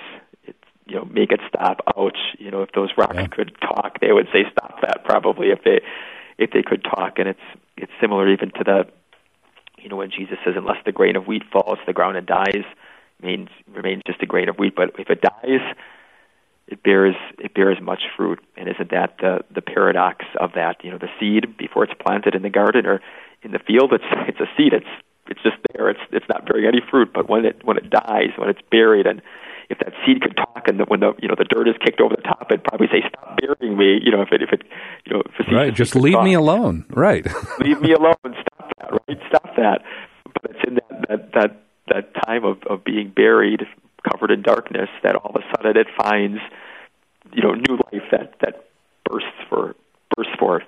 you 0.90 0.96
know 0.96 1.04
make 1.04 1.30
it 1.30 1.40
stop 1.48 1.80
ouch. 1.96 2.18
You 2.38 2.50
know 2.50 2.62
if 2.62 2.72
those 2.72 2.90
rocks 2.98 3.14
yeah. 3.14 3.26
could 3.28 3.52
talk 3.60 4.00
they 4.00 4.12
would 4.12 4.26
say 4.32 4.44
stop 4.50 4.80
that 4.82 5.04
probably 5.04 5.50
if 5.50 5.62
they 5.64 5.80
if 6.36 6.50
they 6.50 6.62
could 6.62 6.82
talk. 6.82 7.18
And 7.18 7.28
it's 7.28 7.46
it's 7.76 7.92
similar 8.00 8.28
even 8.28 8.50
to 8.50 8.64
the 8.64 8.86
you 9.78 9.88
know 9.88 9.96
when 9.96 10.10
jesus 10.10 10.36
says 10.44 10.54
unless 10.56 10.78
the 10.84 10.92
grain 10.92 11.16
of 11.16 11.26
wheat 11.26 11.42
falls 11.50 11.78
to 11.78 11.84
the 11.86 11.92
ground 11.92 12.16
and 12.16 12.26
dies 12.26 12.64
means 13.22 13.48
remains 13.72 14.02
just 14.06 14.22
a 14.22 14.26
grain 14.26 14.48
of 14.48 14.58
wheat. 14.58 14.74
But 14.74 14.98
if 14.98 15.08
it 15.08 15.22
dies 15.22 15.62
it 16.66 16.82
bears 16.82 17.16
it 17.38 17.54
bears 17.54 17.78
much 17.80 18.02
fruit. 18.16 18.40
And 18.56 18.68
isn't 18.68 18.90
that 18.90 19.16
the 19.20 19.44
the 19.54 19.62
paradox 19.62 20.24
of 20.40 20.52
that? 20.54 20.84
You 20.84 20.90
know 20.90 20.98
the 20.98 21.10
seed 21.18 21.56
before 21.56 21.84
it's 21.84 21.94
planted 22.04 22.34
in 22.34 22.42
the 22.42 22.50
garden 22.50 22.86
or 22.86 23.00
in 23.42 23.52
the 23.52 23.60
field 23.60 23.92
it's 23.92 24.04
it's 24.28 24.40
a 24.40 24.50
seed. 24.56 24.72
It's 24.72 24.86
it's 25.28 25.42
just 25.42 25.56
there. 25.72 25.90
It's 25.90 26.00
it's 26.10 26.26
not 26.28 26.46
bearing 26.46 26.66
any 26.66 26.80
fruit. 26.90 27.12
But 27.12 27.28
when 27.28 27.44
it 27.44 27.64
when 27.64 27.76
it 27.76 27.90
dies 27.90 28.30
when 28.36 28.48
it's 28.48 28.62
buried 28.70 29.06
and 29.06 29.22
if 29.70 29.78
that 29.78 29.92
seed 30.04 30.20
could 30.20 30.36
talk 30.36 30.66
and 30.66 30.80
the, 30.80 30.84
when 30.84 31.00
the 31.00 31.14
you 31.22 31.28
know 31.28 31.36
the 31.38 31.44
dirt 31.44 31.68
is 31.68 31.76
kicked 31.82 32.00
over 32.00 32.14
the 32.14 32.22
top, 32.22 32.46
it'd 32.50 32.64
probably 32.64 32.88
say, 32.88 33.02
"Stop 33.08 33.38
burying 33.40 33.78
me." 33.78 34.00
You 34.02 34.10
know, 34.10 34.20
if 34.20 34.32
it 34.32 34.42
if 34.42 34.50
it 34.52 34.62
you 35.06 35.14
know 35.14 35.22
if 35.38 35.46
right, 35.52 35.72
just 35.72 35.94
leave 35.94 36.14
talk, 36.14 36.24
me 36.24 36.34
alone. 36.34 36.84
Right, 36.90 37.24
leave 37.60 37.80
me 37.80 37.92
alone. 37.92 38.16
Stop 38.24 38.72
that. 38.78 38.90
Right, 38.92 39.18
stop 39.28 39.56
that. 39.56 39.82
But 40.24 40.50
it's 40.50 40.64
in 40.66 40.74
that 40.74 41.32
that 41.32 41.62
that 41.88 42.14
time 42.26 42.44
of 42.44 42.58
of 42.68 42.84
being 42.84 43.10
buried, 43.14 43.62
covered 44.10 44.32
in 44.32 44.42
darkness, 44.42 44.88
that 45.02 45.14
all 45.14 45.30
of 45.34 45.40
a 45.40 45.44
sudden 45.56 45.76
it 45.76 45.86
finds, 45.96 46.40
you 47.32 47.42
know, 47.42 47.54
new 47.54 47.78
life 47.92 48.04
that 48.10 48.34
that 48.40 48.66
bursts 49.04 49.28
for 49.48 49.76
bursts 50.16 50.34
forth. 50.38 50.64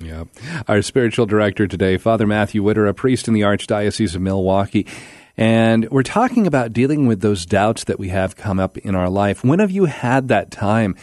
Yeah. 0.00 0.24
Our 0.68 0.82
spiritual 0.82 1.26
director 1.26 1.66
today, 1.66 1.96
Father 1.96 2.24
Matthew 2.24 2.62
Widder, 2.62 2.86
a 2.86 2.94
priest 2.94 3.26
in 3.26 3.34
the 3.34 3.40
Archdiocese 3.40 4.14
of 4.14 4.20
Milwaukee. 4.20 4.86
And 5.38 5.88
we're 5.90 6.02
talking 6.02 6.48
about 6.48 6.72
dealing 6.72 7.06
with 7.06 7.20
those 7.20 7.46
doubts 7.46 7.84
that 7.84 8.00
we 8.00 8.08
have 8.08 8.34
come 8.34 8.58
up 8.58 8.76
in 8.76 8.96
our 8.96 9.08
life. 9.08 9.44
When 9.44 9.60
have 9.60 9.70
you 9.70 9.84
had 9.84 10.26
that 10.28 10.50
time? 10.50 10.96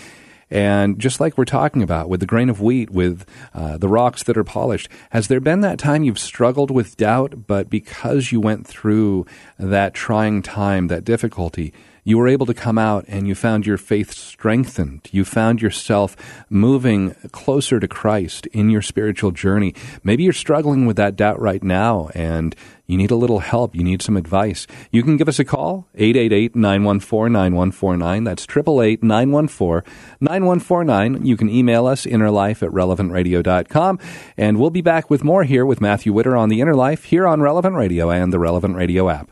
And 0.51 0.99
just 0.99 1.21
like 1.21 1.37
we're 1.37 1.45
talking 1.45 1.81
about 1.81 2.09
with 2.09 2.19
the 2.19 2.25
grain 2.25 2.49
of 2.49 2.59
wheat, 2.59 2.89
with 2.89 3.25
uh, 3.53 3.77
the 3.77 3.87
rocks 3.87 4.23
that 4.23 4.37
are 4.37 4.43
polished, 4.43 4.89
has 5.11 5.29
there 5.29 5.39
been 5.39 5.61
that 5.61 5.79
time 5.79 6.03
you've 6.03 6.19
struggled 6.19 6.69
with 6.69 6.97
doubt, 6.97 7.47
but 7.47 7.69
because 7.69 8.33
you 8.33 8.41
went 8.41 8.67
through 8.67 9.25
that 9.57 9.93
trying 9.93 10.41
time, 10.41 10.87
that 10.87 11.05
difficulty, 11.05 11.73
you 12.05 12.17
were 12.19 12.27
able 12.27 12.45
to 12.45 12.53
come 12.53 12.77
out 12.77 13.03
and 13.07 13.27
you 13.27 13.33
found 13.33 13.65
your 13.65 13.77
faith 13.77 14.13
strengthened. 14.13 15.09
You 15.11 15.25
found 15.25 15.59
yourself 15.59 16.15
moving 16.49 17.15
closer 17.31 17.79
to 17.79 17.87
Christ 17.87 18.45
in 18.47 18.69
your 18.69 18.83
spiritual 18.83 19.31
journey. 19.31 19.73
Maybe 20.03 20.21
you're 20.23 20.31
struggling 20.31 20.85
with 20.85 20.97
that 20.97 21.15
doubt 21.15 21.41
right 21.41 21.63
now 21.63 22.11
and 22.13 22.55
you 22.85 22.97
need 22.97 23.09
a 23.09 23.15
little 23.15 23.39
help. 23.39 23.75
You 23.75 23.83
need 23.83 24.03
some 24.03 24.17
advice. 24.17 24.67
You 24.91 25.01
can 25.01 25.17
give 25.17 25.27
us 25.27 25.39
a 25.39 25.45
call, 25.45 25.87
888-914-9149. 25.97 28.23
That's 28.23 28.45
888-914-9149. 28.45 31.25
You 31.25 31.35
can 31.35 31.49
email 31.49 31.87
us, 31.87 32.05
innerlife 32.05 32.61
at 32.61 32.69
relevantradio.com. 32.69 33.99
And 34.37 34.59
we'll 34.59 34.69
be 34.69 34.81
back 34.81 35.09
with 35.09 35.23
more 35.23 35.43
here 35.43 35.65
with 35.65 35.81
Matthew 35.81 36.13
Widder 36.13 36.37
on 36.37 36.49
the 36.49 36.61
Inner 36.61 36.75
Life 36.75 37.05
here 37.05 37.25
on 37.25 37.41
Relevant 37.41 37.75
Radio 37.75 38.11
and 38.11 38.31
the 38.31 38.37
Relevant 38.37 38.75
Radio 38.75 39.09
app. 39.09 39.31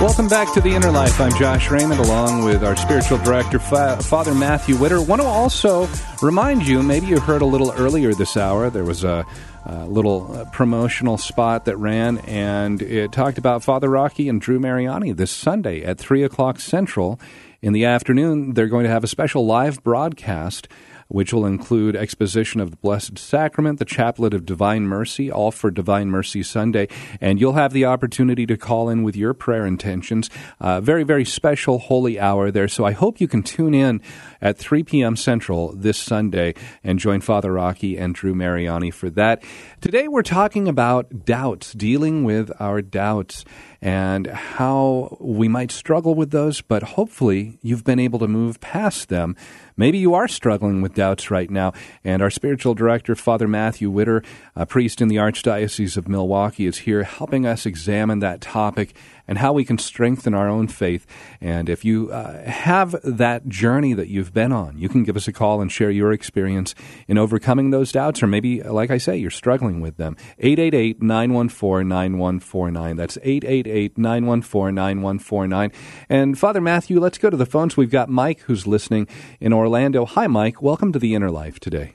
Welcome 0.00 0.28
back 0.28 0.54
to 0.54 0.60
the 0.60 0.76
Inner 0.76 0.92
Life. 0.92 1.20
I'm 1.20 1.36
Josh 1.36 1.72
Raymond, 1.72 1.98
along 1.98 2.44
with 2.44 2.62
our 2.62 2.76
spiritual 2.76 3.18
director, 3.18 3.58
Father 3.58 4.32
Matthew 4.32 4.76
Widder. 4.76 5.02
Want 5.02 5.20
to 5.20 5.26
also 5.26 5.88
remind 6.22 6.68
you, 6.68 6.84
maybe 6.84 7.08
you 7.08 7.18
heard 7.18 7.42
a 7.42 7.46
little 7.46 7.72
earlier 7.72 8.14
this 8.14 8.36
hour, 8.36 8.70
there 8.70 8.84
was 8.84 9.02
a, 9.02 9.26
a 9.64 9.86
little 9.86 10.32
uh, 10.32 10.44
promotional 10.52 11.18
spot 11.18 11.64
that 11.64 11.76
ran, 11.78 12.18
and 12.18 12.80
it 12.80 13.10
talked 13.10 13.38
about 13.38 13.64
Father 13.64 13.88
Rocky 13.88 14.28
and 14.28 14.40
Drew 14.40 14.60
Mariani 14.60 15.10
this 15.10 15.32
Sunday 15.32 15.82
at 15.82 15.98
3 15.98 16.22
o'clock 16.22 16.60
Central. 16.60 17.18
In 17.60 17.72
the 17.72 17.84
afternoon, 17.84 18.54
they're 18.54 18.68
going 18.68 18.84
to 18.84 18.90
have 18.90 19.02
a 19.02 19.08
special 19.08 19.46
live 19.46 19.82
broadcast 19.82 20.68
which 21.08 21.32
will 21.32 21.46
include 21.46 21.96
exposition 21.96 22.60
of 22.60 22.70
the 22.70 22.76
Blessed 22.76 23.18
Sacrament, 23.18 23.78
the 23.78 23.84
Chaplet 23.84 24.34
of 24.34 24.44
Divine 24.44 24.86
Mercy, 24.86 25.30
all 25.30 25.50
for 25.50 25.70
Divine 25.70 26.10
Mercy 26.10 26.42
Sunday. 26.42 26.86
And 27.20 27.40
you'll 27.40 27.54
have 27.54 27.72
the 27.72 27.86
opportunity 27.86 28.46
to 28.46 28.56
call 28.56 28.88
in 28.90 29.02
with 29.02 29.16
your 29.16 29.32
prayer 29.32 29.66
intentions. 29.66 30.28
Uh, 30.60 30.80
very, 30.80 31.04
very 31.04 31.24
special 31.24 31.78
holy 31.78 32.20
hour 32.20 32.50
there. 32.50 32.68
So 32.68 32.84
I 32.84 32.92
hope 32.92 33.20
you 33.20 33.28
can 33.28 33.42
tune 33.42 33.74
in 33.74 34.02
at 34.42 34.58
3 34.58 34.82
p.m. 34.82 35.16
Central 35.16 35.72
this 35.74 35.98
Sunday 35.98 36.54
and 36.84 36.98
join 36.98 37.20
Father 37.20 37.52
Rocky 37.52 37.96
and 37.96 38.14
Drew 38.14 38.34
Mariani 38.34 38.90
for 38.90 39.08
that. 39.10 39.42
Today 39.80 40.08
we're 40.08 40.22
talking 40.22 40.68
about 40.68 41.24
doubts, 41.24 41.72
dealing 41.72 42.24
with 42.24 42.50
our 42.60 42.82
doubts 42.82 43.44
and 43.80 44.26
how 44.26 45.16
we 45.20 45.48
might 45.48 45.70
struggle 45.70 46.14
with 46.14 46.32
those, 46.32 46.60
but 46.60 46.82
hopefully 46.82 47.58
you've 47.62 47.84
been 47.84 48.00
able 48.00 48.18
to 48.18 48.28
move 48.28 48.60
past 48.60 49.08
them. 49.08 49.36
Maybe 49.78 49.98
you 49.98 50.12
are 50.14 50.26
struggling 50.26 50.82
with 50.82 50.94
doubts 50.94 51.30
right 51.30 51.48
now, 51.48 51.72
and 52.02 52.20
our 52.20 52.30
spiritual 52.30 52.74
director, 52.74 53.14
Father 53.14 53.46
Matthew 53.46 53.88
Widder, 53.88 54.24
a 54.56 54.66
priest 54.66 55.00
in 55.00 55.06
the 55.06 55.16
Archdiocese 55.16 55.96
of 55.96 56.08
Milwaukee, 56.08 56.66
is 56.66 56.78
here 56.78 57.04
helping 57.04 57.46
us 57.46 57.64
examine 57.64 58.18
that 58.18 58.40
topic 58.40 58.92
and 59.28 59.38
how 59.38 59.52
we 59.52 59.64
can 59.64 59.78
strengthen 59.78 60.34
our 60.34 60.48
own 60.48 60.66
faith. 60.66 61.06
And 61.40 61.68
if 61.68 61.84
you 61.84 62.10
uh, 62.10 62.42
have 62.44 62.96
that 63.04 63.46
journey 63.46 63.92
that 63.92 64.08
you've 64.08 64.32
been 64.32 64.50
on, 64.50 64.78
you 64.78 64.88
can 64.88 65.04
give 65.04 65.16
us 65.16 65.28
a 65.28 65.32
call 65.32 65.60
and 65.60 65.70
share 65.70 65.90
your 65.90 66.12
experience 66.12 66.74
in 67.06 67.18
overcoming 67.18 67.70
those 67.70 67.92
doubts, 67.92 68.22
or 68.22 68.26
maybe, 68.26 68.62
like 68.62 68.90
I 68.90 68.98
say, 68.98 69.16
you're 69.16 69.30
struggling 69.30 69.80
with 69.80 69.98
them. 69.98 70.16
888 70.38 71.02
914 71.02 71.88
9149. 71.88 72.96
That's 72.96 73.18
888 73.18 73.98
914 73.98 74.74
9149. 74.74 75.72
And 76.08 76.38
Father 76.38 76.60
Matthew, 76.60 76.98
let's 76.98 77.18
go 77.18 77.30
to 77.30 77.36
the 77.36 77.46
phones. 77.46 77.76
We've 77.76 77.90
got 77.90 78.08
Mike 78.08 78.40
who's 78.40 78.66
listening 78.66 79.06
in 79.40 79.52
Orlando. 79.52 80.06
Hi, 80.06 80.26
Mike. 80.26 80.62
Welcome 80.62 80.92
to 80.92 80.98
the 80.98 81.14
Inner 81.14 81.30
Life 81.30 81.60
today. 81.60 81.94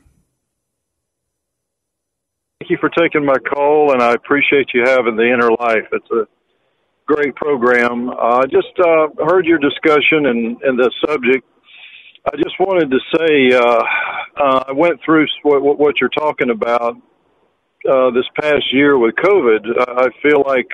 Thank 2.64 2.70
you 2.70 2.78
for 2.80 2.90
taking 2.90 3.26
my 3.26 3.36
call, 3.40 3.92
and 3.92 4.02
I 4.02 4.14
appreciate 4.14 4.68
you 4.74 4.84
having 4.86 5.18
the 5.18 5.24
inner 5.24 5.52
life. 5.52 5.84
It's 5.92 6.10
a 6.12 6.26
great 7.06 7.36
program. 7.36 8.10
I 8.10 8.14
uh, 8.14 8.46
just 8.48 8.74
uh, 8.80 9.08
heard 9.28 9.46
your 9.46 9.60
discussion 9.60 10.26
and, 10.28 10.62
and 10.62 10.80
the 10.80 10.92
subject. 11.06 11.46
I 12.26 12.38
just 12.38 12.58
wanted 12.60 12.90
to 12.92 13.00
say 13.18 13.56
uh, 13.56 13.84
uh, 14.42 14.64
I 14.70 14.72
went 14.72 15.00
through 15.06 15.26
what, 15.44 15.78
what 15.78 15.96
you're 16.00 16.10
talking 16.10 16.50
about 16.50 16.96
uh, 17.90 18.12
this 18.12 18.26
past 18.40 18.64
year 18.72 18.98
with 18.98 19.16
COVID. 19.16 19.66
I 19.88 20.08
feel 20.22 20.44
like 20.48 20.68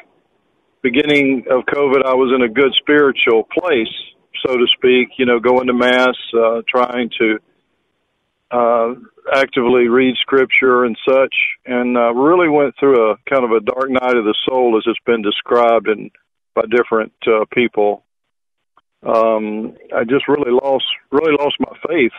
beginning 0.84 1.46
of 1.50 1.64
COVID, 1.66 2.06
I 2.06 2.14
was 2.14 2.32
in 2.36 2.44
a 2.44 2.54
good 2.54 2.74
spiritual 2.80 3.48
place, 3.58 3.94
so 4.46 4.56
to 4.56 4.66
speak. 4.78 5.10
You 5.18 5.26
know, 5.26 5.40
going 5.40 5.68
to 5.68 5.74
mass, 5.74 6.16
uh, 6.38 6.62
trying 6.68 7.10
to 7.20 7.40
uh, 8.52 8.93
actively 9.34 9.88
read 9.88 10.16
scripture 10.22 10.86
and 10.86 10.97
such, 11.08 11.36
and 11.66 11.97
uh, 11.97 12.14
really 12.14 12.50
went 12.50 12.76
through 12.80 13.12
a 13.12 13.18
kind 13.30 13.43
of 13.43 13.52
a 13.52 13.60
dark 13.62 13.89
night 13.89 14.18
of 14.18 14.26
the 14.26 14.36
soul, 14.47 14.78
as 14.78 14.84
it's 14.88 15.00
been 15.06 15.22
described 15.22 15.88
and 15.88 16.12
by 16.56 16.64
different 16.70 17.14
uh, 17.28 17.45
people. 17.54 18.04
Um, 19.04 19.78
I 19.95 20.04
just 20.04 20.28
really 20.28 20.52
lost 20.52 20.86
really 21.12 21.34
lost 21.39 21.56
my 21.60 21.78
faith 21.88 22.12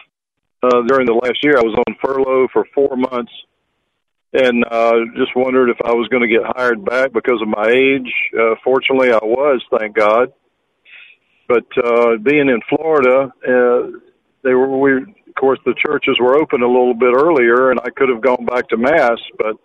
uh, 0.62 0.82
during 0.86 1.06
the 1.06 1.14
last 1.14 1.38
year. 1.42 1.58
I 1.58 1.62
was 1.62 1.76
on 1.86 1.96
furlough 2.02 2.48
for 2.52 2.64
four 2.74 2.96
months, 2.96 3.32
and 4.32 4.64
uh, 4.70 4.98
just 5.16 5.34
wondered 5.36 5.70
if 5.70 5.76
I 5.84 5.92
was 5.92 6.08
going 6.08 6.22
to 6.22 6.28
get 6.28 6.56
hired 6.56 6.84
back 6.84 7.12
because 7.12 7.42
of 7.42 7.48
my 7.48 7.66
age. 7.68 8.12
Uh, 8.38 8.54
fortunately, 8.64 9.12
I 9.12 9.20
was, 9.22 9.62
thank 9.78 9.94
God. 9.94 10.32
But 11.48 11.66
uh, 11.76 12.16
being 12.22 12.48
in 12.48 12.60
Florida, 12.68 13.32
uh, 13.46 13.98
they 14.42 14.54
were 14.54 14.78
we 14.78 15.02
of 15.02 15.34
course 15.38 15.58
the 15.64 15.74
churches 15.74 16.16
were 16.20 16.36
open 16.36 16.62
a 16.62 16.66
little 16.66 16.94
bit 16.94 17.14
earlier, 17.14 17.70
and 17.70 17.80
I 17.80 17.90
could 17.90 18.08
have 18.08 18.20
gone 18.20 18.44
back 18.44 18.68
to 18.68 18.76
mass, 18.76 19.18
but 19.38 19.56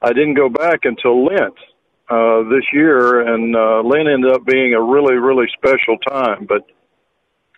I 0.00 0.12
didn't 0.12 0.34
go 0.34 0.48
back 0.48 0.80
until 0.84 1.24
Lent 1.24 1.54
uh, 2.08 2.42
this 2.50 2.64
year, 2.72 3.20
and 3.32 3.54
uh, 3.54 3.82
Lent 3.82 4.08
ended 4.08 4.32
up 4.32 4.44
being 4.44 4.74
a 4.74 4.82
really, 4.82 5.14
really 5.14 5.46
special 5.56 5.96
time. 5.98 6.46
But 6.46 6.66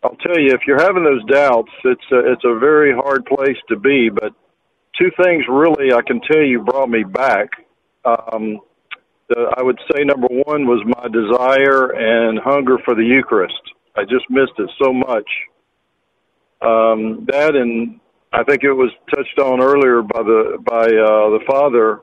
I'll 0.03 0.17
tell 0.17 0.39
you, 0.39 0.53
if 0.53 0.61
you're 0.67 0.83
having 0.83 1.05
those 1.05 1.25
doubts, 1.25 1.71
it's 1.85 2.05
a, 2.13 2.33
it's 2.33 2.45
a 2.45 2.59
very 2.59 2.93
hard 2.93 3.25
place 3.25 3.57
to 3.69 3.77
be. 3.77 4.11
But 4.11 4.33
two 5.01 5.11
things 5.23 5.45
really 5.49 5.93
I 5.93 6.03
can 6.03 6.21
tell 6.21 6.43
you 6.43 6.63
brought 6.63 6.91
me 6.91 7.05
back. 7.05 7.49
Um, 8.05 8.61
the, 9.29 9.55
I 9.57 9.63
would 9.63 9.79
say 9.91 10.05
number 10.05 10.29
one 10.29 10.67
was 10.67 10.85
my 10.85 11.09
desire 11.09 11.93
and 11.97 12.39
hunger 12.39 12.77
for 12.85 12.95
the 12.95 13.05
Eucharist. 13.05 13.55
I 13.97 14.03
just 14.03 14.29
missed 14.29 14.59
it 14.59 14.71
so 14.83 14.93
much. 14.93 15.29
Um, 16.65 17.27
that 17.29 17.55
and 17.55 18.01
I 18.33 18.43
think 18.43 18.65
it 18.65 18.73
was 18.73 18.91
touched 19.15 19.39
on 19.39 19.61
earlier 19.61 20.03
by 20.03 20.23
the 20.23 20.59
by 20.65 20.85
uh, 20.87 21.31
the 21.37 21.41
father 21.47 22.01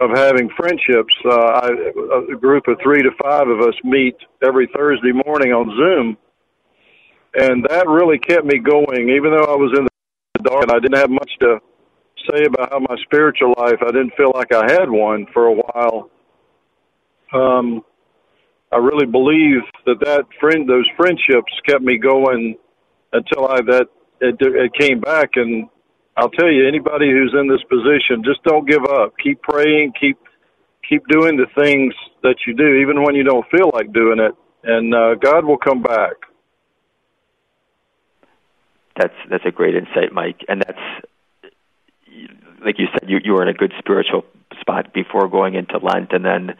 of 0.00 0.10
having 0.16 0.48
friendships. 0.56 1.14
Uh, 1.24 1.30
I, 1.30 1.68
a 2.32 2.36
group 2.36 2.68
of 2.68 2.78
three 2.82 3.02
to 3.02 3.10
five 3.22 3.48
of 3.48 3.60
us 3.60 3.74
meet 3.84 4.16
every 4.42 4.68
Thursday 4.74 5.12
morning 5.26 5.52
on 5.52 5.68
Zoom, 5.76 6.16
and 7.34 7.66
that 7.68 7.88
really 7.88 8.18
kept 8.18 8.46
me 8.46 8.58
going. 8.58 9.10
Even 9.10 9.32
though 9.32 9.52
I 9.52 9.56
was 9.56 9.76
in 9.76 9.84
the 9.84 10.42
dark 10.42 10.62
and 10.62 10.72
I 10.72 10.78
didn't 10.78 10.98
have 10.98 11.10
much 11.10 11.30
to 11.40 11.58
say 12.30 12.44
about 12.44 12.72
how 12.72 12.78
my 12.78 12.96
spiritual 13.02 13.54
life, 13.58 13.78
I 13.82 13.90
didn't 13.90 14.14
feel 14.16 14.32
like 14.34 14.52
I 14.54 14.70
had 14.70 14.88
one 14.88 15.26
for 15.32 15.46
a 15.46 15.54
while. 15.54 16.10
Um, 17.32 17.82
I 18.70 18.76
really 18.76 19.06
believe 19.06 19.62
that 19.86 20.00
that 20.04 20.24
friend, 20.40 20.68
those 20.68 20.86
friendships, 20.96 21.52
kept 21.66 21.82
me 21.82 21.98
going 21.98 22.56
until 23.12 23.46
I 23.48 23.60
that 23.62 23.86
it, 24.20 24.36
it 24.40 24.72
came 24.78 25.00
back 25.00 25.30
and 25.36 25.68
I'll 26.16 26.30
tell 26.30 26.50
you, 26.50 26.68
anybody 26.68 27.10
who's 27.10 27.34
in 27.38 27.48
this 27.48 27.62
position, 27.68 28.22
just 28.24 28.42
don't 28.44 28.68
give 28.68 28.84
up. 28.84 29.14
Keep 29.22 29.42
praying. 29.42 29.92
Keep 29.98 30.18
keep 30.86 31.06
doing 31.08 31.36
the 31.36 31.46
things 31.54 31.94
that 32.22 32.36
you 32.46 32.54
do, 32.54 32.74
even 32.82 33.02
when 33.02 33.14
you 33.14 33.24
don't 33.24 33.46
feel 33.50 33.70
like 33.72 33.92
doing 33.92 34.18
it, 34.18 34.34
and 34.64 34.94
uh, 34.94 35.14
God 35.14 35.44
will 35.44 35.56
come 35.56 35.82
back. 35.82 36.12
That's 38.96 39.14
that's 39.30 39.44
a 39.46 39.50
great 39.50 39.74
insight, 39.74 40.12
Mike, 40.12 40.44
and 40.48 40.60
that's 40.60 41.06
like 42.64 42.78
you 42.78 42.86
said, 42.92 43.08
you 43.08 43.18
you 43.24 43.32
were 43.32 43.42
in 43.42 43.48
a 43.48 43.54
good 43.54 43.72
spiritual 43.78 44.24
spot 44.60 44.92
before 44.92 45.28
going 45.28 45.54
into 45.54 45.78
Lent, 45.78 46.12
and 46.12 46.24
then 46.24 46.54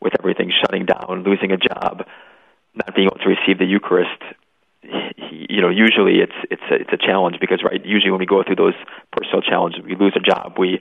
with 0.00 0.12
everything 0.20 0.52
shutting 0.60 0.84
down, 0.84 1.24
losing 1.24 1.50
a 1.50 1.56
job, 1.56 2.06
not 2.74 2.94
being 2.94 3.08
able 3.08 3.18
to 3.24 3.28
receive 3.28 3.58
the 3.58 3.64
Eucharist, 3.64 4.22
you 5.48 5.60
know, 5.60 5.70
usually 5.70 6.20
it's 6.20 6.36
it's 6.50 6.62
a, 6.70 6.74
it's 6.74 6.92
a 6.92 6.96
challenge 6.96 7.36
because 7.40 7.62
right, 7.64 7.84
usually 7.84 8.10
when 8.10 8.20
we 8.20 8.26
go 8.26 8.42
through 8.42 8.56
those 8.56 8.74
personal 9.12 9.42
challenges, 9.42 9.82
we 9.84 9.96
lose 9.96 10.12
a 10.16 10.20
job, 10.20 10.54
we 10.58 10.80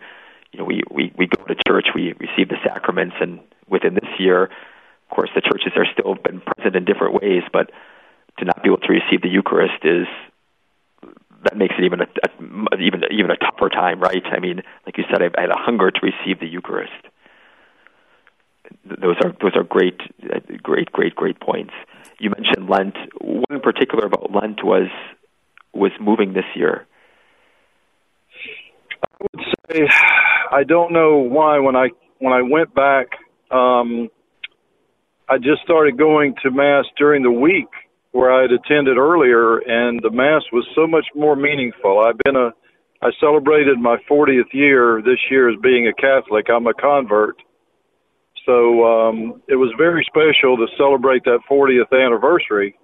you 0.52 0.60
know, 0.60 0.66
we, 0.66 0.82
we, 0.90 1.12
we 1.18 1.28
go 1.28 1.44
to 1.44 1.56
church, 1.68 1.88
we 1.94 2.14
receive 2.20 2.50
the 2.50 2.58
sacraments, 2.64 3.16
and 3.20 3.40
within 3.68 3.94
this 3.94 4.10
year, 4.18 4.44
of 4.44 5.16
course, 5.16 5.30
the 5.36 5.42
churches 5.42 5.74
are 5.76 5.86
still 5.92 6.16
been 6.16 6.42
present 6.42 6.76
in 6.76 6.86
different 6.86 7.14
ways, 7.14 7.44
but 7.52 7.72
to 8.40 8.46
not 8.46 8.62
be 8.64 8.70
able 8.70 8.78
to 8.80 8.92
receive 8.92 9.22
the 9.22 9.30
Eucharist 9.30 9.84
is 9.84 10.08
that 11.44 11.56
makes 11.56 11.76
it 11.78 11.84
even 11.86 12.02
a, 12.02 12.06
a 12.06 12.78
even 12.80 13.04
even 13.12 13.32
a 13.32 13.38
tougher 13.38 13.70
time, 13.70 14.00
right? 14.00 14.24
I 14.26 14.40
mean, 14.40 14.64
like 14.86 14.98
you 14.98 15.06
said, 15.10 15.22
I, 15.22 15.30
I 15.38 15.42
had 15.42 15.52
a 15.52 15.58
hunger 15.58 15.92
to 15.92 16.00
receive 16.02 16.40
the 16.40 16.48
Eucharist. 16.48 16.92
Those 18.86 19.16
are 19.24 19.34
those 19.42 19.56
are 19.56 19.64
great, 19.64 20.02
uh, 20.24 20.40
great, 20.62 20.92
great, 20.92 21.16
great 21.16 21.40
points. 21.40 21.74
You 22.20 22.32
mentioned 22.32 22.70
Lent. 22.70 22.96
What 23.22 23.50
in 23.50 23.62
particular 23.62 24.06
about 24.06 24.32
Lent 24.32 24.64
was 24.64 24.90
was 25.74 25.92
moving 26.02 26.34
this 26.34 26.46
year? 26.56 26.88
I 29.04 29.08
would 29.22 29.46
say 29.70 29.88
I 30.52 30.64
don't 30.64 30.94
know 30.94 31.18
why 31.18 31.60
when 31.60 31.76
I 31.76 31.90
when 32.20 32.34
I 32.34 32.42
went 32.42 32.74
back, 32.74 33.08
um, 33.52 34.10
I 35.30 35.38
just 35.38 35.62
started 35.64 35.98
going 35.98 36.36
to 36.44 36.52
mass 36.52 36.86
during 36.98 37.24
the 37.24 37.32
week 37.32 37.68
where 38.12 38.32
I 38.32 38.44
had 38.44 38.52
attended 38.52 38.98
earlier, 38.98 39.58
and 39.58 40.02
the 40.02 40.10
mass 40.10 40.42
was 40.52 40.66
so 40.74 40.88
much 40.88 41.06
more 41.14 41.36
meaningful. 41.36 42.04
I've 42.08 42.18
been 42.24 42.36
a 42.36 42.52
I 43.00 43.12
celebrated 43.20 43.78
my 43.78 43.98
40th 44.10 44.52
year 44.54 45.02
this 45.06 45.20
year 45.30 45.50
as 45.52 45.56
being 45.62 45.88
a 45.88 45.94
Catholic. 45.94 46.48
I'm 46.50 46.66
a 46.66 46.74
convert, 46.74 47.38
so 48.48 48.84
um, 48.88 49.44
it 49.48 49.56
was 49.56 49.72
very 49.78 50.04
special 50.08 50.58
to 50.58 50.66
celebrate 50.78 51.24
that 51.26 51.40
40th 51.52 51.92
anniversary 51.92 52.80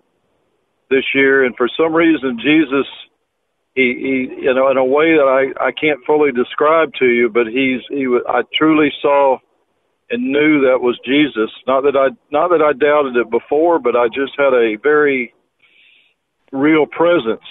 this 0.91 1.05
year. 1.15 1.45
And 1.45 1.55
for 1.55 1.67
some 1.75 1.95
reason, 1.95 2.37
Jesus 2.37 2.85
he, 3.75 4.27
he 4.29 4.43
you 4.43 4.53
know 4.53 4.69
in 4.69 4.77
a 4.77 4.85
way 4.85 5.17
that 5.17 5.25
I 5.25 5.67
I 5.67 5.71
can't 5.71 5.99
fully 6.05 6.31
describe 6.31 6.93
to 6.99 7.05
you, 7.05 7.29
but 7.29 7.47
he's 7.47 7.81
he 7.89 8.05
I 8.27 8.41
truly 8.53 8.91
saw 9.01 9.37
and 10.09 10.31
knew 10.31 10.61
that 10.61 10.79
was 10.79 10.99
Jesus. 11.05 11.49
Not 11.65 11.81
that 11.81 11.95
I 11.95 12.09
not 12.31 12.49
that 12.49 12.61
I 12.61 12.73
doubted 12.73 13.15
it 13.15 13.31
before, 13.31 13.79
but 13.79 13.95
I 13.95 14.07
just 14.07 14.33
had 14.37 14.53
a 14.53 14.77
very 14.81 15.33
real 16.51 16.85
presence 16.85 17.41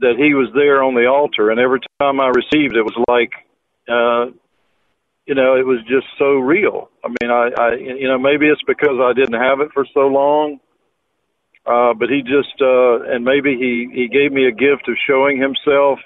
that 0.00 0.16
he 0.16 0.34
was 0.34 0.48
there 0.54 0.82
on 0.82 0.94
the 0.94 1.06
altar 1.06 1.50
and 1.50 1.60
every 1.60 1.80
time 2.00 2.20
I 2.20 2.28
received 2.28 2.76
it 2.76 2.82
was 2.82 2.98
like 3.08 3.30
uh 3.88 4.32
you 5.28 5.34
know, 5.34 5.54
it 5.54 5.66
was 5.66 5.80
just 5.84 6.06
so 6.18 6.40
real. 6.40 6.88
I 7.04 7.08
mean, 7.08 7.30
I, 7.30 7.50
I, 7.60 7.74
you 7.76 8.08
know, 8.08 8.18
maybe 8.18 8.46
it's 8.46 8.62
because 8.66 8.96
I 8.98 9.12
didn't 9.12 9.38
have 9.38 9.60
it 9.60 9.68
for 9.74 9.84
so 9.92 10.08
long, 10.08 10.58
uh, 11.66 11.92
but 11.92 12.08
he 12.08 12.22
just 12.22 12.56
uh, 12.62 13.04
and 13.12 13.26
maybe 13.26 13.52
he 13.60 13.92
he 13.92 14.08
gave 14.08 14.32
me 14.32 14.48
a 14.48 14.52
gift 14.52 14.88
of 14.88 14.96
showing 15.06 15.38
himself 15.38 15.98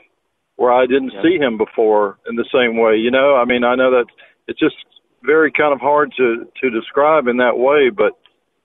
where 0.56 0.72
I 0.72 0.86
didn't 0.86 1.12
yeah. 1.14 1.22
see 1.22 1.38
him 1.38 1.56
before 1.56 2.18
in 2.28 2.34
the 2.34 2.44
same 2.52 2.76
way. 2.76 2.96
You 2.96 3.12
know, 3.12 3.36
I 3.36 3.44
mean, 3.44 3.62
I 3.62 3.76
know 3.76 3.92
that 3.92 4.06
it's 4.48 4.58
just 4.58 4.74
very 5.22 5.52
kind 5.52 5.72
of 5.72 5.78
hard 5.78 6.12
to 6.16 6.50
to 6.60 6.70
describe 6.70 7.28
in 7.28 7.36
that 7.36 7.56
way, 7.56 7.90
but 7.94 8.18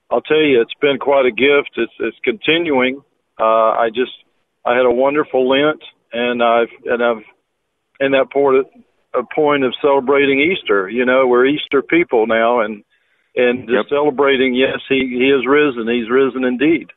I'll 0.10 0.26
tell 0.26 0.42
you, 0.42 0.60
it's 0.60 0.74
been 0.82 0.98
quite 0.98 1.28
a 1.28 1.32
gift. 1.32 1.78
It's 1.78 1.94
it's 2.00 2.18
continuing. 2.24 3.04
Uh, 3.40 3.78
I 3.78 3.90
just 3.94 4.18
I 4.66 4.76
had 4.76 4.88
a 4.88 4.92
wonderful 4.92 5.48
Lent, 5.48 5.84
and 6.12 6.42
I've 6.42 6.74
and 6.84 7.04
I've 7.04 7.24
in 8.00 8.14
that 8.14 8.32
point 8.34 8.66
a 9.18 9.24
point 9.36 9.64
of 9.64 9.74
celebrating 9.82 10.40
Easter. 10.40 10.90
You 10.90 11.06
know, 11.06 11.28
we're 11.28 11.46
Easter 11.46 11.82
people 11.82 12.28
now, 12.28 12.62
and 12.62 12.84
and 13.36 13.70
yep. 13.70 13.86
celebrating. 13.90 14.54
Yes, 14.54 14.80
he 14.88 15.00
he 15.10 15.30
is 15.30 15.46
risen. 15.48 15.88
He's 15.88 16.10
risen 16.10 16.44
indeed. 16.44 16.92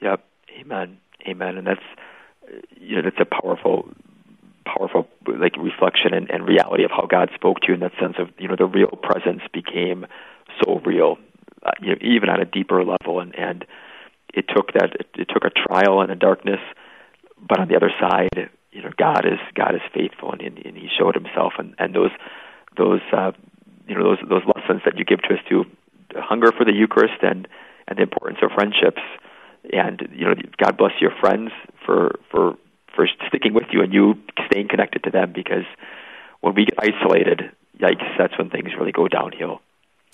Yep. 0.00 0.24
Amen. 0.60 0.98
Amen. 1.26 1.56
And 1.56 1.66
that's 1.66 1.80
you 2.76 2.96
know 2.96 3.02
that's 3.02 3.20
a 3.20 3.24
powerful 3.24 3.88
powerful 4.64 5.06
like 5.26 5.56
reflection 5.56 6.14
and, 6.14 6.30
and 6.30 6.46
reality 6.46 6.84
of 6.84 6.90
how 6.90 7.06
God 7.06 7.30
spoke 7.34 7.60
to 7.60 7.68
you 7.68 7.74
in 7.74 7.80
that 7.80 7.92
sense 8.00 8.14
of 8.18 8.28
you 8.38 8.48
know 8.48 8.56
the 8.56 8.66
real 8.66 8.98
presence 9.02 9.42
became 9.52 10.06
so 10.62 10.80
real 10.84 11.18
uh, 11.64 11.70
you 11.80 11.90
know 11.90 11.96
even 12.00 12.28
on 12.28 12.40
a 12.40 12.44
deeper 12.44 12.84
level 12.84 13.20
and 13.20 13.34
and 13.38 13.64
it 14.32 14.46
took 14.54 14.72
that 14.72 14.94
it, 14.98 15.06
it 15.16 15.28
took 15.32 15.44
a 15.44 15.50
trial 15.50 16.00
and 16.00 16.10
a 16.10 16.16
darkness 16.16 16.60
but 17.46 17.60
on 17.60 17.68
the 17.68 17.76
other 17.76 17.92
side 18.00 18.48
you 18.74 18.82
know 18.82 18.90
God 18.98 19.24
is 19.24 19.38
God 19.54 19.74
is 19.74 19.80
faithful 19.94 20.32
and, 20.32 20.42
and, 20.42 20.58
and 20.58 20.76
he 20.76 20.88
showed 20.98 21.14
himself 21.14 21.54
and 21.58 21.74
and 21.78 21.94
those 21.94 22.10
those 22.76 23.00
uh, 23.12 23.32
you 23.88 23.94
know 23.96 24.04
those 24.04 24.28
those 24.28 24.42
lessons 24.54 24.82
that 24.84 24.98
you 24.98 25.04
give 25.04 25.22
to 25.22 25.34
us 25.34 25.40
to 25.48 25.64
hunger 26.16 26.52
for 26.52 26.64
the 26.64 26.72
Eucharist 26.72 27.22
and 27.22 27.48
and 27.88 27.98
the 27.98 28.02
importance 28.02 28.38
of 28.42 28.50
friendships. 28.52 29.02
And 29.72 30.08
you 30.12 30.26
know, 30.26 30.34
God 30.58 30.76
bless 30.76 30.92
your 31.00 31.12
friends 31.20 31.50
for 31.84 32.18
for 32.30 32.56
for 32.94 33.08
sticking 33.28 33.54
with 33.54 33.68
you 33.72 33.82
and 33.82 33.92
you 33.92 34.14
staying 34.46 34.68
connected 34.68 35.04
to 35.04 35.10
them 35.10 35.32
because 35.32 35.64
when 36.40 36.54
we 36.54 36.66
get 36.66 36.78
isolated, 36.78 37.50
yikes, 37.78 38.06
that's 38.18 38.36
when 38.38 38.50
things 38.50 38.70
really 38.78 38.92
go 38.92 39.08
downhill. 39.08 39.60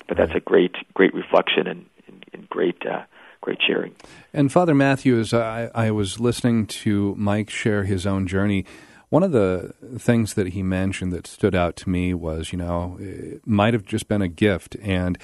But 0.09 0.17
that's 0.17 0.35
a 0.35 0.41
great 0.41 0.75
great 0.95 1.15
reflection 1.15 1.67
and, 1.67 1.87
and, 2.07 2.25
and 2.33 2.49
great. 2.49 2.85
Uh, 2.87 3.03
great 3.41 3.59
sharing. 3.67 3.95
And 4.33 4.53
Father 4.53 4.75
Matthew, 4.75 5.19
as 5.19 5.33
I, 5.33 5.71
I 5.75 5.91
was 5.91 6.21
listening 6.21 6.67
to 6.67 7.15
Mike 7.17 7.51
share 7.51 7.85
his 7.85 8.07
own 8.07 8.27
journey, 8.27 8.65
one 9.09 9.23
of 9.23 9.33
the 9.33 9.75
things 9.99 10.35
that 10.35 10.49
he 10.49 10.63
mentioned 10.63 11.13
that 11.13 11.27
stood 11.27 11.55
out 11.55 11.77
to 11.77 11.91
me 11.91 12.15
was, 12.15 12.53
you 12.53 12.59
know, 12.59 12.97
it 13.01 13.47
might 13.47 13.75
have 13.75 13.85
just 13.85 14.07
been 14.07 14.23
a 14.23 14.29
gift. 14.29 14.77
And 14.81 15.19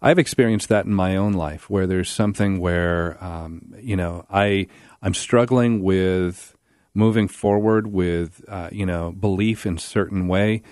I've 0.00 0.18
experienced 0.18 0.68
that 0.68 0.86
in 0.86 0.94
my 0.94 1.16
own 1.16 1.32
life 1.32 1.68
where 1.68 1.86
there's 1.86 2.08
something 2.08 2.60
where, 2.60 3.22
um, 3.22 3.74
you 3.80 3.96
know, 3.96 4.26
I, 4.30 4.68
I'm 5.02 5.14
struggling 5.14 5.82
with 5.82 6.56
moving 6.94 7.26
forward 7.26 7.88
with, 7.88 8.44
uh, 8.48 8.68
you 8.70 8.86
know, 8.86 9.12
belief 9.12 9.66
in 9.66 9.78
certain 9.78 10.28
way. 10.28 10.62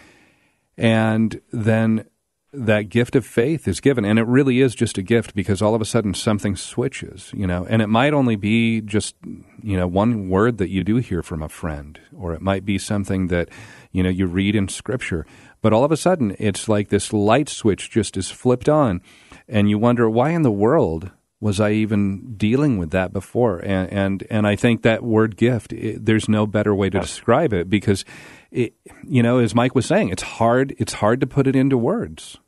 And 0.77 1.41
then 1.53 2.05
that 2.53 2.89
gift 2.89 3.15
of 3.15 3.25
faith 3.25 3.69
is 3.69 3.81
given. 3.81 4.05
And 4.05 4.19
it 4.19 4.27
really 4.27 4.61
is 4.61 4.75
just 4.75 4.99
a 4.99 5.03
gift 5.03 5.35
because 5.35 5.63
all 5.63 5.75
of 5.75 5.81
a 5.81 5.85
sudden 5.85 6.15
something 6.15 6.57
switches 6.57 7.31
you 7.35 7.47
know. 7.47 7.67
And 7.69 7.83
it 7.83 7.87
might 7.87 8.13
only 8.13 8.37
be 8.37 8.81
just 8.81 9.15
you 9.63 9.77
know 9.77 9.87
one 9.87 10.29
word 10.29 10.59
that 10.59 10.71
you 10.71 10.85
do 10.85 10.97
hear 10.97 11.23
from 11.23 11.43
a 11.43 11.49
friend 11.49 11.99
or 12.17 12.35
it 12.35 12.41
might 12.41 12.65
be 12.65 12.79
something 12.79 13.29
that 13.29 13.49
you 13.93 14.03
know 14.03 14.11
you 14.11 14.27
read 14.27 14.57
in 14.57 14.69
scripture. 14.69 15.27
But 15.63 15.73
all 15.73 15.85
of 15.85 15.93
a 15.93 15.97
sudden 15.97 16.37
it's 16.39 16.69
like 16.69 16.89
this 16.89 17.13
light 17.13 17.49
switch 17.49 17.91
just 17.91 18.17
is 18.17 18.31
flipped 18.31 18.69
on 18.69 19.01
and 19.49 19.71
you 19.71 19.79
wonder 19.79 20.09
why 20.09 20.31
in 20.31 20.43
the 20.43 20.51
world 20.51 21.11
was 21.41 21.61
I 21.61 21.73
even 21.73 22.35
dealing 22.37 22.79
with 22.79 22.91
that 22.91 23.13
before 23.13 23.59
and 23.59 23.91
and, 23.91 24.27
and 24.31 24.47
I 24.47 24.57
think 24.57 24.83
that 24.83 25.03
word 25.03 25.37
gift 25.37 25.73
it, 25.73 26.05
there's 26.05 26.29
no 26.29 26.47
better 26.47 26.75
way 26.75 26.91
to 26.91 27.01
describe 27.01 27.53
it 27.53 27.71
because 27.71 28.05
it, 28.51 28.75
you 29.05 29.23
know, 29.23 29.39
as 29.39 29.55
Mike 29.55 29.75
was 29.75 29.87
saying, 29.87 30.09
it's 30.09 30.23
hard. 30.23 30.75
It's 30.79 30.95
hard 30.95 31.21
to 31.21 31.27
put 31.27 31.47
it 31.47 31.55
into 31.55 31.79
words. 31.79 32.39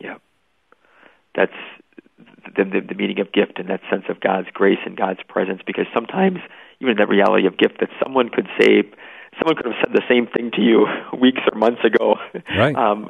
Yeah, 0.00 0.16
that's 1.34 1.52
the, 2.56 2.64
the, 2.64 2.80
the 2.88 2.94
meaning 2.94 3.20
of 3.20 3.32
gift 3.32 3.58
and 3.58 3.68
that 3.70 3.80
sense 3.90 4.04
of 4.08 4.20
God's 4.20 4.48
grace 4.52 4.78
and 4.84 4.96
God's 4.96 5.20
presence. 5.28 5.62
Because 5.66 5.86
sometimes, 5.94 6.38
even 6.80 6.96
that 6.98 7.08
reality 7.08 7.46
of 7.46 7.56
gift, 7.56 7.80
that 7.80 7.88
someone 8.02 8.28
could 8.28 8.46
say, 8.60 8.82
someone 9.38 9.56
could 9.56 9.66
have 9.66 9.74
said 9.80 9.92
the 9.92 10.02
same 10.08 10.26
thing 10.26 10.50
to 10.52 10.62
you 10.62 10.86
weeks 11.20 11.40
or 11.50 11.58
months 11.58 11.82
ago. 11.84 12.16
Right. 12.56 12.74
Um, 12.74 13.08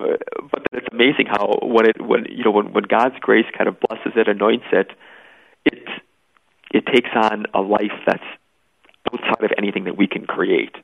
but 0.51 0.63
it's 0.73 0.89
amazing 0.93 1.27
how 1.27 1.59
when 1.63 1.89
it 1.89 2.01
when 2.01 2.27
you 2.29 2.45
know 2.45 2.51
when 2.51 2.73
when 2.73 2.85
God's 2.85 3.17
grace 3.21 3.47
kind 3.57 3.69
of 3.69 3.79
blesses 3.81 4.13
it, 4.17 4.29
anoints 4.29 4.67
it, 4.73 4.91
it 5.65 5.89
it 6.73 6.87
takes 6.87 7.11
on 7.15 7.47
a 7.55 7.61
life 7.61 7.95
that's 8.07 8.25
outside 9.13 9.45
of 9.45 9.53
anything 9.57 9.85
that 9.85 9.97
we 9.97 10.07
can 10.07 10.27
create 10.27 10.75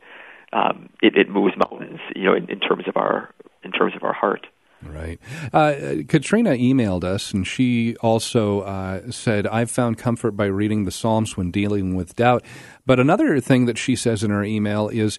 um, 0.53 0.91
it, 1.01 1.17
it 1.17 1.29
moves 1.29 1.55
mountains, 1.57 2.01
you 2.15 2.25
know, 2.25 2.35
in, 2.35 2.49
in 2.51 2.61
terms 2.61 2.85
of 2.87 2.97
our 2.97 3.31
in 3.65 3.73
terms 3.73 3.95
of 3.97 4.03
our 4.03 4.13
heart. 4.13 4.47
Right. 4.85 5.19
Uh, 5.53 6.03
Katrina 6.09 6.51
emailed 6.51 7.05
us, 7.05 7.33
and 7.33 7.47
she 7.47 7.97
also 7.97 8.61
uh, 8.61 9.11
said, 9.11 9.47
I've 9.47 9.71
found 9.71 9.97
comfort 9.97 10.33
by 10.33 10.47
reading 10.47 10.85
the 10.85 10.91
Psalms 10.91 11.37
when 11.37 11.51
dealing 11.51 11.95
with 11.95 12.17
doubt. 12.17 12.45
But 12.85 12.99
another 12.99 13.41
thing 13.41 13.67
that 13.67 13.79
she 13.79 13.97
says 13.97 14.23
in 14.23 14.31
her 14.31 14.45
email 14.45 14.89
is, 14.89 15.19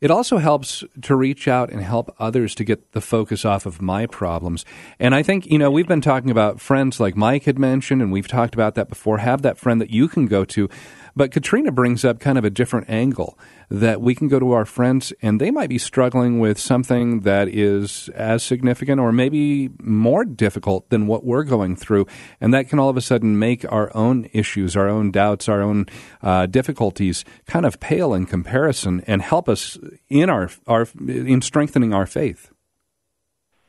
it 0.00 0.10
also 0.10 0.38
helps 0.38 0.82
to 1.02 1.14
reach 1.14 1.46
out 1.46 1.70
and 1.70 1.80
help 1.80 2.12
others 2.18 2.56
to 2.56 2.64
get 2.64 2.90
the 2.90 3.00
focus 3.00 3.44
off 3.44 3.66
of 3.66 3.80
my 3.80 4.06
problems. 4.06 4.64
And 4.98 5.14
I 5.14 5.22
think, 5.22 5.46
you 5.46 5.58
know, 5.58 5.70
we've 5.70 5.86
been 5.86 6.00
talking 6.00 6.30
about 6.30 6.60
friends 6.60 6.98
like 6.98 7.16
Mike 7.16 7.44
had 7.44 7.58
mentioned, 7.58 8.02
and 8.02 8.10
we've 8.10 8.26
talked 8.26 8.54
about 8.54 8.74
that 8.74 8.88
before. 8.88 9.18
Have 9.18 9.42
that 9.42 9.58
friend 9.58 9.80
that 9.80 9.90
you 9.90 10.08
can 10.08 10.26
go 10.26 10.44
to. 10.46 10.68
But 11.14 11.30
Katrina 11.30 11.72
brings 11.72 12.04
up 12.04 12.20
kind 12.20 12.38
of 12.38 12.44
a 12.44 12.50
different 12.50 12.88
angle 12.88 13.38
that 13.68 14.00
we 14.00 14.14
can 14.14 14.28
go 14.28 14.38
to 14.38 14.52
our 14.52 14.64
friends 14.64 15.12
and 15.22 15.40
they 15.40 15.50
might 15.50 15.68
be 15.68 15.78
struggling 15.78 16.38
with 16.38 16.58
something 16.58 17.20
that 17.20 17.48
is 17.48 18.08
as 18.10 18.42
significant 18.42 19.00
or 19.00 19.12
maybe 19.12 19.70
more 19.80 20.24
difficult 20.24 20.88
than 20.90 21.06
what 21.06 21.24
we're 21.24 21.44
going 21.44 21.76
through. 21.76 22.06
And 22.40 22.52
that 22.54 22.68
can 22.68 22.78
all 22.78 22.88
of 22.88 22.96
a 22.96 23.00
sudden 23.00 23.38
make 23.38 23.70
our 23.70 23.94
own 23.94 24.28
issues, 24.32 24.76
our 24.76 24.88
own 24.88 25.10
doubts, 25.10 25.48
our 25.48 25.62
own 25.62 25.86
uh, 26.22 26.46
difficulties 26.46 27.24
kind 27.46 27.66
of 27.66 27.80
pale 27.80 28.14
in 28.14 28.26
comparison 28.26 29.02
and 29.06 29.22
help 29.22 29.48
us 29.48 29.78
in 30.08 30.30
our, 30.30 30.50
our 30.66 30.86
in 31.06 31.42
strengthening 31.42 31.92
our 31.92 32.06
faith. 32.06 32.50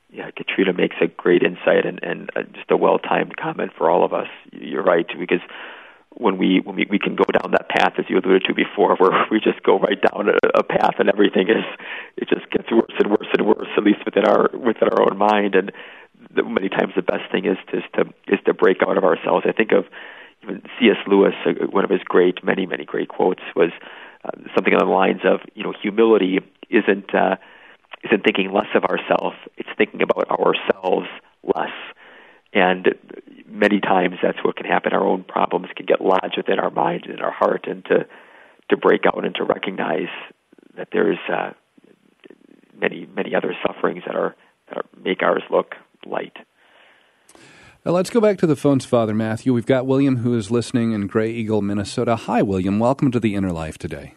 Yeah, 0.10 0.30
Katrina 0.30 0.74
makes 0.74 0.96
a 1.02 1.08
great 1.08 1.42
insight 1.42 1.86
and, 1.86 2.00
and 2.04 2.30
uh, 2.36 2.44
just 2.54 2.70
a 2.70 2.78
well 2.78 3.00
timed 3.00 3.36
comment 3.36 3.72
for 3.76 3.90
all 3.90 4.06
of 4.06 4.14
us. 4.14 4.28
You're 4.52 4.84
right, 4.84 5.08
because 5.20 5.40
when 6.16 6.38
we 6.38 6.62
when 6.64 6.76
we, 6.76 6.86
we 6.90 7.00
can 7.00 7.16
go 7.16 7.26
down 7.26 7.52
that 7.52 7.70
path 7.70 7.94
as 7.98 8.06
you 8.10 8.18
alluded 8.18 8.44
to 8.48 8.54
before 8.54 8.96
where 8.98 9.26
we 9.32 9.40
just 9.40 9.62
go 9.64 9.80
right 9.80 10.00
down 10.02 10.30
a, 10.30 10.60
a 10.60 10.64
path 10.64 10.96
and 11.00 11.10
everything 11.10 11.50
is 11.50 11.66
it 12.18 12.30
just 12.30 12.50
gets 12.52 12.72
worse 12.72 12.94
and 13.00 13.10
worse 13.10 13.28
and 13.38 13.48
worse 13.48 13.68
at 13.78 13.84
least 13.84 14.00
within 14.06 14.26
our 14.26 14.50
within 14.54 14.90
our 14.90 15.02
own 15.02 15.18
mind. 15.18 15.56
And 15.56 15.72
the, 16.34 16.44
many 16.44 16.70
times 16.70 16.94
the 16.96 17.02
best 17.02 17.32
thing 17.32 17.46
is 17.46 17.58
to, 17.72 17.78
is 17.78 17.84
to 17.96 18.02
is 18.28 18.40
to 18.46 18.54
break 18.54 18.78
out 18.88 18.98
of 18.98 19.04
ourselves. 19.04 19.46
I 19.48 19.52
think 19.52 19.72
of 19.72 19.86
even 20.44 20.62
cs 20.80 20.98
lewis 21.08 21.34
uh, 21.46 21.52
one 21.70 21.84
of 21.84 21.90
his 21.90 22.02
great 22.06 22.44
many 22.44 22.66
many 22.66 22.86
great 22.86 23.10
quotes 23.10 23.42
was 23.56 23.72
uh, 24.26 24.32
something 24.56 24.74
on 24.74 24.86
the 24.86 24.92
lines 24.92 25.22
of 25.24 25.40
you 25.56 25.64
know 25.64 25.74
humility 25.82 26.40
isn't 26.70 27.14
uh 27.16 27.36
isn't 28.04 28.24
thinking 28.24 28.52
less 28.52 28.68
of 28.76 28.84
ourselves 28.84 29.36
it's 29.58 29.70
thinking 29.78 30.02
about 30.02 30.30
ourselves 30.30 31.08
less. 31.44 31.74
And 32.54 32.96
many 33.54 33.80
times 33.80 34.16
that's 34.22 34.44
what 34.44 34.56
can 34.56 34.66
happen. 34.66 34.94
Our 34.94 35.06
own 35.06 35.24
problems 35.24 35.68
can 35.76 35.86
get 35.86 36.02
lodged 36.02 36.36
within 36.36 36.60
our 36.60 36.72
mind 36.72 37.06
and 37.06 37.22
our 37.22 37.32
heart, 37.32 37.66
and 37.68 37.86
to 37.86 38.06
to 38.70 38.78
break 38.78 39.06
out 39.06 39.24
and 39.24 39.36
to 39.36 39.44
recognize 39.44 40.10
that 40.76 40.90
there's 40.92 41.20
uh, 41.32 41.52
many 42.80 43.08
many 43.16 43.36
other 43.36 43.56
sufferings 43.66 44.04
that 44.06 44.16
are 44.16 44.36
that 44.68 44.78
are, 44.78 44.86
make 45.04 45.22
ours 45.22 45.44
look 45.50 45.76
light. 46.06 46.36
Now 47.86 47.92
let's 47.92 48.10
go 48.10 48.22
back 48.22 48.38
to 48.40 48.48
the 48.48 48.56
phones, 48.56 48.86
Father 48.86 49.14
Matthew. 49.14 49.54
We've 49.54 49.66
got 49.66 49.86
William 49.86 50.18
who 50.18 50.36
is 50.36 50.50
listening 50.50 50.94
in 50.94 51.08
Grey 51.08 51.32
Eagle, 51.32 51.62
Minnesota. 51.62 52.16
Hi, 52.16 52.42
William. 52.42 52.80
Welcome 52.80 53.12
to 53.12 53.20
the 53.20 53.36
Inner 53.36 53.52
Life 53.52 53.78
today. 53.78 54.16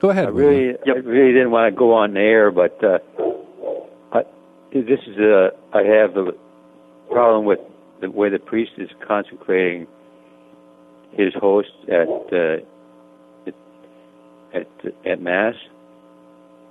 Go 0.00 0.10
ahead. 0.10 0.26
I 0.26 0.30
really, 0.30 0.66
yep. 0.84 0.96
I 0.96 0.98
really 1.00 1.32
didn't 1.32 1.50
want 1.50 1.72
to 1.72 1.78
go 1.78 1.94
on 1.94 2.14
the 2.14 2.20
air, 2.20 2.50
but 2.50 2.82
uh, 2.82 2.98
I, 4.12 4.22
this 4.72 5.00
is 5.06 5.16
a. 5.18 5.50
I 5.72 5.82
have 5.82 6.16
a 6.16 6.32
problem 7.10 7.44
with 7.44 7.60
the 8.04 8.10
way 8.10 8.28
the 8.28 8.38
priest 8.38 8.72
is 8.76 8.90
consecrating 9.06 9.86
his 11.12 11.32
host 11.34 11.70
at 11.88 12.08
uh, 12.32 12.56
at 14.52 14.66
at 15.06 15.20
mass 15.22 15.54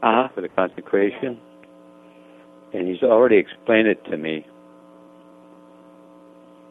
uh-huh. 0.03 0.27
for 0.36 0.41
the 0.41 0.49
consecration, 0.49 1.39
and 2.71 2.88
he's 2.88 3.01
already 3.01 3.38
explained 3.38 3.88
it 3.88 4.03
to 4.05 4.17
me. 4.17 4.45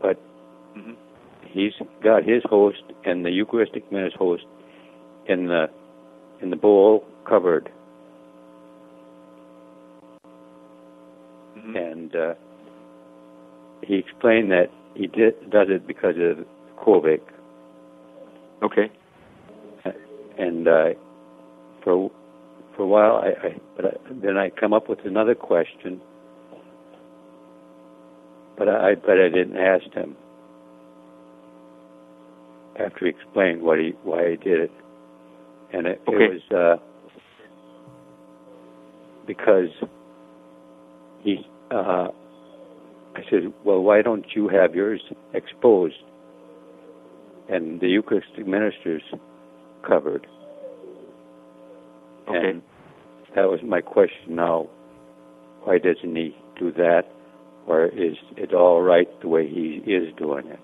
But 0.01 0.21
mm-hmm. 0.77 0.93
he's 1.49 1.73
got 2.05 2.25
his 2.25 2.43
host 2.45 2.83
and 3.05 3.25
the 3.25 3.31
Eucharistic 3.31 3.91
Mass 3.91 4.13
host 4.17 4.45
in 5.27 5.49
the 5.49 5.71
in 6.41 6.51
the 6.51 6.57
bowl 6.57 7.05
covered, 7.29 7.69
mm-hmm. 11.57 11.77
and. 11.77 12.15
Uh, 12.15 12.35
he 13.83 13.97
explained 13.97 14.51
that 14.51 14.71
he 14.95 15.07
did, 15.07 15.51
does 15.51 15.69
it 15.69 15.87
because 15.87 16.15
of 16.19 16.45
COVID. 16.85 17.21
Okay. 18.63 18.91
And 20.39 20.67
uh, 20.69 20.91
for 21.85 22.11
for 22.77 22.83
a 22.83 22.87
while, 22.87 23.17
I, 23.17 23.47
I 23.47 23.61
but 23.77 23.85
I, 23.85 23.91
then 24.11 24.37
I 24.37 24.51
come 24.51 24.73
up 24.73 24.89
with 24.89 25.01
another 25.05 25.35
question, 25.35 26.01
but 28.57 28.69
I 28.69 28.95
but 28.95 29.21
I 29.21 29.29
didn't 29.29 29.57
ask 29.57 29.93
him 29.93 30.17
after 32.79 33.05
he 33.05 33.09
explained 33.11 33.63
what 33.63 33.79
he 33.79 33.93
why 34.05 34.31
he 34.31 34.37
did 34.37 34.61
it, 34.61 34.73
and 35.73 35.87
it, 35.87 36.01
okay. 36.09 36.17
it 36.17 36.43
was 36.51 36.79
uh, 36.81 36.83
because 39.27 39.69
he. 41.23 41.47
Uh, 41.71 42.09
I 43.15 43.21
said, 43.31 43.53
well, 43.65 43.81
why 43.81 44.03
don't 44.03 44.25
you 44.35 44.49
have 44.49 44.75
yours 44.75 45.01
exposed 45.35 45.97
and 47.49 47.81
the 47.81 47.89
Eucharistic 47.89 48.47
ministers 48.47 49.03
covered? 49.87 50.27
Okay. 52.29 52.51
And 52.51 52.63
that 53.35 53.51
was 53.51 53.61
my 53.63 53.81
question 53.81 54.37
now. 54.37 54.69
Why 55.65 55.79
doesn't 55.79 56.17
he 56.17 56.37
do 56.59 56.73
that? 56.73 57.03
Or 57.67 57.87
is 57.87 58.17
it 58.37 58.55
all 58.55 58.83
right 58.83 59.09
the 59.21 59.29
way 59.29 59.47
he 59.47 59.83
is 59.87 60.13
doing 60.17 60.47
it? 60.47 60.61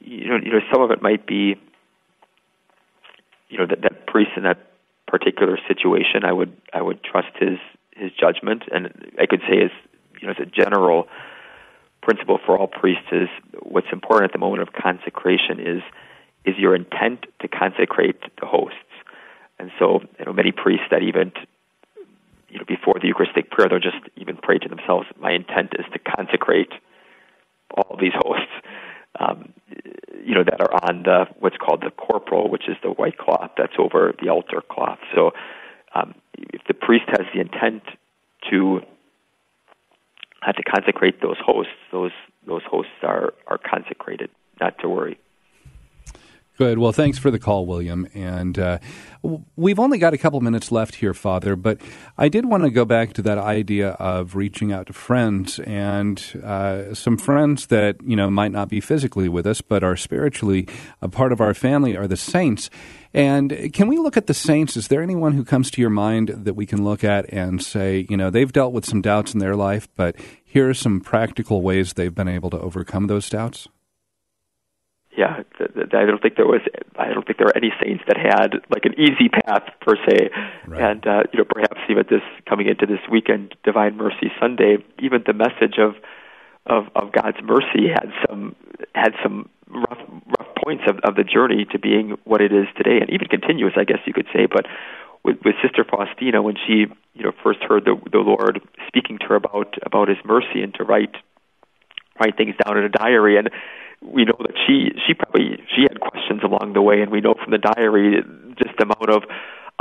You 0.00 0.28
know, 0.28 0.36
you 0.42 0.52
know, 0.52 0.60
some 0.72 0.82
of 0.82 0.90
it 0.90 1.02
might 1.02 1.26
be, 1.26 1.54
you 3.48 3.58
know, 3.58 3.66
that 3.66 3.82
that 3.82 4.06
priest 4.06 4.30
in 4.36 4.44
that 4.44 4.58
particular 5.06 5.58
situation, 5.68 6.24
I 6.24 6.32
would 6.32 6.56
I 6.72 6.80
would 6.80 7.04
trust 7.04 7.36
his 7.38 7.58
his 7.94 8.10
judgment, 8.18 8.64
and 8.72 9.12
I 9.20 9.26
could 9.26 9.40
say 9.48 9.60
his 9.60 9.70
you 10.22 10.28
know, 10.28 10.34
as 10.38 10.40
a 10.40 10.46
general 10.46 11.08
principle 12.00 12.38
for 12.44 12.56
all 12.56 12.68
priests 12.68 13.06
is 13.12 13.28
what's 13.60 13.88
important 13.92 14.30
at 14.30 14.32
the 14.32 14.38
moment 14.38 14.62
of 14.62 14.72
consecration 14.72 15.60
is 15.60 15.82
is 16.44 16.56
your 16.58 16.74
intent 16.74 17.26
to 17.40 17.46
consecrate 17.46 18.20
the 18.40 18.46
hosts. 18.46 18.76
And 19.60 19.70
so, 19.78 20.00
you 20.18 20.24
know, 20.24 20.32
many 20.32 20.50
priests 20.50 20.86
that 20.90 21.02
even, 21.02 21.30
you 22.48 22.58
know, 22.58 22.64
before 22.66 22.94
the 23.00 23.06
Eucharistic 23.06 23.48
prayer, 23.48 23.68
they'll 23.68 23.78
just 23.78 24.02
even 24.16 24.36
pray 24.36 24.58
to 24.58 24.68
themselves, 24.68 25.06
my 25.20 25.30
intent 25.30 25.72
is 25.78 25.86
to 25.92 26.00
consecrate 26.00 26.72
all 27.76 27.96
these 28.00 28.12
hosts, 28.16 28.50
um, 29.20 29.52
you 30.24 30.34
know, 30.34 30.42
that 30.42 30.60
are 30.60 30.90
on 30.90 31.04
the, 31.04 31.26
what's 31.38 31.56
called 31.58 31.82
the 31.82 31.92
corporal, 31.92 32.50
which 32.50 32.68
is 32.68 32.76
the 32.82 32.90
white 32.90 33.18
cloth 33.18 33.52
that's 33.56 33.74
over 33.78 34.12
the 34.20 34.28
altar 34.28 34.62
cloth. 34.68 34.98
So 35.14 35.30
um, 35.94 36.16
if 36.34 36.62
the 36.66 36.74
priest 36.74 37.04
has 37.06 37.26
the 37.32 37.40
intent 37.40 37.84
to 38.50 38.80
had 40.42 40.56
to 40.56 40.62
consecrate 40.62 41.22
those 41.22 41.36
hosts, 41.44 41.72
those 41.90 42.12
those 42.46 42.62
hosts 42.68 42.92
are 43.02 43.32
are 43.46 43.58
consecrated. 43.58 44.30
Not 44.60 44.78
to 44.80 44.88
worry. 44.88 45.18
Good. 46.58 46.78
Well, 46.78 46.92
thanks 46.92 47.18
for 47.18 47.30
the 47.30 47.38
call, 47.38 47.64
William. 47.64 48.06
And 48.12 48.58
uh, 48.58 48.78
we've 49.56 49.78
only 49.78 49.96
got 49.96 50.12
a 50.12 50.18
couple 50.18 50.38
minutes 50.42 50.70
left 50.70 50.96
here, 50.96 51.14
Father, 51.14 51.56
but 51.56 51.80
I 52.18 52.28
did 52.28 52.44
want 52.44 52.64
to 52.64 52.70
go 52.70 52.84
back 52.84 53.14
to 53.14 53.22
that 53.22 53.38
idea 53.38 53.92
of 53.92 54.36
reaching 54.36 54.70
out 54.70 54.88
to 54.88 54.92
friends 54.92 55.58
and 55.60 56.22
uh, 56.44 56.92
some 56.92 57.16
friends 57.16 57.66
that, 57.68 57.96
you 58.04 58.16
know, 58.16 58.30
might 58.30 58.52
not 58.52 58.68
be 58.68 58.80
physically 58.80 59.30
with 59.30 59.46
us, 59.46 59.62
but 59.62 59.82
are 59.82 59.96
spiritually 59.96 60.68
a 61.00 61.08
part 61.08 61.32
of 61.32 61.40
our 61.40 61.54
family 61.54 61.96
are 61.96 62.06
the 62.06 62.18
saints. 62.18 62.68
And 63.14 63.72
can 63.72 63.88
we 63.88 63.96
look 63.96 64.18
at 64.18 64.26
the 64.26 64.34
saints? 64.34 64.76
Is 64.76 64.88
there 64.88 65.02
anyone 65.02 65.32
who 65.32 65.46
comes 65.46 65.70
to 65.70 65.80
your 65.80 65.90
mind 65.90 66.28
that 66.28 66.54
we 66.54 66.66
can 66.66 66.84
look 66.84 67.02
at 67.02 67.32
and 67.32 67.62
say, 67.62 68.06
you 68.10 68.16
know, 68.18 68.28
they've 68.28 68.52
dealt 68.52 68.74
with 68.74 68.84
some 68.84 69.00
doubts 69.00 69.32
in 69.32 69.40
their 69.40 69.56
life, 69.56 69.88
but 69.96 70.16
here 70.44 70.68
are 70.68 70.74
some 70.74 71.00
practical 71.00 71.62
ways 71.62 71.94
they've 71.94 72.14
been 72.14 72.28
able 72.28 72.50
to 72.50 72.60
overcome 72.60 73.06
those 73.06 73.30
doubts? 73.30 73.68
Yeah, 75.16 75.42
I 75.60 76.04
don't 76.06 76.22
think 76.22 76.36
there 76.36 76.46
was. 76.46 76.62
I 76.96 77.12
don't 77.12 77.26
think 77.26 77.38
there 77.38 77.46
were 77.46 77.56
any 77.56 77.72
saints 77.82 78.02
that 78.08 78.16
had 78.16 78.60
like 78.70 78.86
an 78.86 78.94
easy 78.98 79.28
path 79.28 79.68
per 79.80 79.96
se. 80.08 80.30
Right. 80.66 80.90
And 80.90 81.06
uh, 81.06 81.24
you 81.32 81.38
know, 81.38 81.44
perhaps 81.44 81.80
even 81.90 82.04
this 82.08 82.22
coming 82.48 82.66
into 82.66 82.86
this 82.86 83.00
weekend, 83.10 83.54
Divine 83.62 83.96
Mercy 83.96 84.32
Sunday, 84.40 84.78
even 85.00 85.22
the 85.26 85.34
message 85.34 85.76
of 85.78 85.96
of 86.64 86.88
of 86.96 87.12
God's 87.12 87.36
mercy 87.42 87.88
had 87.92 88.08
some 88.26 88.56
had 88.94 89.12
some 89.22 89.50
rough 89.68 90.00
rough 90.38 90.48
points 90.64 90.84
of 90.88 90.98
of 91.04 91.16
the 91.16 91.24
journey 91.24 91.66
to 91.72 91.78
being 91.78 92.16
what 92.24 92.40
it 92.40 92.52
is 92.52 92.66
today, 92.76 92.98
and 93.00 93.10
even 93.10 93.28
continuous, 93.28 93.74
I 93.76 93.84
guess 93.84 94.00
you 94.06 94.14
could 94.14 94.28
say. 94.32 94.46
But 94.46 94.64
with, 95.24 95.36
with 95.44 95.56
Sister 95.62 95.84
Faustina, 95.84 96.40
when 96.40 96.56
she 96.56 96.86
you 97.12 97.22
know 97.22 97.32
first 97.42 97.60
heard 97.62 97.84
the 97.84 98.00
the 98.10 98.18
Lord 98.18 98.62
speaking 98.86 99.18
to 99.18 99.26
her 99.26 99.34
about 99.34 99.74
about 99.84 100.08
His 100.08 100.18
mercy 100.24 100.62
and 100.62 100.72
to 100.74 100.84
write 100.84 101.16
write 102.18 102.36
things 102.38 102.54
down 102.64 102.78
in 102.78 102.84
a 102.84 102.88
diary 102.88 103.36
and 103.36 103.50
we 104.02 104.24
know 104.24 104.36
that 104.40 104.54
she 104.66 104.90
she 105.06 105.14
probably 105.14 105.62
she 105.74 105.82
had 105.82 106.00
questions 106.00 106.42
along 106.42 106.72
the 106.74 106.82
way, 106.82 107.00
and 107.00 107.10
we 107.10 107.20
know 107.20 107.34
from 107.34 107.52
the 107.52 107.58
diary 107.58 108.22
just 108.56 108.76
the 108.78 108.84
amount 108.84 109.10
of 109.10 109.22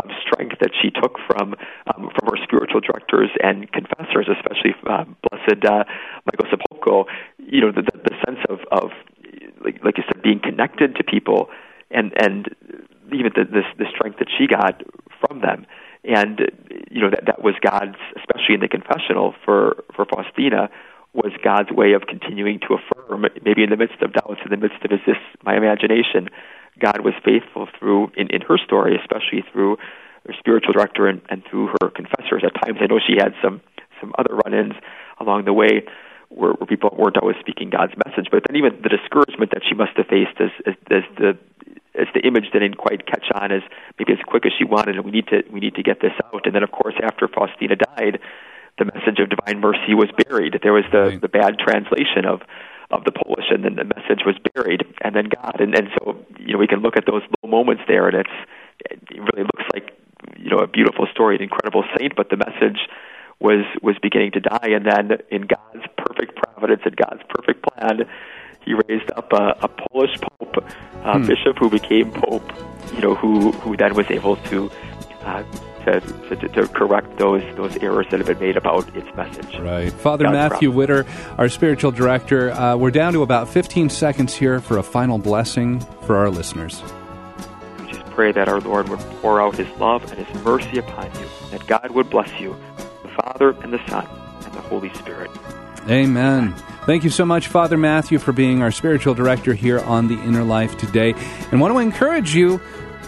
of 0.03 0.09
strength 0.21 0.57
that 0.59 0.71
she 0.81 0.89
took 0.89 1.17
from 1.27 1.55
um, 1.93 2.09
from 2.15 2.25
her 2.29 2.37
spiritual 2.43 2.79
directors 2.79 3.29
and 3.43 3.71
confessors, 3.71 4.27
especially 4.29 4.73
uh, 4.87 5.05
Blessed 5.29 5.65
uh, 5.65 5.83
Michael 6.25 6.47
Sopoćko. 6.49 7.05
You 7.39 7.61
know, 7.61 7.71
the, 7.71 7.81
the, 7.81 7.97
the 8.09 8.15
sense 8.25 8.39
of 8.49 8.59
of 8.71 8.91
like, 9.63 9.83
like 9.83 9.97
you 9.97 10.03
said, 10.07 10.21
being 10.21 10.39
connected 10.39 10.95
to 10.95 11.03
people, 11.03 11.49
and 11.89 12.13
and 12.21 12.55
even 13.13 13.31
the, 13.35 13.45
the 13.45 13.63
the 13.77 13.85
strength 13.93 14.19
that 14.19 14.29
she 14.37 14.47
got 14.47 14.81
from 15.19 15.41
them. 15.41 15.65
And 16.03 16.49
you 16.89 17.01
know 17.01 17.11
that 17.11 17.25
that 17.27 17.43
was 17.43 17.53
God's, 17.61 17.97
especially 18.17 18.55
in 18.55 18.61
the 18.61 18.67
confessional 18.67 19.35
for 19.45 19.83
for 19.95 20.05
Faustina, 20.05 20.69
was 21.13 21.33
God's 21.43 21.71
way 21.71 21.93
of 21.93 22.03
continuing 22.07 22.59
to 22.67 22.75
affirm, 22.79 23.25
maybe 23.43 23.63
in 23.63 23.69
the 23.69 23.77
midst 23.77 24.01
of 24.01 24.13
doubts, 24.13 24.39
in 24.45 24.51
the 24.51 24.57
midst 24.57 24.83
of 24.85 24.91
is 24.91 25.03
this 25.05 25.17
my 25.43 25.57
imagination? 25.57 26.29
God 26.79 27.01
was 27.01 27.13
faithful 27.23 27.67
through 27.77 28.11
in, 28.15 28.27
in 28.29 28.41
her 28.41 28.57
story, 28.57 28.97
especially 28.97 29.43
through 29.51 29.77
her 30.25 30.33
spiritual 30.39 30.73
director 30.73 31.07
and, 31.07 31.21
and 31.29 31.43
through 31.49 31.67
her 31.81 31.89
confessors. 31.89 32.43
At 32.45 32.55
times, 32.63 32.79
I 32.81 32.87
know 32.87 32.99
she 32.99 33.15
had 33.19 33.33
some 33.43 33.61
some 33.99 34.13
other 34.17 34.35
run-ins 34.45 34.73
along 35.19 35.45
the 35.45 35.53
way 35.53 35.83
where, 36.29 36.53
where 36.53 36.65
people 36.65 36.89
weren't 36.97 37.17
always 37.17 37.35
speaking 37.39 37.69
God's 37.69 37.93
message. 38.05 38.27
But 38.31 38.43
then 38.47 38.55
even 38.55 38.81
the 38.81 38.89
discouragement 38.89 39.51
that 39.51 39.61
she 39.67 39.75
must 39.75 39.91
have 39.97 40.07
faced 40.07 40.39
as 40.39 40.51
as, 40.65 40.75
as 40.89 41.03
the 41.17 41.37
as 41.93 42.07
the 42.13 42.21
image 42.25 42.49
didn't 42.53 42.77
quite 42.77 43.05
catch 43.05 43.27
on 43.35 43.51
as 43.51 43.61
maybe 43.99 44.13
as 44.13 44.19
quick 44.25 44.45
as 44.45 44.53
she 44.57 44.63
wanted, 44.63 44.95
and 44.95 45.03
we 45.03 45.11
need 45.11 45.27
to 45.27 45.43
we 45.51 45.59
need 45.59 45.75
to 45.75 45.83
get 45.83 45.99
this 45.99 46.13
out. 46.33 46.45
And 46.45 46.55
then, 46.55 46.63
of 46.63 46.71
course, 46.71 46.95
after 47.03 47.27
Faustina 47.27 47.75
died, 47.75 48.19
the 48.77 48.85
message 48.85 49.19
of 49.19 49.29
divine 49.29 49.59
mercy 49.59 49.93
was 49.93 50.09
buried. 50.27 50.59
There 50.61 50.73
was 50.73 50.85
the 50.91 51.01
right. 51.01 51.21
the 51.21 51.29
bad 51.29 51.59
translation 51.59 52.25
of 52.25 52.41
of 52.91 53.05
the 53.05 53.11
Polish, 53.11 53.45
and 53.49 53.63
then 53.63 53.75
the 53.75 53.85
message 53.85 54.23
was 54.25 54.35
buried, 54.53 54.83
and 55.01 55.15
then 55.15 55.25
God. 55.29 55.59
And 55.59 55.75
and 55.75 55.89
so 55.97 56.17
you 56.39 56.53
know 56.53 56.59
we 56.59 56.67
can 56.67 56.81
look 56.81 56.97
at 56.97 57.05
those 57.05 57.21
little 57.21 57.49
moments 57.49 57.83
there, 57.87 58.07
and 58.07 58.17
it's 58.17 58.37
it 58.89 58.99
really 59.11 59.43
looks 59.43 59.65
like 59.73 59.95
you 60.37 60.49
know 60.49 60.59
a 60.59 60.67
beautiful 60.67 61.07
story, 61.11 61.35
an 61.35 61.41
incredible 61.41 61.83
saint, 61.97 62.15
but 62.15 62.29
the 62.29 62.37
message 62.37 62.87
was 63.39 63.65
was 63.81 63.95
beginning 64.01 64.31
to 64.33 64.39
die, 64.39 64.69
and 64.75 64.85
then 64.85 65.19
in 65.29 65.43
God's 65.43 65.85
perfect 65.97 66.35
providence 66.35 66.81
and 66.85 66.95
God's 66.95 67.21
perfect 67.29 67.63
plan, 67.63 68.07
He 68.65 68.73
raised 68.73 69.09
up 69.15 69.31
a, 69.33 69.57
a 69.61 69.67
Polish 69.67 70.15
pope, 70.21 70.65
a 71.03 71.17
hmm. 71.17 71.25
bishop 71.25 71.57
who 71.57 71.69
became 71.69 72.11
pope. 72.11 72.51
You 72.93 73.01
know, 73.01 73.15
who 73.15 73.51
who 73.51 73.77
then 73.77 73.95
was 73.95 74.09
able 74.09 74.35
to. 74.35 74.69
Uh, 75.21 75.43
to, 75.85 75.99
to, 76.35 76.47
to, 76.47 76.67
correct 76.67 77.17
those 77.17 77.43
those 77.55 77.75
errors 77.77 78.07
that 78.11 78.19
have 78.19 78.27
been 78.27 78.39
made 78.39 78.57
about 78.57 78.87
its 78.95 79.15
message. 79.15 79.59
Right, 79.59 79.91
Father 79.91 80.25
God's 80.25 80.33
Matthew 80.33 80.71
Widder, 80.71 81.05
our 81.37 81.49
spiritual 81.49 81.91
director. 81.91 82.51
Uh, 82.51 82.75
we're 82.77 82.91
down 82.91 83.13
to 83.13 83.21
about 83.21 83.49
15 83.49 83.89
seconds 83.89 84.35
here 84.35 84.59
for 84.59 84.77
a 84.77 84.83
final 84.83 85.17
blessing 85.17 85.79
for 86.05 86.17
our 86.17 86.29
listeners. 86.29 86.81
We 87.79 87.91
just 87.91 88.05
pray 88.05 88.31
that 88.31 88.47
our 88.47 88.61
Lord 88.61 88.89
would 88.89 88.99
pour 89.21 89.41
out 89.41 89.55
His 89.55 89.69
love 89.79 90.09
and 90.11 90.25
His 90.25 90.43
mercy 90.43 90.79
upon 90.79 91.05
you, 91.19 91.27
that 91.51 91.65
God 91.67 91.91
would 91.91 92.09
bless 92.09 92.39
you 92.39 92.55
the 93.03 93.09
Father, 93.09 93.51
and 93.61 93.73
the 93.73 93.87
Son, 93.87 94.07
and 94.45 94.53
the 94.53 94.61
Holy 94.61 94.93
Spirit. 94.95 95.31
Amen. 95.89 96.53
Thank 96.85 97.03
you 97.03 97.09
so 97.09 97.25
much, 97.25 97.47
Father 97.47 97.77
Matthew, 97.77 98.17
for 98.17 98.31
being 98.31 98.61
our 98.61 98.71
spiritual 98.71 99.13
director 99.13 99.53
here 99.53 99.79
on 99.79 100.07
The 100.07 100.19
Inner 100.23 100.43
Life 100.43 100.77
today. 100.77 101.13
And 101.51 101.61
want 101.61 101.73
to 101.73 101.79
encourage 101.79 102.35
you 102.35 102.59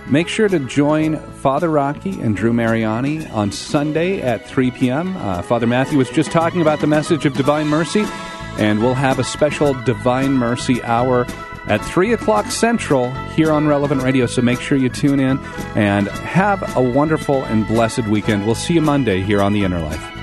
make 0.10 0.28
sure 0.28 0.48
to 0.48 0.60
join 0.60 1.18
Father 1.18 1.70
Rocky 1.70 2.20
and 2.20 2.36
Drew 2.36 2.54
Mariani 2.54 3.26
on 3.28 3.52
Sunday 3.52 4.22
at 4.22 4.48
3 4.48 4.72
p.m. 4.72 5.16
Uh, 5.18 5.42
Father 5.42 5.68
Matthew 5.68 5.98
was 5.98 6.10
just 6.10 6.32
talking 6.32 6.62
about 6.62 6.80
the 6.80 6.88
message 6.88 7.26
of 7.26 7.34
divine 7.34 7.68
mercy, 7.68 8.06
and 8.58 8.80
we'll 8.80 8.94
have 8.94 9.20
a 9.20 9.24
special 9.24 9.74
divine 9.84 10.34
mercy 10.34 10.82
hour 10.84 11.26
at 11.68 11.84
3 11.86 12.14
o'clock 12.14 12.48
Central 12.48 13.12
here 13.36 13.52
on 13.52 13.68
Relevant 13.68 14.02
Radio. 14.02 14.26
So 14.26 14.42
make 14.42 14.60
sure 14.60 14.78
you 14.78 14.90
tune 14.90 15.20
in 15.20 15.40
and 15.76 16.08
have 16.08 16.76
a 16.76 16.82
wonderful 16.82 17.44
and 17.46 17.66
blessed 17.68 18.08
weekend. 18.08 18.46
We'll 18.46 18.56
see 18.56 18.74
you 18.74 18.82
Monday 18.82 19.22
here 19.22 19.42
on 19.42 19.54
The 19.54 19.64
Inner 19.64 19.80
Life. 19.80 20.23